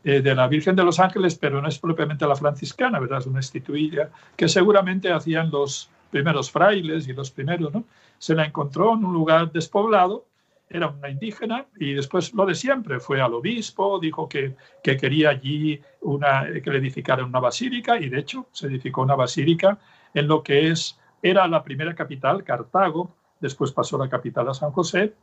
eh, 0.04 0.22
de 0.22 0.36
la 0.36 0.48
Virgen 0.48 0.76
de 0.76 0.84
los 0.84 1.00
Ángeles, 1.00 1.36
pero 1.36 1.62
no 1.62 1.68
es 1.68 1.80
propiamente 1.80 2.28
la 2.28 2.36
franciscana, 2.36 3.00
¿verdad? 3.00 3.20
Es 3.20 3.26
una 3.26 3.40
estatuilla 3.40 4.10
que 4.36 4.48
seguramente 4.48 5.12
hacían 5.12 5.50
los 5.50 5.90
primeros 6.12 6.52
frailes 6.52 7.08
y 7.08 7.14
los 7.14 7.32
primeros, 7.32 7.74
¿no? 7.74 7.84
se 8.18 8.36
la 8.36 8.46
encontró 8.46 8.94
en 8.94 9.06
un 9.06 9.14
lugar 9.14 9.52
despoblado, 9.52 10.26
era 10.70 10.88
una 10.88 11.10
indígena 11.10 11.66
y 11.80 11.94
después 11.94 12.34
lo 12.34 12.46
de 12.46 12.56
siempre, 12.56 13.00
fue 13.00 13.22
al 13.22 13.34
obispo, 13.34 14.00
dijo 14.00 14.28
que, 14.28 14.56
que 14.84 14.98
quería 14.98 15.30
allí 15.30 15.82
una, 16.02 16.46
que 16.62 16.70
le 16.70 16.80
edificara 16.80 17.24
una 17.24 17.40
basílica 17.40 17.98
y 18.00 18.10
de 18.10 18.20
hecho 18.20 18.48
se 18.52 18.68
edificó 18.68 19.02
una 19.02 19.16
basílica 19.16 19.78
en 20.14 20.28
lo 20.28 20.44
que 20.44 20.70
es, 20.70 21.00
era 21.22 21.48
la 21.48 21.64
primera 21.64 21.96
capital, 21.96 22.44
Cartago, 22.44 23.16
después 23.40 23.72
pasó 23.72 23.98
la 23.98 24.10
capital 24.10 24.50
a 24.50 24.54
San 24.54 24.72
José 24.72 25.14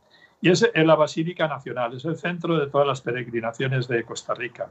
y 0.41 0.49
es 0.49 0.69
la 0.73 0.95
Basílica 0.95 1.47
Nacional, 1.47 1.95
es 1.95 2.05
el 2.05 2.17
centro 2.17 2.57
de 2.57 2.67
todas 2.67 2.87
las 2.87 3.01
peregrinaciones 3.01 3.87
de 3.87 4.03
Costa 4.03 4.33
Rica. 4.33 4.69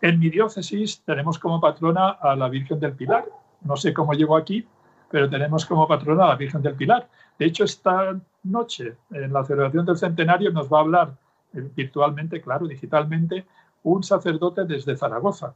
En 0.00 0.18
mi 0.18 0.30
diócesis 0.30 1.02
tenemos 1.04 1.38
como 1.38 1.60
patrona 1.60 2.10
a 2.10 2.34
la 2.34 2.48
Virgen 2.48 2.80
del 2.80 2.92
Pilar, 2.92 3.24
no 3.62 3.76
sé 3.76 3.92
cómo 3.92 4.14
llegó 4.14 4.36
aquí, 4.36 4.66
pero 5.10 5.28
tenemos 5.28 5.66
como 5.66 5.86
patrona 5.86 6.24
a 6.24 6.28
la 6.28 6.36
Virgen 6.36 6.62
del 6.62 6.74
Pilar. 6.74 7.08
De 7.38 7.46
hecho, 7.46 7.64
esta 7.64 8.18
noche, 8.44 8.96
en 9.10 9.32
la 9.32 9.44
celebración 9.44 9.86
del 9.86 9.96
centenario, 9.96 10.50
nos 10.50 10.72
va 10.72 10.78
a 10.78 10.82
hablar 10.82 11.16
eh, 11.54 11.68
virtualmente, 11.74 12.40
claro, 12.40 12.66
digitalmente, 12.66 13.46
un 13.82 14.02
sacerdote 14.02 14.64
desde 14.64 14.96
Zaragoza, 14.96 15.54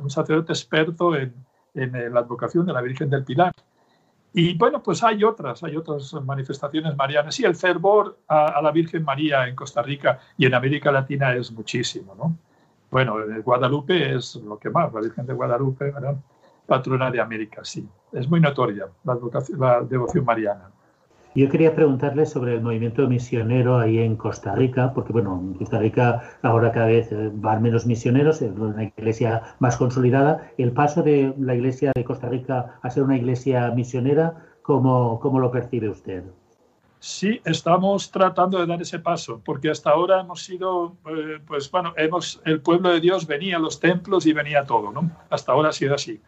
un 0.00 0.10
sacerdote 0.10 0.52
experto 0.52 1.14
en, 1.16 1.34
en 1.74 2.12
la 2.12 2.20
advocación 2.20 2.66
de 2.66 2.72
la 2.72 2.80
Virgen 2.80 3.10
del 3.10 3.24
Pilar. 3.24 3.52
Y 4.36 4.58
bueno, 4.58 4.82
pues 4.82 5.04
hay 5.04 5.22
otras, 5.22 5.62
hay 5.62 5.76
otras 5.76 6.12
manifestaciones 6.24 6.96
marianas. 6.96 7.38
Y 7.38 7.44
el 7.44 7.54
fervor 7.54 8.18
a, 8.26 8.60
la 8.60 8.72
Virgen 8.72 9.04
María 9.04 9.46
en 9.46 9.54
Costa 9.54 9.80
Rica 9.80 10.18
y 10.36 10.44
en 10.44 10.54
América 10.54 10.90
Latina 10.90 11.34
es 11.36 11.52
muchísimo, 11.52 12.16
¿no? 12.16 12.36
Bueno, 12.90 13.14
Guadalupe 13.44 14.14
es 14.16 14.34
lo 14.36 14.58
que 14.58 14.70
más, 14.70 14.92
la 14.92 15.00
Virgen 15.00 15.24
de 15.26 15.34
Guadalupe. 15.34 15.92
Patrona 16.66 17.10
de 17.12 17.20
América, 17.20 17.60
sí. 17.64 17.88
Es 18.10 18.28
muy 18.28 18.40
notoria 18.40 18.88
la 19.04 19.82
devoción 19.82 20.24
mariana. 20.24 20.70
Yo 21.36 21.48
quería 21.48 21.74
preguntarle 21.74 22.26
sobre 22.26 22.54
el 22.54 22.60
movimiento 22.60 23.08
misionero 23.08 23.78
ahí 23.78 23.98
en 23.98 24.14
Costa 24.14 24.54
Rica, 24.54 24.92
porque 24.94 25.12
bueno, 25.12 25.40
en 25.42 25.54
Costa 25.54 25.80
Rica 25.80 26.22
ahora 26.42 26.70
cada 26.70 26.86
vez 26.86 27.10
eh, 27.10 27.30
van 27.34 27.60
menos 27.60 27.86
misioneros, 27.86 28.40
es 28.40 28.56
una 28.56 28.84
iglesia 28.84 29.42
más 29.58 29.76
consolidada. 29.76 30.52
El 30.58 30.70
paso 30.70 31.02
de 31.02 31.34
la 31.40 31.56
iglesia 31.56 31.90
de 31.92 32.04
Costa 32.04 32.28
Rica 32.28 32.78
a 32.80 32.88
ser 32.88 33.02
una 33.02 33.16
iglesia 33.16 33.68
misionera, 33.72 34.46
¿cómo, 34.62 35.18
cómo 35.18 35.40
lo 35.40 35.50
percibe 35.50 35.88
usted? 35.88 36.22
Sí, 37.00 37.40
estamos 37.44 38.12
tratando 38.12 38.60
de 38.60 38.66
dar 38.66 38.80
ese 38.80 39.00
paso, 39.00 39.42
porque 39.44 39.70
hasta 39.70 39.90
ahora 39.90 40.20
hemos 40.20 40.40
sido, 40.40 40.96
eh, 41.06 41.40
pues 41.44 41.68
bueno, 41.68 41.94
hemos, 41.96 42.40
el 42.44 42.60
pueblo 42.60 42.90
de 42.90 43.00
Dios 43.00 43.26
venía 43.26 43.56
a 43.56 43.60
los 43.60 43.80
templos 43.80 44.24
y 44.26 44.32
venía 44.32 44.64
todo, 44.64 44.92
¿no? 44.92 45.10
Hasta 45.30 45.50
ahora 45.50 45.70
ha 45.70 45.72
sido 45.72 45.96
así 45.96 46.20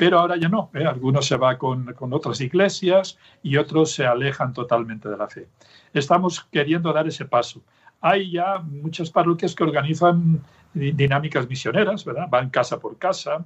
pero 0.00 0.18
ahora 0.18 0.38
ya 0.38 0.48
no. 0.48 0.70
¿eh? 0.72 0.86
Algunos 0.86 1.26
se 1.26 1.36
van 1.36 1.58
con, 1.58 1.92
con, 1.92 2.10
otras 2.14 2.40
iglesias 2.40 3.18
y 3.42 3.58
otros 3.58 3.92
se 3.92 4.06
alejan 4.06 4.54
totalmente 4.54 5.10
de 5.10 5.16
la 5.18 5.28
fe. 5.28 5.46
Estamos 5.92 6.42
queriendo 6.50 6.90
dar 6.94 7.06
ese 7.06 7.26
paso. 7.26 7.60
Hay 8.00 8.30
ya 8.30 8.60
muchas 8.60 9.10
parroquias 9.10 9.54
que 9.54 9.62
organizan 9.62 10.42
dinámicas 10.72 11.46
misioneras, 11.50 12.02
¿verdad? 12.06 12.28
Van 12.30 12.48
casa 12.48 12.80
por 12.80 12.96
casa. 12.96 13.44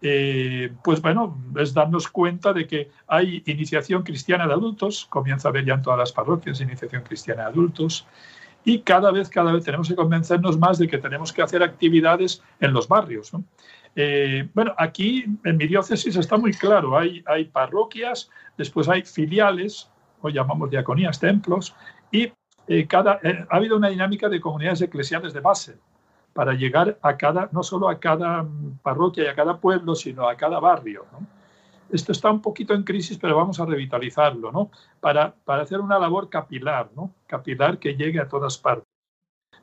Eh, 0.00 0.72
pues 0.82 1.02
bueno, 1.02 1.38
es 1.56 1.74
darnos 1.74 2.08
cuenta 2.08 2.54
de 2.54 2.66
que 2.66 2.90
hay 3.06 3.42
iniciación 3.44 4.02
cristiana 4.02 4.46
de 4.46 4.54
adultos, 4.54 5.06
comienza 5.10 5.48
a 5.48 5.50
haber 5.50 5.66
ya 5.66 5.74
en 5.74 5.82
todas 5.82 5.98
las 5.98 6.12
parroquias 6.12 6.62
iniciación 6.62 7.02
cristiana 7.02 7.42
de 7.42 7.48
adultos, 7.48 8.06
y 8.64 8.80
cada 8.80 9.10
vez, 9.10 9.28
cada 9.28 9.52
vez 9.52 9.64
tenemos 9.64 9.88
que 9.88 9.96
convencernos 9.96 10.58
más 10.58 10.78
de 10.78 10.88
que 10.88 10.98
tenemos 10.98 11.32
que 11.32 11.42
hacer 11.42 11.62
actividades 11.62 12.42
en 12.60 12.72
los 12.72 12.88
barrios. 12.88 13.32
Eh, 13.94 14.48
bueno, 14.54 14.74
aquí 14.78 15.24
en 15.44 15.56
mi 15.56 15.66
diócesis 15.66 16.16
está 16.16 16.36
muy 16.36 16.52
claro, 16.52 16.96
hay, 16.96 17.22
hay 17.26 17.44
parroquias, 17.44 18.30
después 18.56 18.88
hay 18.88 19.02
filiales, 19.02 19.90
o 20.22 20.30
llamamos 20.30 20.70
diaconías, 20.70 21.20
templos, 21.20 21.74
y 22.10 22.32
eh, 22.68 22.86
cada, 22.86 23.20
eh, 23.22 23.44
ha 23.50 23.56
habido 23.56 23.76
una 23.76 23.88
dinámica 23.88 24.28
de 24.28 24.40
comunidades 24.40 24.82
eclesiales 24.82 25.32
de 25.32 25.40
base 25.40 25.76
para 26.32 26.54
llegar 26.54 26.98
a 27.02 27.16
cada, 27.16 27.50
no 27.52 27.62
solo 27.62 27.88
a 27.88 28.00
cada 28.00 28.46
parroquia 28.82 29.24
y 29.24 29.26
a 29.26 29.34
cada 29.34 29.58
pueblo, 29.58 29.94
sino 29.94 30.26
a 30.28 30.36
cada 30.36 30.58
barrio. 30.60 31.04
Esto 31.90 32.12
está 32.12 32.30
un 32.30 32.40
poquito 32.40 32.72
en 32.72 32.84
crisis, 32.84 33.18
pero 33.18 33.36
vamos 33.36 33.60
a 33.60 33.66
revitalizarlo, 33.66 34.50
¿no? 34.50 34.70
Para, 35.00 35.34
para 35.44 35.62
hacer 35.62 35.78
una 35.80 35.98
labor 35.98 36.30
capilar, 36.30 36.88
¿no? 36.96 37.12
Capilar 37.26 37.78
que 37.78 37.94
llegue 37.94 38.18
a 38.18 38.28
todas 38.28 38.56
partes. 38.56 38.91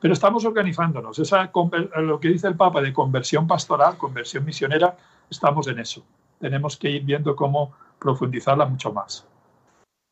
Pero 0.00 0.14
estamos 0.14 0.44
organizándonos. 0.44 1.18
Esa, 1.18 1.50
lo 1.96 2.18
que 2.20 2.28
dice 2.28 2.48
el 2.48 2.56
Papa 2.56 2.80
de 2.80 2.92
conversión 2.92 3.46
pastoral, 3.46 3.98
conversión 3.98 4.44
misionera, 4.44 4.96
estamos 5.30 5.68
en 5.68 5.78
eso. 5.78 6.02
Tenemos 6.38 6.76
que 6.76 6.90
ir 6.90 7.04
viendo 7.04 7.36
cómo 7.36 7.72
profundizarla 7.98 8.64
mucho 8.64 8.92
más. 8.92 9.26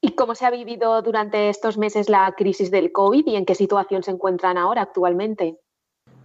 ¿Y 0.01 0.11
cómo 0.11 0.34
se 0.34 0.47
ha 0.47 0.51
vivido 0.51 1.03
durante 1.03 1.49
estos 1.49 1.76
meses 1.76 2.09
la 2.09 2.32
crisis 2.36 2.70
del 2.70 2.93
COVID 2.93 3.26
y 3.26 3.36
en 3.36 3.45
qué 3.45 3.55
situación 3.55 4.03
se 4.03 4.12
encuentran 4.12 4.57
ahora 4.59 4.82
actualmente? 4.82 5.57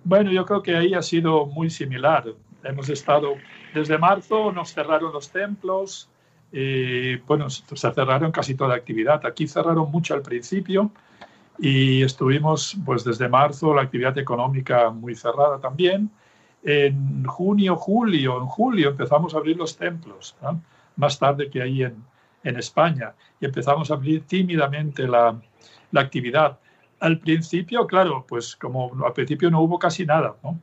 Bueno, 0.03 0.31
yo 0.31 0.45
creo 0.45 0.61
que 0.61 0.75
ahí 0.75 0.93
ha 0.93 1.01
sido 1.01 1.45
muy 1.45 1.69
similar. 1.69 2.25
Hemos 2.63 2.89
estado, 2.89 3.35
desde 3.73 3.97
marzo 3.97 4.51
nos 4.51 4.73
cerraron 4.73 5.13
los 5.13 5.29
templos, 5.29 6.09
y, 6.51 7.15
bueno, 7.17 7.49
se 7.49 7.75
cerraron 7.75 8.31
casi 8.31 8.53
toda 8.53 8.75
actividad. 8.75 9.25
Aquí 9.25 9.47
cerraron 9.47 9.89
mucho 9.89 10.13
al 10.13 10.21
principio, 10.21 10.91
y 11.59 12.01
estuvimos 12.03 12.75
pues 12.85 13.03
desde 13.03 13.29
marzo 13.29 13.73
la 13.73 13.83
actividad 13.83 14.17
económica 14.17 14.89
muy 14.89 15.15
cerrada 15.15 15.59
también. 15.59 16.09
En 16.63 17.25
junio, 17.25 17.75
julio, 17.75 18.37
en 18.39 18.47
julio 18.47 18.89
empezamos 18.89 19.33
a 19.33 19.37
abrir 19.37 19.57
los 19.57 19.77
templos, 19.77 20.35
más 20.95 21.19
tarde 21.19 21.49
que 21.49 21.61
ahí 21.61 21.83
en, 21.83 22.03
en, 22.43 22.57
España, 22.57 23.13
y 23.39 23.45
empezamos 23.45 23.91
a 23.91 23.95
abrir 23.95 24.25
tímidamente 24.25 25.07
la, 25.07 25.39
la, 25.91 26.01
actividad. 26.01 26.57
Al 27.01 27.19
principio, 27.19 27.85
claro, 27.85 28.25
pues 28.27 28.55
como 28.55 28.91
al 29.05 29.13
principio 29.13 29.51
no 29.51 29.61
hubo 29.61 29.77
casi 29.77 30.05
nada, 30.05 30.35
¿no? 30.41 30.57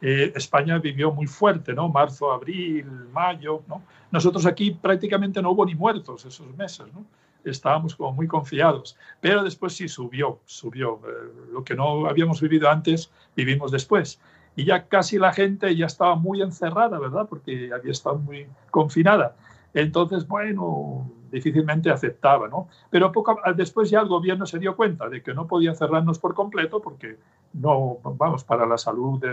Eh, 0.00 0.32
España 0.34 0.78
vivió 0.78 1.12
muy 1.12 1.26
fuerte, 1.26 1.74
¿no? 1.74 1.88
Marzo, 1.88 2.32
abril, 2.32 2.86
mayo, 3.12 3.62
¿no? 3.68 3.82
Nosotros 4.10 4.46
aquí 4.46 4.72
prácticamente 4.72 5.40
no 5.40 5.50
hubo 5.52 5.64
ni 5.64 5.74
muertos 5.74 6.24
esos 6.24 6.56
meses, 6.56 6.86
¿no? 6.92 7.04
Estábamos 7.44 7.96
como 7.96 8.12
muy 8.12 8.26
confiados. 8.26 8.96
Pero 9.20 9.42
después 9.42 9.74
sí 9.74 9.88
subió, 9.88 10.40
subió. 10.44 11.00
Eh, 11.06 11.52
lo 11.52 11.64
que 11.64 11.74
no 11.74 12.06
habíamos 12.06 12.40
vivido 12.40 12.70
antes, 12.70 13.10
vivimos 13.36 13.70
después. 13.70 14.20
Y 14.56 14.64
ya 14.64 14.86
casi 14.86 15.18
la 15.18 15.32
gente 15.32 15.74
ya 15.74 15.86
estaba 15.86 16.14
muy 16.14 16.42
encerrada, 16.42 16.98
¿verdad? 16.98 17.26
Porque 17.28 17.70
había 17.72 17.92
estado 17.92 18.18
muy 18.18 18.46
confinada. 18.70 19.34
Entonces, 19.74 20.28
bueno, 20.28 21.10
difícilmente 21.30 21.90
aceptaba, 21.90 22.48
¿no? 22.48 22.68
Pero 22.90 23.10
poco 23.10 23.38
después 23.56 23.88
ya 23.88 24.00
el 24.00 24.08
gobierno 24.08 24.44
se 24.44 24.58
dio 24.58 24.76
cuenta 24.76 25.08
de 25.08 25.22
que 25.22 25.32
no 25.32 25.46
podía 25.46 25.74
cerrarnos 25.74 26.18
por 26.18 26.34
completo 26.34 26.80
porque 26.80 27.16
no, 27.54 27.98
vamos, 28.04 28.44
para 28.44 28.66
la 28.66 28.76
salud 28.76 29.24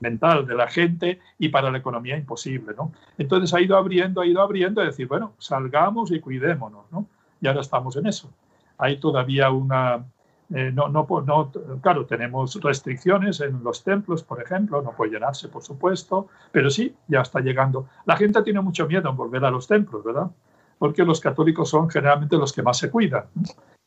mental 0.00 0.46
de 0.46 0.54
la 0.54 0.68
gente 0.68 1.20
y 1.38 1.48
para 1.48 1.70
la 1.70 1.78
economía 1.78 2.16
imposible, 2.16 2.74
¿no? 2.76 2.92
Entonces 3.18 3.52
ha 3.54 3.60
ido 3.60 3.76
abriendo, 3.76 4.20
ha 4.20 4.26
ido 4.26 4.40
abriendo, 4.40 4.82
y 4.82 4.86
decir, 4.86 5.06
bueno, 5.08 5.32
salgamos 5.38 6.10
y 6.12 6.20
cuidémonos, 6.20 6.90
¿no? 6.90 7.06
Y 7.40 7.46
ahora 7.46 7.60
estamos 7.60 7.96
en 7.96 8.06
eso. 8.06 8.30
Hay 8.78 8.98
todavía 8.98 9.50
una... 9.50 10.04
Eh, 10.54 10.70
no, 10.72 10.88
no, 10.88 11.06
no, 11.26 11.52
claro, 11.82 12.06
tenemos 12.06 12.54
restricciones 12.62 13.40
en 13.40 13.64
los 13.64 13.82
templos, 13.82 14.22
por 14.22 14.40
ejemplo, 14.40 14.80
no 14.80 14.92
puede 14.92 15.10
llenarse, 15.10 15.48
por 15.48 15.64
supuesto, 15.64 16.28
pero 16.52 16.70
sí, 16.70 16.94
ya 17.08 17.22
está 17.22 17.40
llegando. 17.40 17.88
La 18.04 18.16
gente 18.16 18.40
tiene 18.42 18.60
mucho 18.60 18.86
miedo 18.86 19.10
en 19.10 19.16
volver 19.16 19.44
a 19.44 19.50
los 19.50 19.66
templos, 19.66 20.04
¿verdad? 20.04 20.30
Porque 20.78 21.04
los 21.04 21.20
católicos 21.20 21.68
son 21.68 21.90
generalmente 21.90 22.36
los 22.36 22.52
que 22.52 22.62
más 22.62 22.78
se 22.78 22.90
cuidan 22.92 23.24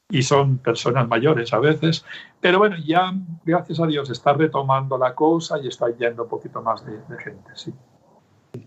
y 0.10 0.24
son 0.24 0.58
personas 0.58 1.08
mayores 1.08 1.54
a 1.54 1.60
veces, 1.60 2.04
pero 2.42 2.58
bueno, 2.58 2.76
ya 2.84 3.14
gracias 3.46 3.80
a 3.80 3.86
Dios 3.86 4.10
está 4.10 4.34
retomando 4.34 4.98
la 4.98 5.14
cosa 5.14 5.60
y 5.60 5.68
está 5.68 5.86
yendo 5.96 6.24
un 6.24 6.30
poquito 6.30 6.62
más 6.62 6.84
de, 6.86 6.94
gente, 7.20 7.52
sí. 7.54 7.72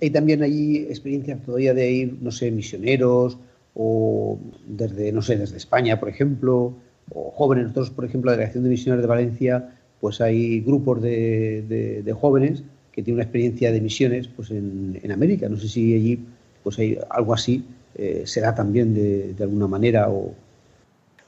Hay 0.01 0.11
también 0.11 0.43
ahí 0.43 0.87
experiencias 0.89 1.43
todavía 1.43 1.75
de 1.75 1.91
ir, 1.91 2.19
no 2.21 2.31
sé, 2.31 2.53
misioneros, 2.53 3.39
o 3.75 4.39
desde, 4.67 5.13
no 5.13 5.23
sé, 5.23 5.37
desde 5.37 5.57
España, 5.57 5.99
por 5.99 6.09
ejemplo, 6.09 6.75
o 7.13 7.31
jóvenes, 7.31 7.65
nosotros, 7.65 7.91
por 7.91 8.05
ejemplo, 8.05 8.31
la 8.31 8.37
Delegación 8.37 8.65
de 8.65 8.71
Misioneros 8.71 9.03
de 9.03 9.09
Valencia, 9.09 9.71
pues 10.01 10.21
hay 10.21 10.61
grupos 10.61 11.01
de, 11.01 12.03
de, 12.05 12.13
jóvenes 12.13 12.65
que 12.91 13.03
tienen 13.03 13.17
una 13.19 13.25
experiencia 13.25 13.71
de 13.73 13.81
misiones 13.81 14.29
pues 14.29 14.51
en, 14.51 14.99
en, 15.03 15.13
América. 15.13 15.49
No 15.49 15.57
sé 15.57 15.69
si 15.69 15.95
allí 15.95 16.19
pues 16.63 16.79
hay 16.79 16.99
algo 17.11 17.35
así 17.35 17.65
eh, 17.95 18.23
se 18.25 18.41
da 18.41 18.55
también 18.55 18.95
de, 18.95 19.35
de 19.35 19.45
alguna 19.45 19.67
manera 19.67 20.09
o... 20.09 20.35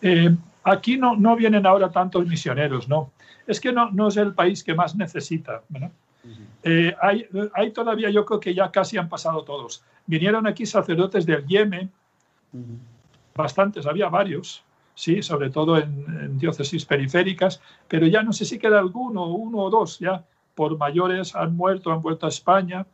Eh, 0.01 0.35
aquí 0.63 0.97
no, 0.97 1.17
no 1.17 1.37
vienen 1.37 1.67
ahora 1.67 1.91
tantos 1.91 2.27
misioneros, 2.27 2.89
¿no? 2.89 3.13
Es 3.47 3.61
que 3.61 3.73
no, 3.73 3.91
no 3.91 4.09
es 4.09 4.17
el 4.17 4.35
país 4.35 4.65
que 4.65 4.75
más 4.75 4.97
necesita, 4.97 5.63
¿verdad? 5.69 5.93
Eh, 6.63 6.95
hay, 7.03 7.27
hay, 7.53 7.71
todavía, 7.73 8.09
yo 8.09 8.25
creo 8.25 8.41
que 8.41 8.55
ya 8.55 8.71
casi 8.71 8.97
han 8.97 9.11
pasado 9.11 9.45
todos. 9.45 9.85
Vinieron 10.07 10.47
aquí 10.47 10.65
sacerdotes 10.65 11.27
del 11.27 11.47
Yemen, 11.47 11.91
Bastantes, 13.35 13.87
había 13.87 14.09
varios, 14.09 14.65
sí, 14.95 15.23
sobre 15.23 15.51
todo 15.51 15.77
en, 15.77 16.39
diócesis 16.39 16.85
periféricas, 16.85 17.61
pero 17.89 18.07
ya 18.07 18.23
no 18.23 18.33
sé 18.33 18.45
si 18.45 18.59
queda 18.59 18.79
alguno, 18.79 19.27
uno 19.27 19.59
o 19.59 19.71
dos, 19.71 19.99
ya 19.99 20.25
por 20.55 20.79
mayores 20.79 21.35
han 21.35 21.57
muerto, 21.57 21.93
han 21.93 22.01
vuelto 22.01 22.27
a 22.27 22.29
España 22.29 22.87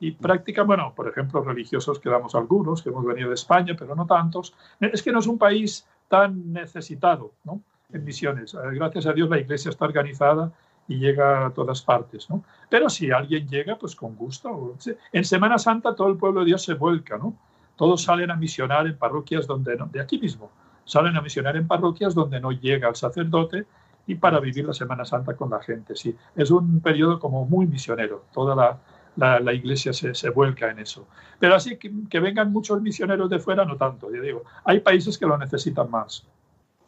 y 0.00 0.10
prácticamente, 0.10 0.66
bueno, 0.66 0.92
por 0.94 1.08
ejemplo, 1.08 1.42
religiosos 1.42 2.00
quedamos 2.00 2.34
algunos 2.34 2.82
que 2.82 2.88
hemos 2.88 3.04
venido 3.04 3.28
de 3.28 3.36
España, 3.36 3.76
pero 3.78 3.94
no 3.94 4.06
tantos. 4.06 4.54
Es 4.80 5.02
que 5.02 5.12
no 5.12 5.20
es 5.20 5.26
un 5.26 5.38
país 5.38 5.86
tan 6.08 6.52
necesitado, 6.52 7.32
¿no? 7.44 7.62
En 7.92 8.04
misiones. 8.04 8.54
Eh, 8.54 8.58
gracias 8.72 9.06
a 9.06 9.12
Dios 9.12 9.30
la 9.30 9.38
iglesia 9.38 9.70
está 9.70 9.84
organizada 9.84 10.52
y 10.88 10.96
llega 10.96 11.46
a 11.46 11.50
todas 11.50 11.80
partes, 11.82 12.28
¿no? 12.28 12.44
Pero 12.68 12.90
si 12.90 13.10
alguien 13.12 13.48
llega, 13.48 13.76
pues 13.78 13.94
con 13.94 14.16
gusto. 14.16 14.76
En 15.12 15.24
Semana 15.24 15.58
Santa 15.58 15.94
todo 15.94 16.08
el 16.08 16.16
pueblo 16.16 16.40
de 16.40 16.46
Dios 16.46 16.62
se 16.64 16.74
vuelca, 16.74 17.16
¿no? 17.16 17.34
Todos 17.76 18.02
salen 18.02 18.30
a 18.30 18.36
misionar 18.36 18.86
en 18.86 18.96
parroquias 18.96 19.46
donde 19.46 19.76
no, 19.76 19.86
de 19.86 20.00
aquí 20.00 20.18
mismo, 20.18 20.50
salen 20.84 21.16
a 21.16 21.22
misionar 21.22 21.56
en 21.56 21.66
parroquias 21.66 22.14
donde 22.14 22.40
no 22.40 22.52
llega 22.52 22.88
el 22.88 22.96
sacerdote 22.96 23.66
y 24.06 24.16
para 24.16 24.40
vivir 24.40 24.66
la 24.66 24.74
Semana 24.74 25.04
Santa 25.04 25.34
con 25.34 25.50
la 25.50 25.60
gente. 25.60 25.96
Sí, 25.96 26.14
es 26.36 26.50
un 26.50 26.80
periodo 26.80 27.18
como 27.18 27.46
muy 27.46 27.66
misionero. 27.66 28.24
Toda 28.32 28.54
la, 29.16 29.40
la, 29.40 29.52
iglesia 29.52 29.92
se, 29.92 30.14
se, 30.14 30.30
vuelca 30.30 30.70
en 30.70 30.78
eso. 30.78 31.06
Pero 31.38 31.54
así 31.54 31.76
que, 31.78 31.90
que, 32.10 32.20
vengan 32.20 32.52
muchos 32.52 32.80
misioneros 32.82 33.30
de 33.30 33.38
fuera, 33.38 33.64
no 33.64 33.76
tanto. 33.76 34.14
Yo 34.14 34.20
digo, 34.20 34.42
hay 34.64 34.80
países 34.80 35.18
que 35.18 35.26
lo 35.26 35.38
necesitan 35.38 35.90
más. 35.90 36.26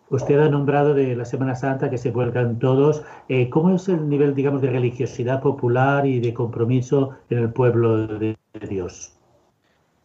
Usted 0.08 0.38
ha 0.38 0.48
nombrado 0.48 0.94
de 0.94 1.16
la 1.16 1.24
Semana 1.24 1.56
Santa 1.56 1.90
que 1.90 1.98
se 1.98 2.10
vuelcan 2.10 2.58
todos. 2.58 3.02
Eh, 3.28 3.50
¿Cómo 3.50 3.74
es 3.74 3.88
el 3.88 4.08
nivel, 4.08 4.34
digamos, 4.34 4.62
de 4.62 4.70
religiosidad 4.70 5.40
popular 5.40 6.06
y 6.06 6.20
de 6.20 6.32
compromiso 6.32 7.16
en 7.28 7.38
el 7.38 7.52
pueblo 7.52 8.06
de 8.06 8.36
Dios? 8.68 9.15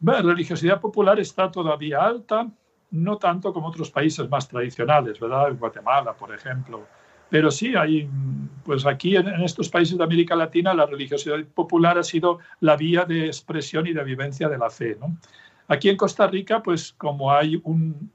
La 0.03 0.21
religiosidad 0.21 0.81
popular 0.81 1.19
está 1.19 1.51
todavía 1.51 2.01
alta, 2.01 2.47
no 2.91 3.17
tanto 3.17 3.53
como 3.53 3.67
otros 3.67 3.91
países 3.91 4.27
más 4.29 4.47
tradicionales, 4.47 5.19
¿verdad? 5.19 5.53
Guatemala, 5.57 6.13
por 6.13 6.33
ejemplo. 6.33 6.87
Pero 7.29 7.51
sí, 7.51 7.75
hay, 7.75 8.09
pues 8.65 8.85
aquí 8.85 9.15
en, 9.15 9.27
estos 9.41 9.69
países 9.69 9.97
de 9.97 10.03
América 10.03 10.35
Latina 10.35 10.73
la 10.73 10.85
religiosidad 10.85 11.41
popular 11.53 11.97
ha 11.97 12.03
sido 12.03 12.39
la 12.59 12.75
vía 12.75 13.05
de 13.05 13.27
expresión 13.27 13.87
y 13.87 13.93
de 13.93 14.03
vivencia 14.03 14.49
de 14.49 14.57
la 14.57 14.69
fe. 14.69 14.97
Aquí 15.67 15.87
en 15.87 15.97
Costa 15.97 16.27
Rica, 16.27 16.61
pues 16.61 16.93
como 16.93 17.31
hay 17.31 17.61
un, 17.63 18.11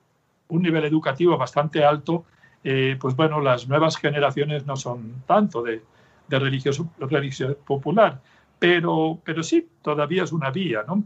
nivel 0.51 0.84
educativo 0.84 1.39
bastante 1.39 1.84
alto, 1.84 2.24
eh, 2.62 2.97
pues 3.01 3.14
bueno, 3.14 3.41
las 3.41 3.68
nuevas 3.68 3.97
generaciones 3.97 4.66
no 4.66 4.76
son 4.76 5.22
tanto 5.26 5.62
de, 5.62 5.82
de 6.28 6.39
religiosidad 6.39 7.57
popular, 7.59 8.20
pero, 8.59 9.20
pero 9.24 9.43
sí, 9.43 9.68
todavía 9.82 10.24
es 10.24 10.32
una 10.32 10.51
vía, 10.51 10.84
¿no? 10.87 11.05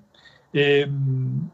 Eh, 0.53 0.89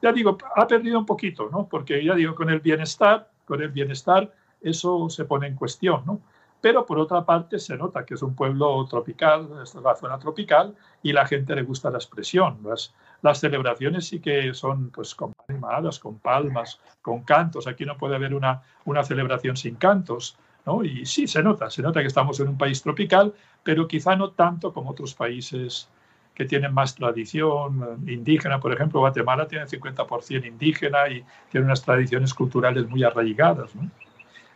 ya 0.03 0.13
digo, 0.13 0.39
ha 0.55 0.67
perdido 0.67 0.99
un 0.99 1.07
poquito, 1.07 1.49
¿no? 1.51 1.69
Porque 1.69 2.03
ya 2.05 2.15
digo, 2.15 2.35
con 2.35 2.51
el 2.51 2.61
bienestar, 2.61 3.31
con 3.45 3.63
el 3.63 3.69
bienestar, 3.69 4.33
eso 4.61 5.09
se 5.11 5.25
pone 5.25 5.47
en 5.47 5.55
cuestión, 5.55 6.03
¿no? 6.07 6.21
Pero 6.61 6.87
por 6.87 6.99
otra 6.99 7.25
parte 7.25 7.59
se 7.59 7.77
nota 7.77 8.05
que 8.05 8.15
es 8.15 8.23
un 8.23 8.35
pueblo 8.35 8.85
tropical, 8.89 9.49
es 9.63 9.75
la 9.75 9.95
zona 9.95 10.19
tropical, 10.19 10.75
y 11.03 11.13
la 11.13 11.27
gente 11.27 11.55
le 11.55 11.63
gusta 11.63 11.91
la 11.91 11.99
expresión. 11.99 12.59
Las, 12.65 12.95
las 13.23 13.39
celebraciones 13.39 14.09
sí 14.09 14.21
que 14.21 14.55
son 14.55 14.91
pues 14.91 15.15
con 15.15 15.33
animadas, 15.49 15.99
con 15.99 16.19
palmas, 16.19 16.81
con 17.03 17.23
cantos. 17.23 17.67
Aquí 17.67 17.85
no 17.85 17.97
puede 17.97 18.17
haber 18.17 18.35
una, 18.35 18.63
una 18.87 19.05
celebración 19.05 19.57
sin 19.57 19.77
cantos. 19.77 20.39
¿no? 20.65 20.83
Y 20.83 21.07
sí, 21.07 21.29
se 21.29 21.43
nota, 21.43 21.71
se 21.71 21.83
nota 21.83 22.01
que 22.01 22.09
estamos 22.09 22.41
en 22.41 22.49
un 22.49 22.59
país 22.59 22.83
tropical, 22.83 23.33
pero 23.63 23.87
quizá 23.87 24.17
no 24.17 24.31
tanto 24.31 24.73
como 24.73 24.91
otros 24.91 25.15
países 25.15 25.89
que 26.37 26.45
tienen 26.45 26.75
más 26.75 26.95
tradición 26.95 28.05
indígena. 28.07 28.61
Por 28.61 28.73
ejemplo, 28.73 29.01
Guatemala 29.01 29.49
tiene 29.49 29.65
50% 29.65 30.47
indígena 30.47 31.09
y 31.09 31.25
tiene 31.51 31.65
unas 31.65 31.83
tradiciones 31.83 32.35
culturales 32.35 32.87
muy 32.87 33.03
arraigadas. 33.03 33.73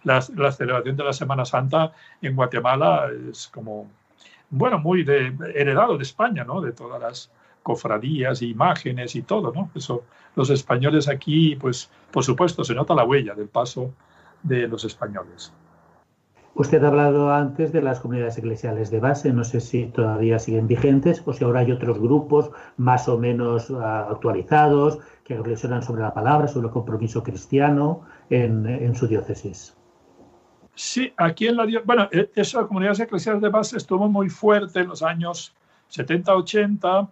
La, 0.05 0.21
celebración 0.21 0.97
de 0.97 1.05
la 1.05 1.15
Semana 1.15 1.47
Santa 1.47 1.93
en 2.21 2.37
Guatemala 2.37 3.09
es 3.31 3.49
como, 3.49 3.91
bueno, 4.51 4.79
muy 4.79 5.05
de, 5.05 5.35
heredado 5.55 5.97
de 5.97 6.03
España, 6.03 6.45
¿no? 6.45 6.61
De 6.61 6.73
todas 6.73 7.01
las 7.01 7.31
cofradías, 7.63 8.43
imágenes 8.43 9.17
y 9.17 9.23
todo, 9.23 9.51
¿no? 9.51 9.71
Eso, 9.75 10.05
los 10.37 10.51
españoles 10.51 11.09
aquí, 11.09 11.57
pues, 11.57 11.91
por 12.11 12.25
supuesto, 12.25 12.63
se 12.63 12.75
nota 12.75 12.95
la 12.95 13.05
huella 13.05 13.35
del 13.35 13.49
paso 13.49 13.95
de 14.43 14.69
los 14.69 14.85
españoles. 14.85 15.51
Usted 16.55 16.83
ha 16.83 16.89
hablado 16.89 17.33
antes 17.33 17.73
de 17.73 17.81
las 17.81 18.01
comunidades 18.01 18.37
eclesiales 18.37 18.91
de 18.91 18.99
base, 18.99 19.33
no 19.33 19.45
sé 19.45 19.61
si 19.61 19.87
todavía 19.87 20.39
siguen 20.39 20.67
vigentes 20.67 21.23
o 21.25 21.33
si 21.33 21.45
ahora 21.45 21.61
hay 21.61 21.71
otros 21.71 21.99
grupos 21.99 22.51
más 22.77 23.09
o 23.09 23.17
menos 23.19 23.71
ah, 23.71 24.09
actualizados 24.11 24.99
que 25.25 25.37
reflexionan 25.37 25.83
sobre 25.83 26.03
la 26.03 26.13
palabra, 26.13 26.49
sobre 26.49 26.67
el 26.67 26.73
compromiso 26.73 27.23
cristiano 27.23 28.03
en, 28.31 28.95
su 28.97 29.07
diócesis. 29.07 29.77
Sí, 30.75 31.13
aquí 31.17 31.47
en 31.47 31.57
la 31.57 31.67
bueno, 31.85 32.09
e, 32.11 32.31
esa 32.35 32.67
comunidades 32.67 33.01
eclesiales 33.01 33.41
de 33.41 33.49
base 33.49 33.77
estuvo 33.77 34.09
muy 34.09 34.29
fuerte 34.29 34.81
en 34.81 34.89
los 34.89 35.03
años 35.03 35.55
70, 35.89 36.35
80, 36.35 37.09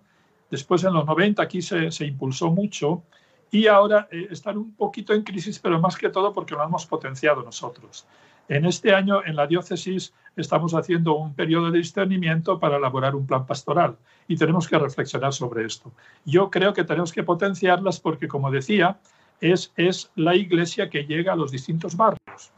después 0.51 0.83
en 0.83 0.95
los 0.95 1.07
90 1.07 1.43
aquí 1.43 1.63
se, 1.63 1.93
se 1.93 2.07
impulsó 2.07 2.51
mucho 2.51 3.03
y 3.51 3.67
ahora 3.67 4.09
eh, 4.11 4.29
están 4.31 4.59
un 4.59 4.75
poquito 4.75 5.13
en 5.13 5.23
crisis, 5.23 5.59
pero 5.59 5.81
más 5.81 5.97
que 5.97 6.09
todo 6.09 6.33
porque 6.33 6.55
lo 6.55 6.65
hemos 6.65 6.87
potenciado 6.87 7.43
nosotros. 7.43 8.07
En 8.49 8.65
este 8.65 8.95
año, 8.95 9.23
en 9.25 9.37
la 9.37 9.47
diócesis, 9.47 10.15
estamos 10.35 10.73
haciendo 10.73 11.15
un 11.17 11.35
periodo 11.35 11.71
de 11.71 11.79
discernimiento 11.79 12.59
para 12.59 12.77
elaborar 12.77 13.15
un 13.15 13.27
plan 13.27 13.45
pastoral 13.47 13.97
y 14.27 14.37
tenemos 14.37 14.67
que 14.67 14.79
reflexionar 14.79 15.35
sobre 15.35 15.67
esto. 15.67 15.93
Yo 16.25 16.51
creo 16.51 16.73
que 16.73 16.85
tenemos 16.85 17.13
que 17.13 17.23
potenciarlas 17.23 18.01
porque, 18.01 18.27
como 18.27 18.51
decía, 18.51 18.99
es, 19.41 19.73
es 19.77 20.11
la 20.15 20.35
iglesia 20.35 20.89
que 20.89 21.05
llega 21.05 21.35
a 21.35 21.37
los 21.37 21.51
distintos 21.51 21.95
barrios 21.95 22.53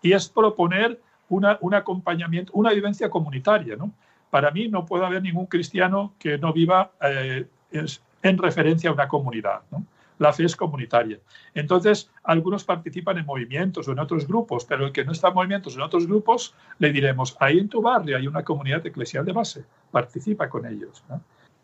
y 0.00 0.12
es 0.12 0.28
proponer 0.28 1.00
una, 1.28 1.58
un 1.60 1.74
acompañamiento, 1.74 2.52
una 2.54 2.72
vivencia 2.72 3.10
comunitaria. 3.10 3.74
¿no? 3.74 3.90
Para 4.30 4.52
mí 4.52 4.68
no 4.68 4.86
puede 4.86 5.06
haber 5.06 5.22
ningún 5.22 5.46
cristiano 5.46 6.14
que 6.20 6.38
no 6.38 6.52
viva 6.52 6.92
eh, 7.02 7.46
en 8.22 8.38
referencia 8.38 8.90
a 8.90 8.92
una 8.92 9.08
comunidad. 9.08 9.62
La 10.18 10.32
fe 10.32 10.44
es 10.44 10.56
comunitaria. 10.56 11.18
Entonces, 11.54 12.10
algunos 12.24 12.64
participan 12.64 13.18
en 13.18 13.26
movimientos 13.26 13.86
o 13.88 13.92
en 13.92 13.98
otros 13.98 14.26
grupos, 14.26 14.64
pero 14.64 14.86
el 14.86 14.92
que 14.92 15.04
no 15.04 15.12
está 15.12 15.28
en 15.28 15.34
movimientos 15.34 15.74
o 15.74 15.78
en 15.78 15.84
otros 15.84 16.06
grupos, 16.06 16.54
le 16.78 16.92
diremos, 16.92 17.36
ahí 17.40 17.58
en 17.58 17.68
tu 17.68 17.82
barrio 17.82 18.16
hay 18.16 18.26
una 18.26 18.42
comunidad 18.42 18.86
eclesial 18.86 19.24
de 19.24 19.32
base, 19.32 19.64
participa 19.90 20.48
con 20.48 20.66
ellos. 20.66 21.02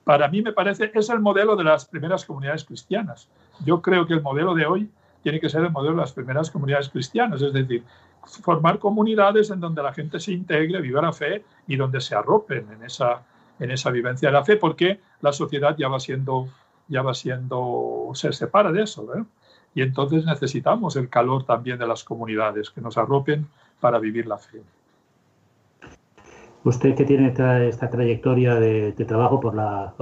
Para 0.04 0.28
mí 0.28 0.42
me 0.42 0.52
parece, 0.52 0.90
es 0.94 1.08
el 1.10 1.20
modelo 1.20 1.56
de 1.56 1.64
las 1.64 1.86
primeras 1.86 2.24
comunidades 2.24 2.64
cristianas. 2.64 3.28
Yo 3.64 3.80
creo 3.80 4.06
que 4.06 4.14
el 4.14 4.22
modelo 4.22 4.54
de 4.54 4.66
hoy 4.66 4.90
tiene 5.22 5.40
que 5.40 5.48
ser 5.48 5.62
el 5.62 5.70
modelo 5.70 5.94
de 5.94 6.00
las 6.00 6.12
primeras 6.12 6.50
comunidades 6.50 6.88
cristianas, 6.88 7.40
es 7.40 7.52
decir, 7.52 7.84
formar 8.24 8.78
comunidades 8.78 9.50
en 9.50 9.60
donde 9.60 9.82
la 9.82 9.92
gente 9.92 10.18
se 10.20 10.32
integre, 10.32 10.80
viva 10.80 11.02
la 11.02 11.12
fe 11.12 11.44
y 11.66 11.76
donde 11.76 12.00
se 12.00 12.14
arropen 12.14 12.66
en 12.72 12.82
esa, 12.82 13.22
en 13.58 13.70
esa 13.70 13.90
vivencia 13.90 14.28
de 14.28 14.32
la 14.32 14.44
fe, 14.44 14.56
porque 14.56 15.00
la 15.20 15.32
sociedad 15.32 15.76
ya 15.76 15.88
va 15.88 16.00
siendo 16.00 16.48
ya 16.92 17.02
va 17.02 17.14
siendo, 17.14 18.10
se 18.14 18.32
separa 18.32 18.70
de 18.70 18.82
eso. 18.82 19.08
¿eh? 19.16 19.24
Y 19.74 19.80
entonces 19.80 20.26
necesitamos 20.26 20.94
el 20.96 21.08
calor 21.08 21.44
también 21.44 21.78
de 21.78 21.86
las 21.86 22.04
comunidades 22.04 22.70
que 22.70 22.82
nos 22.82 22.98
arropen 22.98 23.48
para 23.80 23.98
vivir 23.98 24.26
la 24.26 24.36
fe. 24.36 24.62
Usted 26.64 26.94
que 26.94 27.04
tiene 27.04 27.28
esta, 27.28 27.90
trayectoria 27.90 28.54
de, 28.54 28.92
trabajo 28.92 29.40
por 29.40 29.54
la 29.54 29.94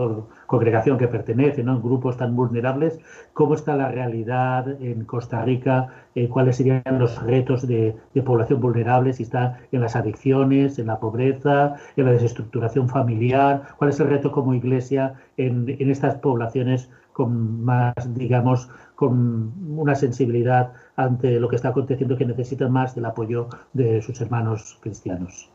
congregación 0.47 0.99
que 0.99 1.09
pertenece, 1.09 1.63
¿no? 1.63 1.77
en 1.77 1.83
grupos 1.83 2.19
tan 2.19 2.37
vulnerables, 2.37 3.01
¿cómo 3.33 3.55
está 3.55 3.77
la 3.77 3.89
realidad 3.89 4.69
en 4.83 5.07
Costa 5.07 5.43
Rica? 5.43 5.89
Eh, 6.15 6.29
¿Cuáles 6.29 6.57
serían 6.57 6.83
los 6.99 7.23
retos 7.23 7.67
de, 7.67 7.97
población 8.27 8.61
vulnerable? 8.61 9.15
Si 9.15 9.23
está 9.23 9.61
en 9.73 9.81
las 9.81 9.97
adicciones, 9.97 10.79
en 10.79 10.89
la 10.89 11.01
pobreza, 11.01 11.77
en 11.97 12.05
la 12.05 12.13
desestructuración 12.13 12.91
familiar. 12.91 13.63
¿Cuál 13.79 13.91
es 13.91 14.01
el 14.01 14.09
reto 14.09 14.31
como 14.31 14.53
iglesia 14.53 15.15
en, 15.39 15.65
en 15.67 15.91
estas 15.91 16.17
poblaciones 16.17 16.91
con 17.15 17.65
más, 17.65 17.95
digamos, 18.15 18.69
con 18.97 19.53
una 19.79 19.95
sensibilidad 19.95 20.73
ante 20.97 21.41
lo 21.41 21.49
que 21.49 21.57
está 21.57 21.69
aconteciendo 21.71 22.19
que 22.19 22.27
necesitan 22.27 22.71
más 22.71 22.95
del 22.95 23.07
apoyo 23.07 23.49
de 23.73 24.03
sus 24.03 24.21
hermanos 24.21 24.79
cristianos? 24.83 25.51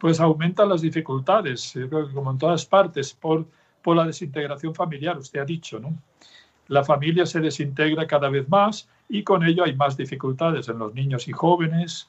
Pues 0.00 0.18
aumentan 0.18 0.70
las 0.70 0.80
dificultades, 0.80 1.74
como 2.14 2.30
en 2.30 2.38
todas 2.38 2.64
partes, 2.64 3.12
por, 3.12 3.46
por 3.82 3.96
la 3.96 4.06
desintegración 4.06 4.74
familiar, 4.74 5.18
usted 5.18 5.40
ha 5.40 5.44
dicho, 5.44 5.78
¿no? 5.78 5.94
La 6.68 6.84
familia 6.84 7.26
se 7.26 7.40
desintegra 7.40 8.06
cada 8.06 8.30
vez 8.30 8.48
más 8.48 8.88
y 9.08 9.22
con 9.22 9.44
ello 9.44 9.64
hay 9.64 9.74
más 9.74 9.96
dificultades 9.96 10.68
en 10.68 10.78
los 10.78 10.94
niños 10.94 11.28
y 11.28 11.32
jóvenes. 11.32 12.08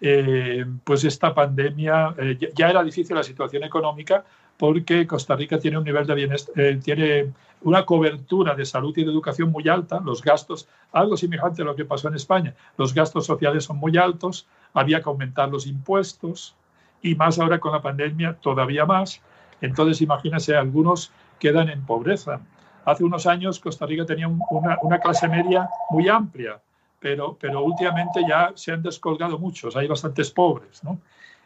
Eh, 0.00 0.64
pues 0.82 1.04
esta 1.04 1.34
pandemia, 1.34 2.14
eh, 2.16 2.38
ya 2.56 2.70
era 2.70 2.82
difícil 2.82 3.14
la 3.14 3.22
situación 3.22 3.62
económica 3.62 4.24
porque 4.56 5.06
Costa 5.06 5.36
Rica 5.36 5.58
tiene 5.58 5.76
un 5.76 5.84
nivel 5.84 6.06
de 6.06 6.14
bienestar, 6.14 6.58
eh, 6.58 6.80
tiene 6.82 7.32
una 7.62 7.84
cobertura 7.84 8.54
de 8.54 8.64
salud 8.64 8.96
y 8.96 9.04
de 9.04 9.10
educación 9.10 9.50
muy 9.50 9.68
alta, 9.68 10.00
los 10.00 10.22
gastos, 10.22 10.66
algo 10.92 11.18
semejante 11.18 11.60
a 11.60 11.66
lo 11.66 11.76
que 11.76 11.84
pasó 11.84 12.08
en 12.08 12.14
España, 12.14 12.54
los 12.78 12.94
gastos 12.94 13.26
sociales 13.26 13.64
son 13.64 13.76
muy 13.76 13.98
altos, 13.98 14.46
había 14.72 15.02
que 15.02 15.08
aumentar 15.10 15.50
los 15.50 15.66
impuestos, 15.66 16.56
y 17.02 17.14
más 17.14 17.38
ahora 17.38 17.58
con 17.58 17.72
la 17.72 17.82
pandemia 17.82 18.34
todavía 18.40 18.84
más. 18.84 19.20
Entonces, 19.60 20.00
imagínense, 20.00 20.56
algunos 20.56 21.12
quedan 21.38 21.68
en 21.68 21.84
pobreza. 21.84 22.40
Hace 22.84 23.04
unos 23.04 23.26
años 23.26 23.60
Costa 23.60 23.86
Rica 23.86 24.06
tenía 24.06 24.28
una, 24.28 24.98
clase 24.98 25.28
media 25.28 25.68
muy 25.90 26.08
amplia, 26.08 26.60
pero, 26.98 27.36
pero 27.38 27.62
últimamente 27.62 28.22
ya 28.28 28.52
se 28.54 28.72
han 28.72 28.82
descolgado 28.82 29.38
muchos, 29.38 29.76
hay 29.76 29.86
bastantes 29.86 30.30
pobres. 30.30 30.82
¿no? 30.82 30.98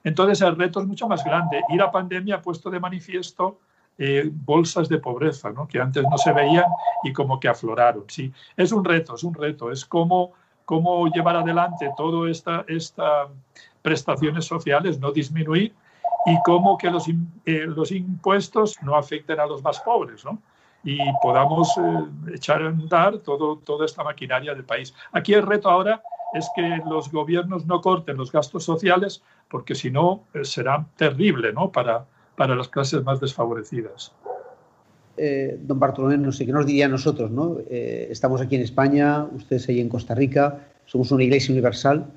Entonces, 0.03 0.41
el 0.43 0.57
reto 0.57 0.81
es 0.81 0.87
mucho 0.87 1.09
más 1.09 1.25
grande 1.25 1.63
y 1.69 1.77
la 1.77 1.91
pandemia 1.91 2.37
ha 2.37 2.43
puesto 2.43 2.71
de 2.71 2.81
manifiesto 2.81 3.59
eh, 3.97 4.29
bolsas 4.33 4.89
de 4.89 4.99
pobreza, 4.99 5.51
¿no? 5.51 5.69
que 5.69 5.81
antes 5.81 6.03
no 6.03 6.19
se 6.19 6.33
veían 6.33 6.67
y 7.05 7.13
como 7.13 7.39
que 7.39 7.49
afloraron. 7.49 8.05
Sí, 8.09 8.33
es 8.57 8.73
un 8.73 8.85
reto, 8.85 9.15
es 9.15 9.25
un 9.25 9.35
reto, 9.35 9.71
es 9.71 9.85
cómo, 9.85 10.33
cómo 10.65 11.07
llevar 11.09 11.37
adelante 11.37 11.91
toda 11.97 12.31
esta, 12.31 12.65
esta 12.69 13.29
prestaciones 13.85 14.47
sociales, 14.47 14.99
no 14.99 15.13
disminuir, 15.13 15.75
y 16.25 16.39
cómo 16.43 16.79
que 16.79 16.91
los, 16.91 17.07
eh, 17.45 17.67
los 17.67 17.93
impuestos 17.93 18.77
no 18.83 18.97
afecten 18.97 19.39
a 19.39 19.47
los 19.47 19.63
más 19.63 19.79
pobres, 19.81 20.25
¿no? 20.25 20.41
y 20.83 20.99
podamos 21.23 21.69
eh, 21.77 22.35
echar 22.35 22.63
a 22.63 22.69
andar 22.69 23.19
todo, 23.19 23.59
toda 23.59 23.85
esta 23.85 24.03
maquinaria 24.03 24.55
del 24.55 24.65
país. 24.65 24.95
Aquí 25.13 25.35
el 25.35 25.43
reto 25.43 25.71
ahora 25.71 26.03
es 26.33 26.49
que 26.57 26.81
los 26.89 27.13
gobiernos 27.13 27.67
no 27.67 27.83
corten 27.83 28.17
los 28.17 28.33
gastos 28.33 28.65
sociales, 28.65 29.23
porque 29.51 29.75
si 29.75 29.91
no 29.91 30.25
eh, 30.33 30.45
será 30.45 30.87
terrible 30.97 31.53
¿no? 31.53 31.71
para, 31.71 32.07
para 32.37 32.55
las 32.55 32.69
clases 32.69 33.05
más 33.05 33.21
desfavorecidas. 33.21 34.13
don 35.17 35.79
Bartolomé, 35.79 36.17
no 36.17 36.33
sé 36.33 36.47
qué 36.47 36.53
nos 36.53 36.67
diría 36.67 36.87
a 36.87 36.89
nosotros, 36.89 37.31
¿no? 37.31 37.59
estamos 37.69 38.41
aquí 38.41 38.57
en 38.57 38.63
España, 38.63 39.25
ustedes 39.25 39.69
ahí 39.69 39.81
en 39.81 39.91
Costa 39.91 40.15
Rica, 40.15 40.69
somos 40.87 41.13
una 41.13 41.23
iglesia 41.23 41.53
universal 41.53 42.11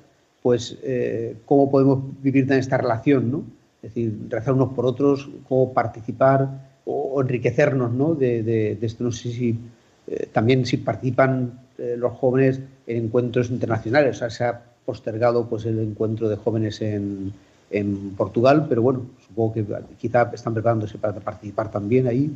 pues 0.48 0.78
eh, 0.82 1.36
cómo 1.44 1.70
podemos 1.70 2.00
vivir 2.22 2.50
en 2.50 2.58
esta 2.58 2.78
relación, 2.78 3.30
¿no? 3.30 3.44
Es 3.82 3.90
decir, 3.90 4.18
rezar 4.30 4.54
unos 4.54 4.72
por 4.72 4.86
otros, 4.86 5.28
cómo 5.46 5.74
participar 5.74 6.48
o, 6.86 7.20
enriquecernos, 7.20 7.92
¿no? 7.92 8.14
De, 8.14 8.78
esto, 8.80 9.04
no 9.04 9.12
sé 9.12 9.30
si 9.30 9.58
eh, 10.06 10.26
también 10.32 10.64
si 10.64 10.78
participan 10.78 11.52
eh, 11.76 11.96
los 11.98 12.14
jóvenes 12.14 12.62
en 12.86 13.04
encuentros 13.04 13.50
internacionales. 13.50 14.16
O 14.16 14.18
sea, 14.20 14.30
se 14.30 14.44
ha 14.44 14.62
postergado 14.86 15.44
pues 15.50 15.66
el 15.66 15.80
encuentro 15.80 16.30
de 16.30 16.36
jóvenes 16.36 16.80
en, 16.80 17.34
en 17.70 18.14
Portugal, 18.16 18.64
pero 18.70 18.80
bueno, 18.80 19.04
supongo 19.26 19.52
que 19.52 19.66
quizá 19.98 20.30
están 20.32 20.54
preparándose 20.54 20.96
para 20.96 21.20
participar 21.20 21.70
también 21.70 22.06
ahí. 22.06 22.34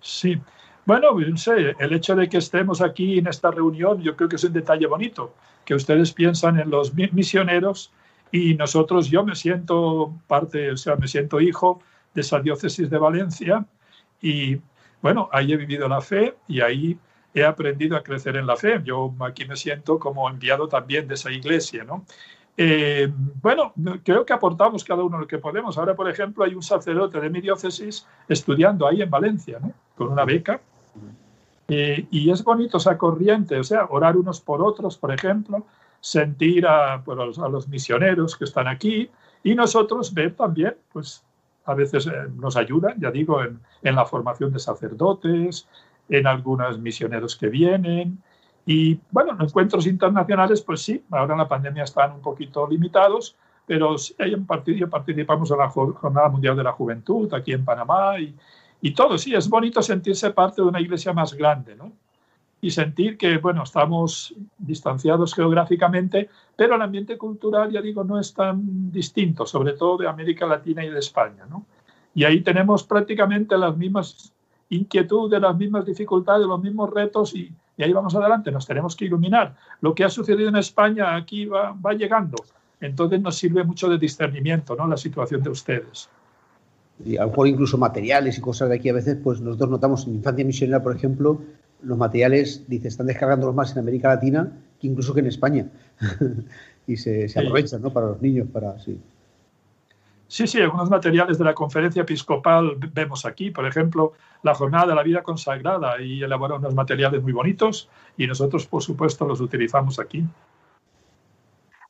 Sí, 0.00 0.40
bueno, 0.86 1.10
no 1.12 1.36
sé, 1.36 1.74
el 1.78 1.92
hecho 1.92 2.14
de 2.14 2.28
que 2.28 2.38
estemos 2.38 2.80
aquí 2.80 3.18
en 3.18 3.26
esta 3.26 3.50
reunión, 3.50 4.00
yo 4.00 4.16
creo 4.16 4.28
que 4.28 4.36
es 4.36 4.44
un 4.44 4.52
detalle 4.52 4.86
bonito, 4.86 5.34
que 5.64 5.74
ustedes 5.74 6.12
piensan 6.12 6.60
en 6.60 6.70
los 6.70 6.94
misioneros 6.94 7.92
y 8.30 8.54
nosotros, 8.54 9.10
yo 9.10 9.24
me 9.24 9.34
siento 9.34 10.14
parte, 10.28 10.70
o 10.70 10.76
sea, 10.76 10.94
me 10.96 11.08
siento 11.08 11.40
hijo 11.40 11.82
de 12.14 12.20
esa 12.20 12.40
diócesis 12.40 12.88
de 12.88 12.98
Valencia 12.98 13.66
y 14.22 14.60
bueno, 15.02 15.28
ahí 15.32 15.52
he 15.52 15.56
vivido 15.56 15.88
la 15.88 16.00
fe 16.00 16.36
y 16.46 16.60
ahí 16.60 16.98
he 17.34 17.44
aprendido 17.44 17.96
a 17.96 18.02
crecer 18.02 18.36
en 18.36 18.46
la 18.46 18.56
fe. 18.56 18.80
Yo 18.84 19.12
aquí 19.20 19.44
me 19.44 19.56
siento 19.56 19.98
como 19.98 20.28
enviado 20.30 20.68
también 20.68 21.06
de 21.06 21.14
esa 21.14 21.30
iglesia, 21.30 21.84
¿no? 21.84 22.04
Eh, 22.56 23.12
bueno, 23.42 23.74
creo 24.02 24.24
que 24.24 24.32
aportamos 24.32 24.82
cada 24.82 25.02
uno 25.02 25.18
lo 25.18 25.26
que 25.26 25.38
podemos. 25.38 25.76
Ahora, 25.76 25.94
por 25.94 26.08
ejemplo, 26.08 26.44
hay 26.44 26.54
un 26.54 26.62
sacerdote 26.62 27.20
de 27.20 27.28
mi 27.28 27.40
diócesis 27.42 28.06
estudiando 28.28 28.86
ahí 28.86 29.02
en 29.02 29.10
Valencia, 29.10 29.58
¿no? 29.60 29.74
Con 29.94 30.08
una 30.08 30.24
beca 30.24 30.60
y 31.68 32.30
es 32.30 32.44
bonito 32.44 32.76
esa 32.76 32.96
corriente, 32.96 33.58
o 33.58 33.64
sea, 33.64 33.86
orar 33.90 34.16
unos 34.16 34.40
por 34.40 34.62
otros, 34.62 34.96
por 34.96 35.12
ejemplo, 35.12 35.66
sentir 36.00 36.66
a, 36.66 37.02
pues, 37.04 37.38
a 37.38 37.48
los 37.48 37.68
misioneros 37.68 38.36
que 38.36 38.44
están 38.44 38.68
aquí 38.68 39.10
y 39.42 39.54
nosotros 39.54 40.14
ver 40.14 40.34
también, 40.34 40.76
pues 40.92 41.24
a 41.64 41.74
veces 41.74 42.06
eh, 42.06 42.12
nos 42.36 42.56
ayudan, 42.56 42.98
ya 43.00 43.10
digo, 43.10 43.42
en, 43.42 43.60
en, 43.82 43.96
la 43.96 44.04
formación 44.04 44.52
de 44.52 44.60
sacerdotes, 44.60 45.68
en 46.08 46.26
algunos 46.26 46.78
misioneros 46.78 47.34
que 47.36 47.48
vienen. 47.48 48.22
Y 48.64 49.00
bueno, 49.10 49.32
en 49.32 49.42
encuentros 49.42 49.86
internacionales, 49.86 50.62
pues 50.62 50.82
sí, 50.82 51.04
ahora 51.10 51.34
en 51.34 51.38
la 51.38 51.48
pandemia 51.48 51.84
están 51.84 52.12
un 52.12 52.20
poquito 52.20 52.68
limitados, 52.68 53.36
pero 53.66 53.98
sí, 53.98 54.14
participamos 54.88 55.50
en 55.50 55.58
la 55.58 55.68
Jornada 55.68 56.28
Mundial 56.28 56.56
de 56.56 56.62
la 56.62 56.72
Juventud 56.72 57.32
aquí 57.34 57.52
en 57.52 57.64
Panamá 57.64 58.18
y, 58.20 58.34
y 58.86 58.92
todo, 58.92 59.18
sí, 59.18 59.34
es 59.34 59.48
bonito 59.48 59.82
sentirse 59.82 60.30
parte 60.30 60.62
de 60.62 60.68
una 60.68 60.80
iglesia 60.80 61.12
más 61.12 61.34
grande, 61.34 61.74
¿no? 61.74 61.90
Y 62.60 62.70
sentir 62.70 63.18
que, 63.18 63.38
bueno, 63.38 63.64
estamos 63.64 64.32
distanciados 64.58 65.34
geográficamente, 65.34 66.30
pero 66.54 66.76
el 66.76 66.82
ambiente 66.82 67.18
cultural, 67.18 67.72
ya 67.72 67.82
digo, 67.82 68.04
no 68.04 68.20
es 68.20 68.32
tan 68.32 68.92
distinto, 68.92 69.44
sobre 69.44 69.72
todo 69.72 69.96
de 69.96 70.06
América 70.06 70.46
Latina 70.46 70.84
y 70.84 70.90
de 70.90 71.00
España, 71.00 71.46
¿no? 71.50 71.66
Y 72.14 72.22
ahí 72.22 72.42
tenemos 72.42 72.84
prácticamente 72.84 73.58
las 73.58 73.76
mismas 73.76 74.32
inquietudes, 74.68 75.40
las 75.40 75.56
mismas 75.56 75.84
dificultades, 75.84 76.46
los 76.46 76.62
mismos 76.62 76.88
retos 76.90 77.34
y, 77.34 77.52
ahí 77.78 77.92
vamos 77.92 78.14
adelante, 78.14 78.52
nos 78.52 78.68
tenemos 78.68 78.94
que 78.94 79.06
iluminar. 79.06 79.56
Lo 79.80 79.96
que 79.96 80.04
ha 80.04 80.10
sucedido 80.10 80.48
en 80.48 80.56
España 80.56 81.16
aquí 81.16 81.46
va, 81.46 81.72
va 81.72 81.92
llegando, 81.92 82.36
entonces 82.80 83.20
nos 83.20 83.34
sirve 83.34 83.64
mucho 83.64 83.88
de 83.88 83.98
discernimiento, 83.98 84.76
¿no? 84.76 84.86
La 84.86 84.96
situación 84.96 85.42
de 85.42 85.50
ustedes 85.50 86.08
y 87.04 87.16
a 87.16 87.22
lo 87.22 87.28
mejor 87.28 87.48
incluso 87.48 87.78
materiales 87.78 88.38
y 88.38 88.40
cosas 88.40 88.68
de 88.68 88.76
aquí 88.76 88.88
a 88.88 88.94
veces, 88.94 89.18
pues 89.22 89.40
nosotros 89.40 89.70
notamos 89.70 90.06
en 90.06 90.16
Infancia 90.16 90.44
Misionera, 90.44 90.82
por 90.82 90.96
ejemplo, 90.96 91.40
los 91.82 91.98
materiales, 91.98 92.64
dice, 92.68 92.88
están 92.88 93.06
descargándolos 93.06 93.54
más 93.54 93.72
en 93.72 93.78
América 93.78 94.08
Latina 94.08 94.50
que 94.80 94.86
incluso 94.86 95.14
que 95.14 95.20
en 95.20 95.26
España. 95.26 95.66
y 96.86 96.96
se, 96.96 97.28
se 97.28 97.40
aprovechan, 97.40 97.82
¿no? 97.82 97.92
Para 97.92 98.06
los 98.06 98.22
niños, 98.22 98.48
para 98.52 98.78
sí. 98.78 98.98
Sí, 100.28 100.46
sí, 100.48 100.60
algunos 100.60 100.90
materiales 100.90 101.38
de 101.38 101.44
la 101.44 101.54
conferencia 101.54 102.02
episcopal 102.02 102.76
vemos 102.92 103.24
aquí, 103.24 103.52
por 103.52 103.64
ejemplo, 103.64 104.14
la 104.42 104.54
jornada 104.54 104.86
de 104.86 104.94
la 104.96 105.04
vida 105.04 105.22
consagrada 105.22 106.00
y 106.02 106.22
elabora 106.22 106.56
unos 106.56 106.74
materiales 106.74 107.22
muy 107.22 107.32
bonitos 107.32 107.88
y 108.16 108.26
nosotros, 108.26 108.66
por 108.66 108.82
supuesto, 108.82 109.24
los 109.24 109.40
utilizamos 109.40 110.00
aquí. 110.00 110.24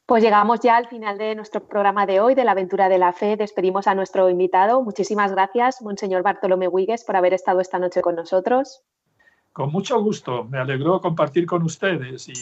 Pues 0.06 0.22
llegamos 0.22 0.60
ya 0.60 0.76
al 0.76 0.86
final 0.86 1.18
de 1.18 1.34
nuestro 1.34 1.66
programa 1.66 2.06
de 2.06 2.20
hoy, 2.20 2.36
de 2.36 2.44
la 2.44 2.52
aventura 2.52 2.88
de 2.88 2.96
la 2.96 3.12
fe. 3.12 3.36
Despedimos 3.36 3.88
a 3.88 3.94
nuestro 3.96 4.30
invitado. 4.30 4.80
Muchísimas 4.80 5.32
gracias, 5.32 5.82
Monseñor 5.82 6.22
Bartolomé 6.22 6.68
Huigues, 6.68 7.02
por 7.02 7.16
haber 7.16 7.34
estado 7.34 7.60
esta 7.60 7.80
noche 7.80 8.02
con 8.02 8.14
nosotros. 8.14 8.82
Con 9.52 9.72
mucho 9.72 10.00
gusto. 10.00 10.44
Me 10.44 10.58
alegró 10.58 11.00
compartir 11.00 11.44
con 11.44 11.64
ustedes 11.64 12.28
y, 12.28 12.32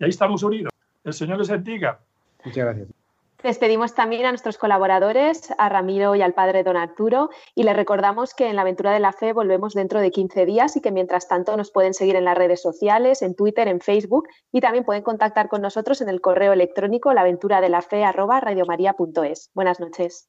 y 0.00 0.04
ahí 0.04 0.10
estamos 0.10 0.42
unidos. 0.42 0.72
El 1.04 1.12
Señor 1.12 1.38
les 1.38 1.48
bendiga. 1.48 2.00
Muchas 2.44 2.64
gracias. 2.64 3.01
Despedimos 3.42 3.94
también 3.94 4.24
a 4.24 4.30
nuestros 4.30 4.56
colaboradores, 4.56 5.52
a 5.58 5.68
Ramiro 5.68 6.14
y 6.14 6.22
al 6.22 6.32
padre 6.32 6.62
don 6.62 6.76
Arturo, 6.76 7.28
y 7.56 7.64
les 7.64 7.74
recordamos 7.74 8.34
que 8.34 8.48
en 8.48 8.54
la 8.54 8.62
aventura 8.62 8.92
de 8.92 9.00
la 9.00 9.12
fe 9.12 9.32
volvemos 9.32 9.74
dentro 9.74 10.00
de 10.00 10.12
15 10.12 10.46
días 10.46 10.76
y 10.76 10.80
que 10.80 10.92
mientras 10.92 11.26
tanto 11.26 11.56
nos 11.56 11.72
pueden 11.72 11.92
seguir 11.92 12.14
en 12.14 12.24
las 12.24 12.38
redes 12.38 12.62
sociales, 12.62 13.20
en 13.20 13.34
Twitter, 13.34 13.66
en 13.66 13.80
Facebook 13.80 14.28
y 14.52 14.60
también 14.60 14.84
pueden 14.84 15.02
contactar 15.02 15.48
con 15.48 15.60
nosotros 15.60 16.00
en 16.00 16.08
el 16.08 16.20
correo 16.20 16.52
electrónico 16.52 17.12
laventuradelafe@radiomaria.es. 17.12 19.50
Buenas 19.54 19.80
noches. 19.80 20.28